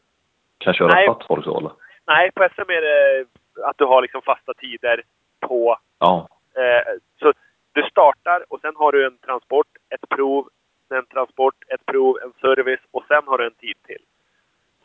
[0.57, 1.07] kan köra Nej.
[1.07, 1.71] fatt folk så eller?
[2.07, 3.25] Nej, på SM är det
[3.63, 5.01] att du har liksom fasta tider
[5.39, 5.77] på...
[5.99, 6.27] Ja.
[6.57, 7.33] Eh, så
[7.71, 10.49] du startar och sen har du en transport, ett prov,
[10.89, 14.03] en transport, ett prov, en service och sen har du en tid till.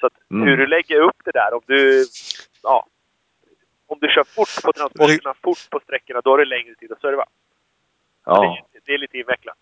[0.00, 0.48] Så att Mm.
[0.48, 2.04] hur du lägger upp det där, om du...
[2.62, 2.86] Ja.
[3.86, 7.00] Om du kör fort på transporterna, fort på sträckorna, då har du längre tid att
[7.00, 7.24] serva.
[8.24, 8.64] ja.
[8.72, 9.58] Det, det är lite invecklat.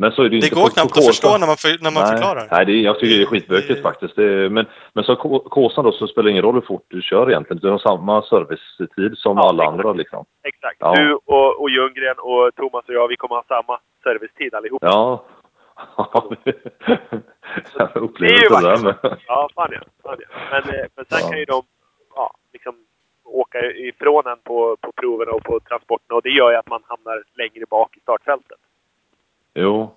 [0.00, 1.68] Men så är det Det inte går på, på knappt att förstå när man, för,
[1.84, 2.12] när man Nej.
[2.12, 2.44] förklarar.
[2.50, 4.18] Nej, det jag tycker det är skitbökigt faktiskt.
[4.18, 7.02] Är, men, men så K- Kåsan då så spelar det ingen roll hur fort du
[7.02, 7.60] kör egentligen.
[7.60, 9.72] Du har samma servicetid som Ja, alla exakt.
[9.78, 10.24] andra liksom.
[10.42, 10.76] Exakt.
[10.78, 10.94] Ja.
[10.94, 14.82] Du och, och Ljunggren och Thomas och jag, vi kommer ha samma servicetid allihop.
[14.82, 15.24] Ja.
[16.44, 16.50] Det
[17.80, 19.18] är ju Upplevelse det där med.
[19.26, 19.80] Ja, fan ja.
[20.02, 20.36] Fan ja.
[20.50, 21.28] Men, eh, men sen Ja.
[21.30, 21.62] kan ju de
[22.14, 22.74] ja, liksom
[23.24, 26.82] åka ifrån en på, på proverna och på transporterna och det gör ju att man
[26.86, 28.58] hamnar längre bak i startfältet.
[29.54, 29.96] Jo.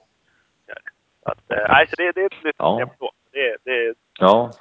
[1.25, 2.77] Att, eh, nej, så det, det är ett nytt Ja.
[2.80, 3.11] system så.
[3.31, 4.51] Det, det, Ja.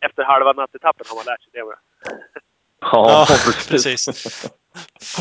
[0.00, 1.76] efter halva nattetappen har man lärt sig det med.
[2.80, 3.36] Ja, Ja,
[3.68, 4.04] precis.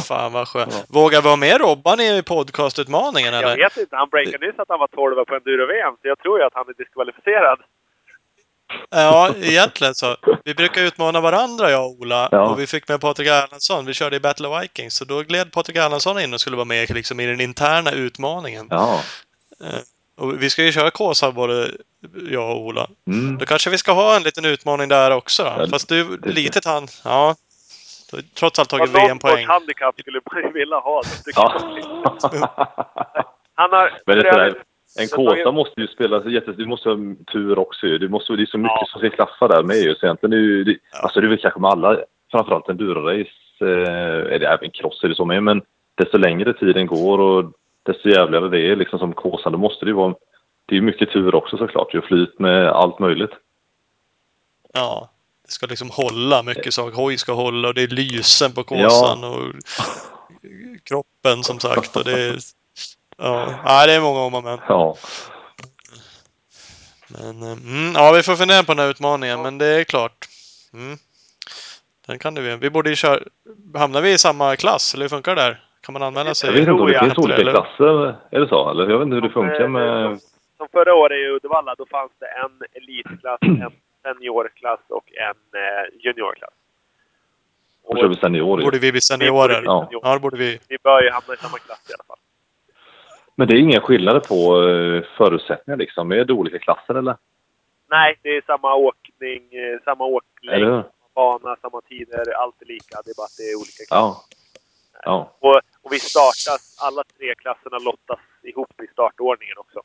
[0.07, 0.85] Fan vad skönt.
[0.89, 3.57] Vågar vi ha med Robban i podcastutmaningen Jag eller?
[3.57, 6.45] vet inte, han breakade nyss att han var 12 på enduro-VM, så jag tror ju
[6.45, 7.59] att han är diskvalificerad.
[8.89, 10.15] Ja, egentligen så.
[10.43, 12.29] Vi brukar utmana varandra jag och Ola.
[12.31, 12.49] Ja.
[12.49, 13.85] Och vi fick med Patrik Erlandsson.
[13.85, 14.95] Vi körde i Battle of Vikings.
[14.95, 18.67] Så då gled Patrik Erlandsson in och skulle vara med liksom, i den interna utmaningen.
[18.69, 19.01] Ja.
[20.17, 21.71] Och vi ska ju köra Kåsa både
[22.29, 22.87] jag och Ola.
[23.07, 23.37] Mm.
[23.37, 25.43] Då kanske vi ska ha en liten utmaning där också.
[25.43, 26.87] Ja, Fast du, det- litet han.
[27.03, 27.35] Ja.
[28.11, 29.45] Du har trots allt tagit VM-poäng.
[29.47, 31.01] handikapp skulle man vilja ha.
[31.25, 31.31] Det.
[31.35, 31.61] Ja.
[33.55, 33.99] Han har...
[34.05, 34.63] Men det är
[34.97, 36.55] en Jag har kåsa måste ju spela så jättes...
[36.55, 36.97] Du måste ha
[37.31, 37.97] tur också ju.
[37.97, 38.87] Det, måste, det är så mycket Ja.
[38.91, 39.95] som ska klaffa där med ju.
[39.95, 40.63] Så egentligen är ju...
[40.63, 41.99] Det, Alltså det är väl kanske med alla,
[42.31, 43.29] framförallt enduro-race,
[43.61, 45.61] eh, är det även cross är det så med, men
[45.95, 47.53] desto längre tiden går och
[47.83, 50.15] desto jävligare det är liksom som kåsan, då måste det ju vara...
[50.65, 53.31] Det är mycket tur också såklart, ju flyt med allt möjligt.
[54.73, 55.09] Ja.
[55.45, 56.95] Det ska liksom hålla mycket saker.
[56.97, 59.53] Hoj ska hålla och det är lysen på Kåsan och
[60.83, 61.95] kroppen som sagt.
[61.95, 62.35] Och det är...
[63.19, 64.59] Ja, det är många om och men.
[64.67, 64.95] Ja.
[67.07, 70.25] Men, eh, mm, ja, vi får fundera på den här utmaningen, men det är klart.
[70.73, 70.97] Mm.
[72.07, 73.19] Den kan du Vi borde ju köra...
[73.75, 75.61] Hamnar vi i samma klass, eller hur funkar det där?
[75.81, 76.47] Kan man anmäla sig?
[76.47, 78.69] Jag vet inte om det finns olika Eller- klasser, är det så?
[78.69, 80.19] Eller jag vet inte hur det funkar Eh, med...
[80.19, 80.27] Som,
[80.57, 83.71] som förra året i Uddevalla, då fanns det en elitklass, en
[84.03, 86.53] seniorklass och en eh, juniorklass.
[87.89, 88.65] Då kör vi senior ju.
[88.65, 89.61] Borde vi bli seniorer?
[89.65, 89.89] Ja.
[89.91, 90.59] Ja, det borde vi.
[90.67, 92.17] Vi bör ju hamna i samma klass i alla fall.
[93.39, 96.07] Men det är inga skillnader på eh, förutsättningar liksom?
[96.07, 97.17] med olika klasser eller?
[97.89, 100.83] Nej, det är samma åkning, eh, samma åklängd, samma
[101.13, 102.33] bana, samma tider.
[102.33, 103.01] Allt är lika.
[103.05, 103.95] Det är bara att det är olika klasser.
[103.95, 104.23] Ja.
[105.03, 105.35] Ja.
[105.39, 109.81] Och, och vi startas, alla tre klasserna lottas ihop i startordningen också.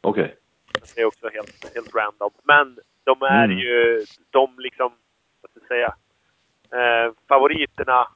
[0.00, 0.36] Okej.
[0.94, 2.30] Det är också helt, helt random.
[2.42, 3.58] Men de är Mm.
[3.58, 4.92] ju, de liksom,
[5.40, 5.94] vad ska jag säga,
[6.80, 8.08] eh, favoriterna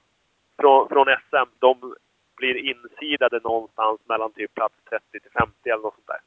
[0.61, 1.95] från, från SM, de
[2.41, 6.21] blir insidade någonstans mellan typ plats 30 till 50 eller något sånt där.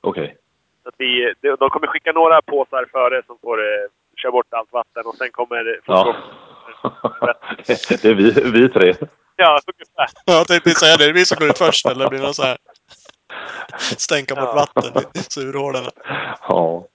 [0.00, 0.36] Okej.
[0.82, 4.46] Så att vi, de, de kommer skicka några påsar före som får eh, köra bort
[4.50, 6.16] allt vatten och sen kommer Ja.
[7.66, 8.94] det, är vi, vi tre.
[9.36, 10.08] ja, ungefär.
[10.26, 11.04] Jag tänkte säga det.
[11.04, 12.56] Är det vi som går ut först eller blir det så här
[13.98, 14.66] stänka bort Ja.
[14.74, 15.84] vatten i surhålen?
[16.48, 16.86] Ja.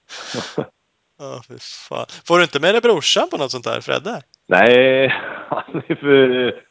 [1.20, 1.40] Ja,
[1.88, 2.06] fan.
[2.26, 4.22] Får du inte med dig brorsan på något sånt där, Fredde?
[4.46, 5.08] Nej,
[5.48, 6.62] han är, för,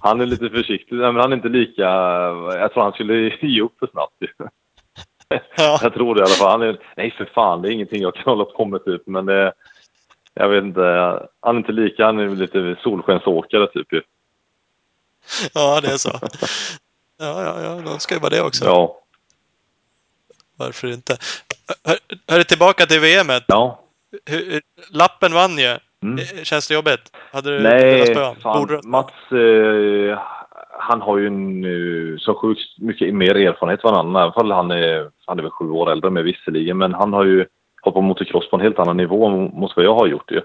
[0.00, 0.96] han är lite försiktig.
[0.96, 1.82] Men han är inte lika...
[1.82, 4.16] Jag tror han skulle ge upp för snabbt.
[4.20, 4.28] ju.
[4.38, 4.46] Ja.
[5.82, 6.50] Jag tror det i alla fall.
[6.50, 7.62] Han är, nej, för fan.
[7.62, 9.02] Det är ingenting jag kan hålla på med typ.
[9.06, 9.52] Men det,
[10.34, 10.82] jag vet inte.
[11.40, 12.06] Han är inte lika.
[12.06, 14.02] Han är lite solskensåkare typ ju.
[15.54, 16.18] Ja, det är så.
[17.18, 17.80] Ja, ja, ja.
[17.84, 18.64] De ska ju vara det också.
[18.64, 18.98] Ja.
[20.56, 21.16] Varför inte?
[21.84, 23.44] Hör, hör tillbaka till VMet.
[23.46, 23.82] Ja.
[24.90, 25.78] Lappen vann ju.
[26.02, 26.18] Mm.
[26.18, 27.16] Eh, Känns det jobbigt?
[27.32, 28.54] Hade du velat Nej, spöa.
[28.58, 28.88] Borde du?
[28.88, 30.18] Mats, eh,
[30.78, 34.70] han har ju nu så sjukt mycket mer erfarenhet än vad han Även fall han
[34.70, 37.46] är, han är väl sju år äldre med visserligen, men han har ju
[37.82, 40.40] hoppat motocross på en helt annan nivå mot vad jag har gjort ju.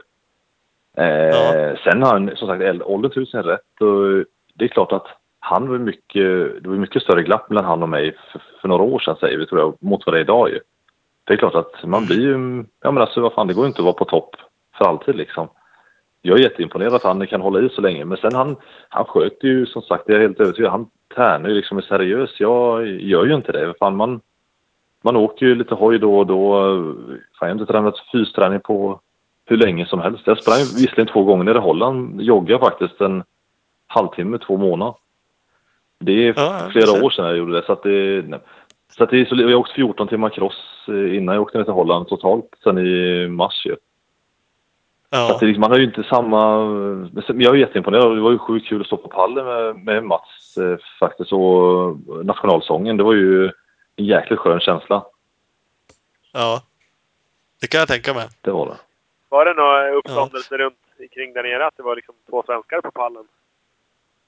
[0.98, 1.76] Eh, Ja.
[1.84, 5.06] Sen har han som sagt åldern till sin rätt och det är klart att
[5.40, 8.84] han var mycket, det var mycket större glapp mellan han och mig för, för några
[8.84, 10.60] år sedan säger vi tror jag, mot vad det är idag ju.
[11.24, 13.68] Det är klart att man blir ju, ja men alltså vad fan det går ju
[13.68, 14.36] inte att vara på topp
[14.78, 15.48] för alltid liksom.
[16.22, 18.06] Jag är jätteimponerad att han kan hålla i så länge.
[18.06, 18.56] Men sen han,
[18.90, 22.40] han sköt ju som sagt, jag är helt övertygad, han tränar ju liksom är seriös.
[22.40, 23.74] Jag gör ju inte det.
[23.80, 24.22] Fan, man,
[25.04, 26.60] man åker ju lite hoj då och då.
[27.40, 29.00] Fan, jag har inte tränat fysträning på
[29.46, 30.22] hur länge som helst.
[30.26, 32.22] Jag sprang visserligen två gånger nere i Holland.
[32.22, 33.24] Joggade faktiskt en
[33.88, 34.94] halvtimme, två månader.
[36.00, 37.04] Det är Ja, flera precis.
[37.04, 37.66] år sedan jag gjorde det.
[37.66, 38.26] Så att det,
[38.98, 41.58] så att det är så, jag har åkt 14 timmar cross eh, innan jag åkte
[41.58, 43.76] ner till Holland totalt sen i mars ju.
[45.10, 45.38] Så att Ja.
[45.40, 46.66] det, liksom- man har ju inte samma...
[47.28, 48.16] men Jag är jätteimponerad.
[48.18, 51.34] Det var ju sjukt kul att stå på pallen med, med Mats eh, faktiskt.
[51.34, 53.46] Och nationalsången, det var ju
[53.96, 55.06] en jäkligt skön känsla.
[56.34, 56.62] ja.
[57.62, 58.28] Det kan jag tänka mig.
[58.42, 58.78] Det var det.
[59.30, 60.76] Var det några uppståndelse runt
[61.12, 61.66] kring där nere?
[61.68, 63.24] Att det var liksom två svenskar på pallen?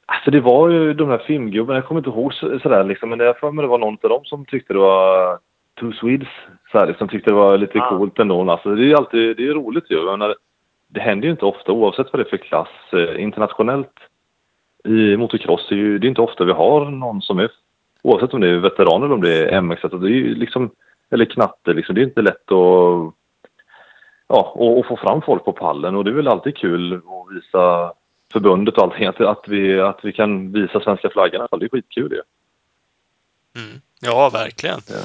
[0.05, 3.19] Alltså det var ju de här filmgubbarna, jag kommer inte ihåg så- sådär liksom, men
[3.19, 5.39] jag för mig det var någon av dem som tyckte det var
[5.79, 6.27] Two Swedes,
[6.71, 7.89] så här, liksom, tyckte det var lite Ah.
[7.89, 8.51] coolt ändå.
[8.51, 9.97] Alltså det är ju alltid, det är roligt ju.
[10.89, 12.93] Det händer ju inte ofta oavsett vad det är för klass.
[12.93, 13.99] Eh, internationellt
[14.83, 17.51] i motocross är ju, det är inte ofta vi har någon som är,
[18.01, 20.69] oavsett om det är veteran eller om det är MX, alltså det är ju liksom,
[21.09, 23.13] eller knatte liksom, det är inte lätt att
[24.27, 27.35] ja, och, och få fram folk på pallen och det är väl alltid kul att
[27.35, 27.93] visa
[28.33, 31.47] förbundet och allting att, att, vi, att vi kan visa svenska flaggan.
[31.51, 32.21] Det är skitkul det.
[33.61, 33.81] Mm.
[34.01, 34.79] Ja, verkligen.
[34.89, 35.03] Ja.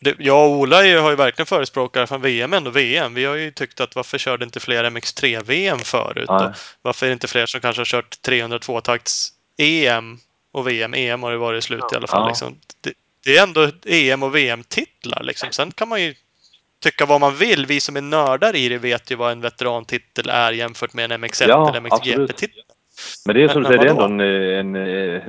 [0.00, 3.14] Det, jag och Ola ju- har ju verkligen förespråkat från VM ändå VM.
[3.14, 6.26] Vi har ju tyckt att varför körde inte fler MX3-VM förut?
[6.82, 10.18] Varför är det inte fler som kanske har kört 302-takts EM
[10.52, 10.94] och VM?
[10.94, 12.22] EM har det varit slut i alla fall.
[12.22, 12.28] Ja.
[12.28, 12.58] Liksom.
[12.80, 12.92] Det,
[13.24, 15.22] det är ändå EM och VM-titlar.
[15.22, 15.48] Liksom.
[15.52, 16.14] Sen kan man ju
[16.82, 17.66] tycka vad man vill.
[17.66, 21.24] Vi som är nördar i det vet ju vad en veterantitel är jämfört med en
[21.24, 22.62] MX1 Ja, eller MXGP-titel.
[23.26, 24.76] Men det är som du säger, det är ändå en, en,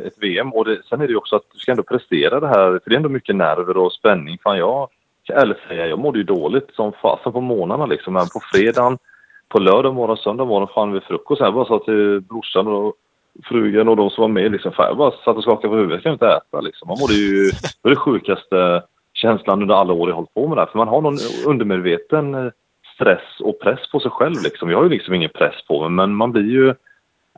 [0.06, 2.48] ett VM och det, sen är det ju också att du ska ändå prestera det
[2.48, 2.80] här.
[2.84, 4.38] För det är ändå mycket nerver och spänning.
[4.44, 4.88] Fan, jag
[5.24, 8.14] ska ärligt säga, jag mådde ju dåligt som fasen på morgnarna liksom.
[8.14, 8.98] Men på fredagen,
[9.50, 11.42] på lördag morgon, söndag morgon, fan vid frukost.
[11.42, 12.94] Jag bara sa till brorsan och
[13.44, 14.72] frugan och de som var med liksom.
[14.72, 15.96] Fan, jag bara satt och skakade på huvudet.
[15.96, 16.88] Jag kan inte äta liksom.
[16.88, 17.44] Man mådde ju...
[17.50, 18.84] Det var det sjukaste
[19.14, 20.72] känslan under alla år jag hållit på med det här.
[20.72, 21.18] För man har någon
[21.48, 22.52] undermedveten eh,
[22.96, 24.70] stress och press på sig själv liksom.
[24.70, 26.74] Jag har ju liksom ingen press på mig, men man blir ju...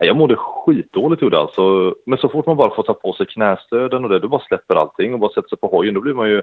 [0.03, 1.95] Jag mådde skitdåligt gjorde alltså.
[2.05, 4.75] Men så fort man bara får ta på sig knästöden och det, då bara släpper
[4.75, 5.93] allting och bara sätter sig på hojen.
[5.93, 6.41] Då blir man ju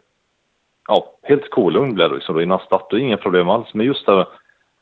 [0.88, 2.90] ja, helt kolugn blir det liksom då innan start.
[2.90, 3.74] Det är inga problem alls.
[3.74, 4.26] Men just där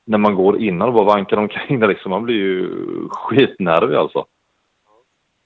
[0.04, 2.10] när man går innan och bara vankar omkring där liksom.
[2.10, 2.68] Man blir ju
[3.08, 4.26] skitnervig alltså.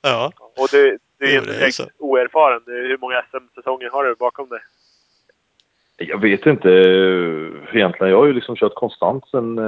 [0.03, 0.33] Ja.
[0.37, 2.63] Och du, du är inte det är direkt oerfaren.
[2.67, 4.61] Hur många SM-säsonger har du bakom dig?
[6.03, 8.11] Jag vet inte eh, egentligen.
[8.11, 9.59] Jag har ju liksom kört konstant sen...
[9.59, 9.65] Eh,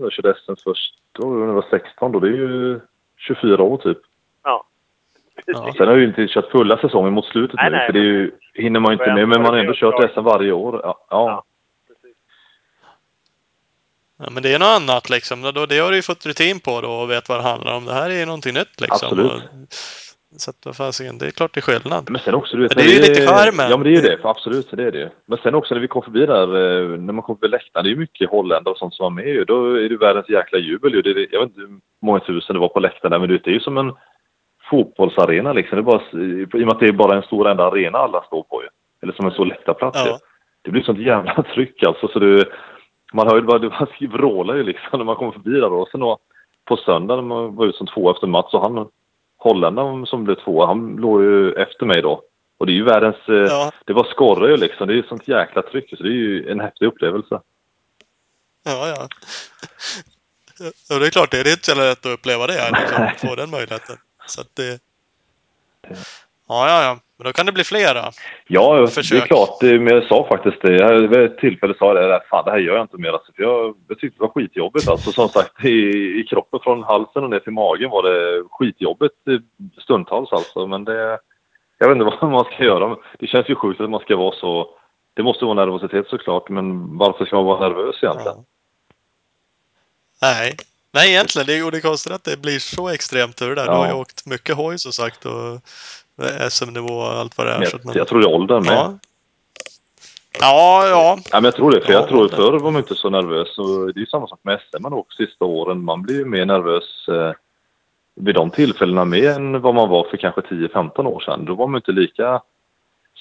[0.00, 2.20] jag körde SM först då, när jag var 16 då.
[2.20, 2.80] Det är ju
[3.16, 3.98] 24 år typ.
[4.44, 4.66] Ja.
[5.46, 5.72] Ja.
[5.76, 7.76] Sen har jag ju inte kört fulla säsonger mot slutet Nej, nu.
[7.76, 9.28] nej, för det är ju, hinner man ju inte med.
[9.28, 10.80] Men man har ändå kört SM varje år.
[10.82, 11.44] Ja, ja.
[14.18, 14.30] Ja.
[14.30, 15.42] Men det är något annat liksom.
[15.42, 17.84] Då, det har du ju fått rutin på då och vet vad det handlar om.
[17.84, 19.08] Det här är ju någonting nytt liksom.
[19.08, 19.42] Absolut.
[20.36, 22.10] Så att, vad fasiken, det är klart det är skillnad.
[22.10, 22.76] Men sen också, du vet...
[22.76, 23.70] Men det är ju lite charmen.
[23.70, 24.18] Ja, men det är ju det.
[24.22, 25.08] För absolut, det är det ju.
[25.26, 27.88] Men sen också när vi kom förbi där, eh, när man kom förbi läktaren, det
[27.88, 29.44] är ju mycket holländare och sånt som var med ju.
[29.44, 31.02] Då är det världens jäkla jubel ju.
[31.02, 33.46] Det, är- jag vet inte hur många tusen det var på läktaren där, men det
[33.46, 33.92] är ju som en
[34.70, 35.76] fotbollsarena liksom.
[35.76, 38.22] Det är bara, I och med att det är bara en stor enda arena alla
[38.22, 38.68] står på ju.
[39.02, 40.10] Eller som en stor läktarplats ju.
[40.10, 40.18] Ja.
[40.62, 42.44] Det blir sånt jävla tryck alltså, så det...
[43.12, 45.76] Man hör ju bara, det vrålar ju liksom när man kommer förbi där då.
[45.76, 46.18] Och sen då,
[46.64, 48.88] på söndag när man var ut som två efter Mats och han,
[49.36, 52.22] holländaren som blev två, han låg ju efter mig då.
[52.58, 53.16] Och det är ju världens...
[53.28, 54.86] eh, Ja, Det var skorre ju liksom.
[54.86, 57.40] Det är ju sånt jäkla tryck så det är ju en häftig upplevelse.
[58.64, 59.08] ja, ja.
[60.94, 62.70] Och det är klart, det är inte så lätt att uppleva det.
[62.70, 63.96] Liksom, få den möjligheten.
[64.26, 64.80] Så att det...
[66.48, 66.98] Ja, ja, ja.
[67.18, 68.10] Men då kan det bli flera.
[68.46, 69.22] Ja, det Försök.
[69.22, 69.60] är klart.
[69.60, 70.72] det- Men jag sa faktiskt det.
[70.76, 72.20] Jag, vid ett tillfälle sa jag det.
[72.30, 73.12] Fan, det här gör jag inte mer.
[73.12, 74.88] Alltså, för jag, jag tyckte det var skitjobbigt.
[74.88, 75.70] Alltså, som sagt, i,
[76.20, 79.40] i kroppen från halsen och ner till magen var det skitjobbigt i
[79.80, 80.32] stundtals.
[80.32, 80.66] Alltså.
[80.66, 81.18] Men det...
[81.78, 82.96] Jag vet inte vad man ska göra.
[83.18, 84.70] Det känns ju sjukt att man ska vara så...
[85.14, 88.36] Det måste vara nervositet såklart, men varför ska man vara nervös egentligen?
[88.36, 88.44] Ja.
[90.22, 90.56] Nej.
[90.92, 91.46] Nej, egentligen.
[91.46, 93.64] Det är, och det är konstigt att det blir så extremt ur det där.
[93.64, 93.76] Du Ja.
[93.76, 95.60] har ju åkt mycket hoj som sagt och
[96.50, 97.64] SM-nivå och allt vad det är.
[97.64, 98.72] Så jag, man- jag tror det är åldern med.
[98.72, 98.98] ja.
[100.40, 101.18] ja, ja.
[101.32, 101.80] Ja, men jag tror det.
[101.80, 103.58] För Ja, jag tror men- förr var man inte så nervös.
[103.58, 105.84] Och det är ju samma sak med SM man åkt sista åren.
[105.84, 107.32] Man blir ju mer nervös eh,
[108.14, 111.44] vid de tillfällena med än vad man var för kanske 10-15 år sedan.
[111.44, 112.40] Då var man inte lika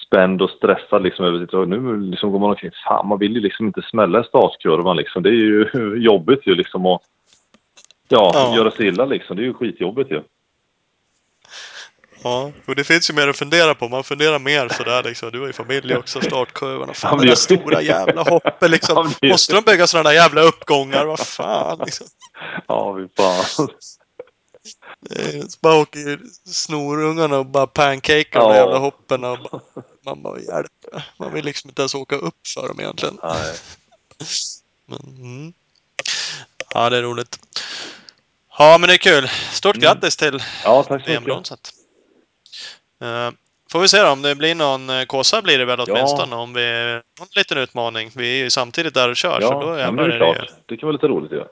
[0.07, 1.69] spänd och stressad liksom över sitt...
[1.69, 2.71] Nu liksom går man omkring...
[2.87, 5.23] Fan, man vill ju liksom inte smälla i startkurvan liksom.
[5.23, 7.01] Det är ju jobbigt ju liksom att...
[8.07, 8.55] Ja, Ja.
[8.55, 9.35] göra sig illa liksom.
[9.35, 10.21] Det är ju skitjobbigt ju.
[12.25, 13.89] Ja, och det finns ju mer att fundera på.
[13.89, 15.31] Man funderar mer sådär liksom.
[15.31, 16.93] Du har ju familj också, startkurvorna.
[16.93, 19.11] Fan, det där stora jävla hoppet liksom.
[19.23, 21.05] Måste de bygga sådana där jävla uppgångar?
[21.05, 22.07] Vad fan liksom.
[22.67, 23.67] Ja, fy fan.
[25.49, 28.53] Så bara åker snorungarna och bara pancakar de Ja.
[28.53, 29.61] där jävla hoppen och bara,
[30.05, 30.71] man bara hjälp.
[31.19, 33.17] Man vill liksom inte ens åka upp för dem egentligen.
[33.23, 33.53] Nej.
[34.85, 35.53] Men, mm.
[36.73, 37.39] Ja, det är roligt.
[38.57, 39.29] Ja, men det är kul.
[39.51, 39.83] Stort Mm.
[39.83, 41.09] grattis till Ja, tack så mycket.
[41.09, 41.71] VM-bronset.
[43.05, 43.29] Uh,
[43.71, 46.53] får vi se då om det blir någon uh, Kåsa blir det väl åtminstone om
[46.53, 46.65] vi
[47.19, 48.05] har en liten utmaning.
[48.17, 50.15] Vi är ju samtidigt där och kör så då Ja, ja men jävlar det är
[50.15, 50.33] är det ju...
[50.33, 50.49] klart.
[50.65, 51.43] Det kan vara lite roligt ju.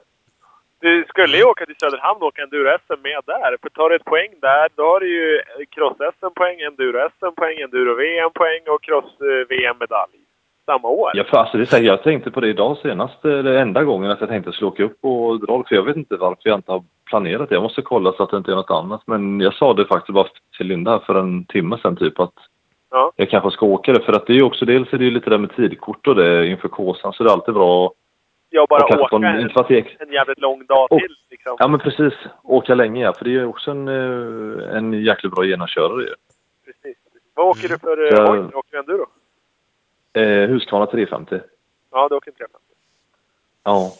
[0.86, 3.56] Du skulle ju åka till Söderhamn och åka enduro-SM med där.
[3.62, 5.42] För tar du ett poäng där, då har du ju
[5.74, 10.18] cross-SM-poäng, enduro-SM-poäng, enduro-VM-poäng och cross-VM-medalj.
[10.66, 11.10] Samma år.
[11.14, 14.10] Ja, för alltså, det säger, jag tänkte på det idag senast, eh, det enda gången
[14.10, 16.72] att jag tänkte slå åka upp och dra för jag vet inte varför jag inte
[16.72, 16.84] har
[17.14, 17.54] planerat det.
[17.54, 19.02] Jag måste kolla så att det inte är något annat.
[19.06, 22.32] Men jag sa det faktiskt bara till Linda här för en timme sedan typ att
[22.90, 23.12] Ja.
[23.16, 24.00] jag kanske ska åka det.
[24.00, 26.14] För att det är ju också, dels är det ju lite där med tidkort och
[26.14, 27.92] det inför Kåsan så det är alltid bra
[28.50, 29.70] Jag bara åka på en, en, att
[30.12, 31.56] jävligt lång dag Och- till liksom.
[31.58, 32.12] Ja men precis,
[32.42, 33.12] åka länge ja.
[33.12, 36.14] För det är ju också en, eh, en jäkligt bra genomkörare ju.
[36.66, 36.96] Precis.
[37.34, 38.38] Vad åker du för Så- uh, hoj?
[38.54, 39.06] Åker du enduro?
[40.12, 41.40] Eh, Husqvarna 350.
[41.92, 42.66] Ja, du åker en 350.
[43.64, 43.92] Ja.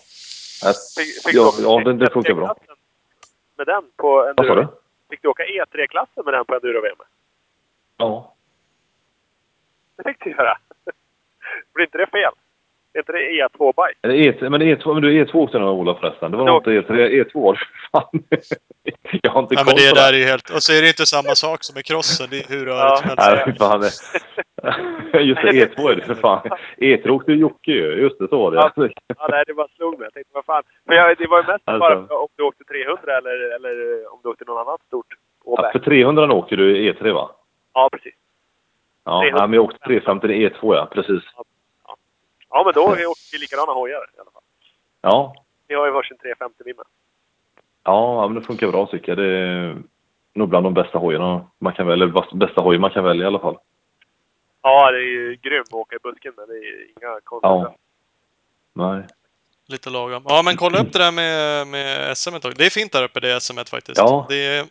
[0.97, 2.55] Fick, fick Ja, du åka ja, den- den funkar bra.
[3.57, 4.35] E3-klassen Med den på enduro?
[4.37, 4.67] vad sa du?
[5.11, 6.97] Fick du åka E3-klassen med den på enduro-VM?
[7.97, 8.35] Ja.
[9.97, 10.59] Det fick du göra.
[11.75, 12.33] Blir inte det fel?
[12.99, 13.99] Inte det E2-bike?
[14.03, 16.31] Eller E3, men E2, men du E2 åkte nog Ola förresten.
[16.31, 16.57] Det var Ja.
[16.57, 17.61] inte E3, E2 var det
[17.93, 18.23] fan.
[19.23, 20.51] Jag har inte Ja, koll men det där är ju helt...
[20.51, 22.27] Och så är det inte samma sak som med crossen.
[22.31, 22.97] Det är hur rörigt Ja.
[22.97, 23.33] som helst.
[23.49, 23.83] Nej, fan.
[25.29, 26.41] Just det, E2 är det för fan.
[26.77, 27.87] E3 åkte ju Jocke ju.
[28.05, 28.57] Just det, så var det.
[28.57, 30.07] Ja, nej, det bara slog mig.
[30.07, 30.63] Jag tänkte, vad fan.
[30.87, 31.81] För jag, det var ju mest Alltså.
[31.81, 33.73] bara om du åkte 300 eller, eller
[34.13, 35.07] om du åkte någon annan stort
[35.47, 37.31] Ja, för 300 åker du E3 va?
[37.75, 38.15] Ja, precis.
[39.05, 39.39] Ja, 300.
[39.39, 41.23] nej, men jag åkte 350 det är E2 ja, precis.
[41.37, 41.45] Ja,
[42.65, 44.43] men då åker vi likadana hojar i alla fall.
[45.01, 45.35] Ja,
[45.69, 46.85] Vi har ju varsin 350 vi med.
[47.85, 49.19] ja ja, men det funkar bra tycker jag.
[49.19, 49.77] Det är
[50.35, 53.27] nog bland de bästa hojarna man kan välja, eller bästa hojar man kan välja i
[53.27, 53.59] alla fall.
[54.63, 57.75] Ja, det är ju grymt att åka i busken, men det är inga konstigheter.
[58.75, 58.93] Ja.
[58.93, 59.07] Nej.
[59.67, 60.25] Lite lagom.
[60.29, 63.21] Ja, men kolla upp det där med, med SM ett Det är fint där uppe,
[63.21, 63.99] det SM faktiskt.
[63.99, 64.27] Ja.
[64.29, 64.67] Det är,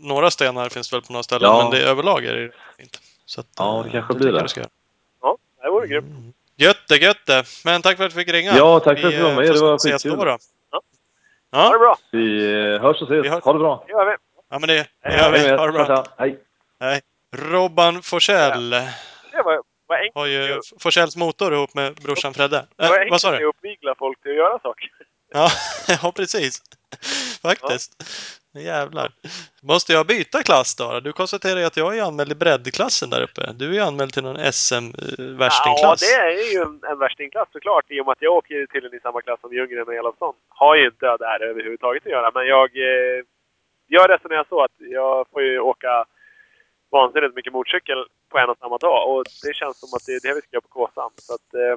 [0.00, 1.62] några stenar finns väl på några ställen, Ja.
[1.62, 3.00] men det, överlag är det fint.
[3.24, 4.68] Så att, Ja, det eh, kanske tycker blir det.
[5.22, 6.34] Ja, det vore grymt.
[6.56, 7.44] Götte, götte!
[7.64, 8.56] Men tack för att du fick ringa.
[8.56, 9.46] Ja, tack för att du var eh, med.
[9.46, 10.18] får Det var ses skitkul.
[10.18, 10.24] då.
[10.24, 10.38] då.
[10.70, 10.80] Ja.
[11.50, 11.58] Ja.
[11.62, 11.96] Ha det bra!
[12.10, 12.44] Vi
[12.74, 13.24] eh, hörs och ses.
[13.24, 13.44] Vi hörs.
[13.44, 13.84] Ha det bra.
[13.86, 14.16] Det gör vi.
[14.50, 14.74] ja, men det,
[15.18, 15.50] gör vi.
[15.56, 16.04] Ha det bra.
[16.18, 16.38] Hej.
[16.80, 17.00] Hej.
[17.36, 18.86] Robban Forsell Det
[19.44, 22.66] var, var enkelt, har ju Forsells motor ihop med brorsan Fredde.
[22.76, 23.48] det var Äh, vad sa enkelt du?
[23.48, 24.90] att uppvigla folk till att göra saker.
[25.32, 25.48] Ja,
[26.02, 26.62] ja precis.
[27.42, 27.92] Faktiskt.
[28.54, 29.08] Nu Jävlar.
[29.62, 31.00] Måste jag byta klass då?
[31.00, 33.52] Du konstaterar ju att jag är anmäld i breddklassen där uppe.
[33.52, 36.02] Du är ju anmäld till någon SM-värstingklass.
[36.02, 37.84] Eh, ja, det är ju en, en värstingklass såklart.
[37.88, 40.34] I och med att jag åker till i samma klass som Ljunggren och Elofsson.
[40.48, 42.30] Har ju inte där överhuvudtaget att göra.
[42.34, 43.20] Men jag, eh,
[43.86, 46.04] jag resonerar så att jag får ju åka
[46.90, 49.10] vansinnigt mycket motorcykel på en och samma dag.
[49.10, 51.10] Och det känns som att det är det vi ska göra på Kåsan.
[51.16, 51.76] Så att, eh,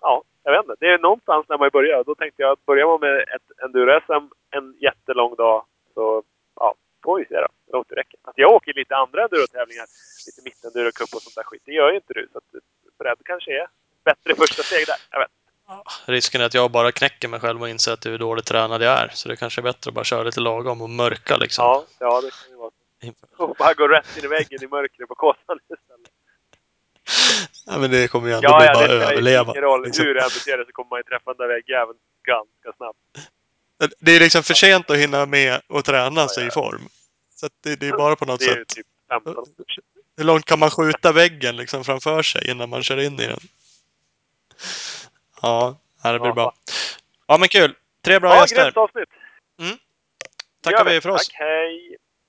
[0.00, 0.76] ja, jag vet inte.
[0.80, 2.04] Det är någonstans när man börjar.
[2.04, 5.64] Då tänkte jag att börjar man med ett enduro-SM en jättelång dag
[5.94, 6.22] så
[6.60, 8.18] ja, får vi se då hur långt det räcker.
[8.22, 9.86] Alltså jag åker lite andra enduro-tävlingar.
[10.26, 11.62] Lite mittenduro-cup och sånt där skit.
[11.64, 12.28] Det gör ju inte du.
[12.32, 12.44] Så att
[12.98, 13.66] bredd kanske är
[14.04, 14.96] bättre första steg där.
[15.10, 15.30] Jag vet.
[16.06, 18.98] Risken är att jag bara knäcker mig själv och inser att hur dåligt tränad jag
[18.98, 19.08] är.
[19.08, 21.64] Så det kanske är bättre att bara köra lite lagom och mörka liksom.
[21.64, 22.70] Ja, ja, det kan ju vara.
[23.36, 26.10] Och bara gå rätt in i väggen i mörkret på Kåsan istället.
[27.66, 29.52] Ja, men det kommer ju ändå Ja, bli ja, bara det överleva.
[29.52, 30.04] ingen roll liksom.
[30.04, 32.98] hur än beter så kommer man ju träffa den där väggjäveln ganska snabbt.
[34.00, 36.88] Det är liksom för sent att hinna med och träna sig i form.
[37.36, 38.68] Så det, det är bara på något Det sätt.
[38.68, 39.44] typ 15
[40.16, 43.40] Hur långt kan man skjuta väggen liksom framför sig innan man kör in i den?
[45.42, 46.34] Ja, ja, det blir Ja.
[46.34, 46.54] bra.
[47.26, 47.74] Ja, men kul!
[48.02, 48.62] Tre bra Ja, gäster.
[48.62, 49.08] grymt avsnitt!
[50.62, 51.28] Tackar Gör vi för oss.
[51.28, 51.96] Tack, hej!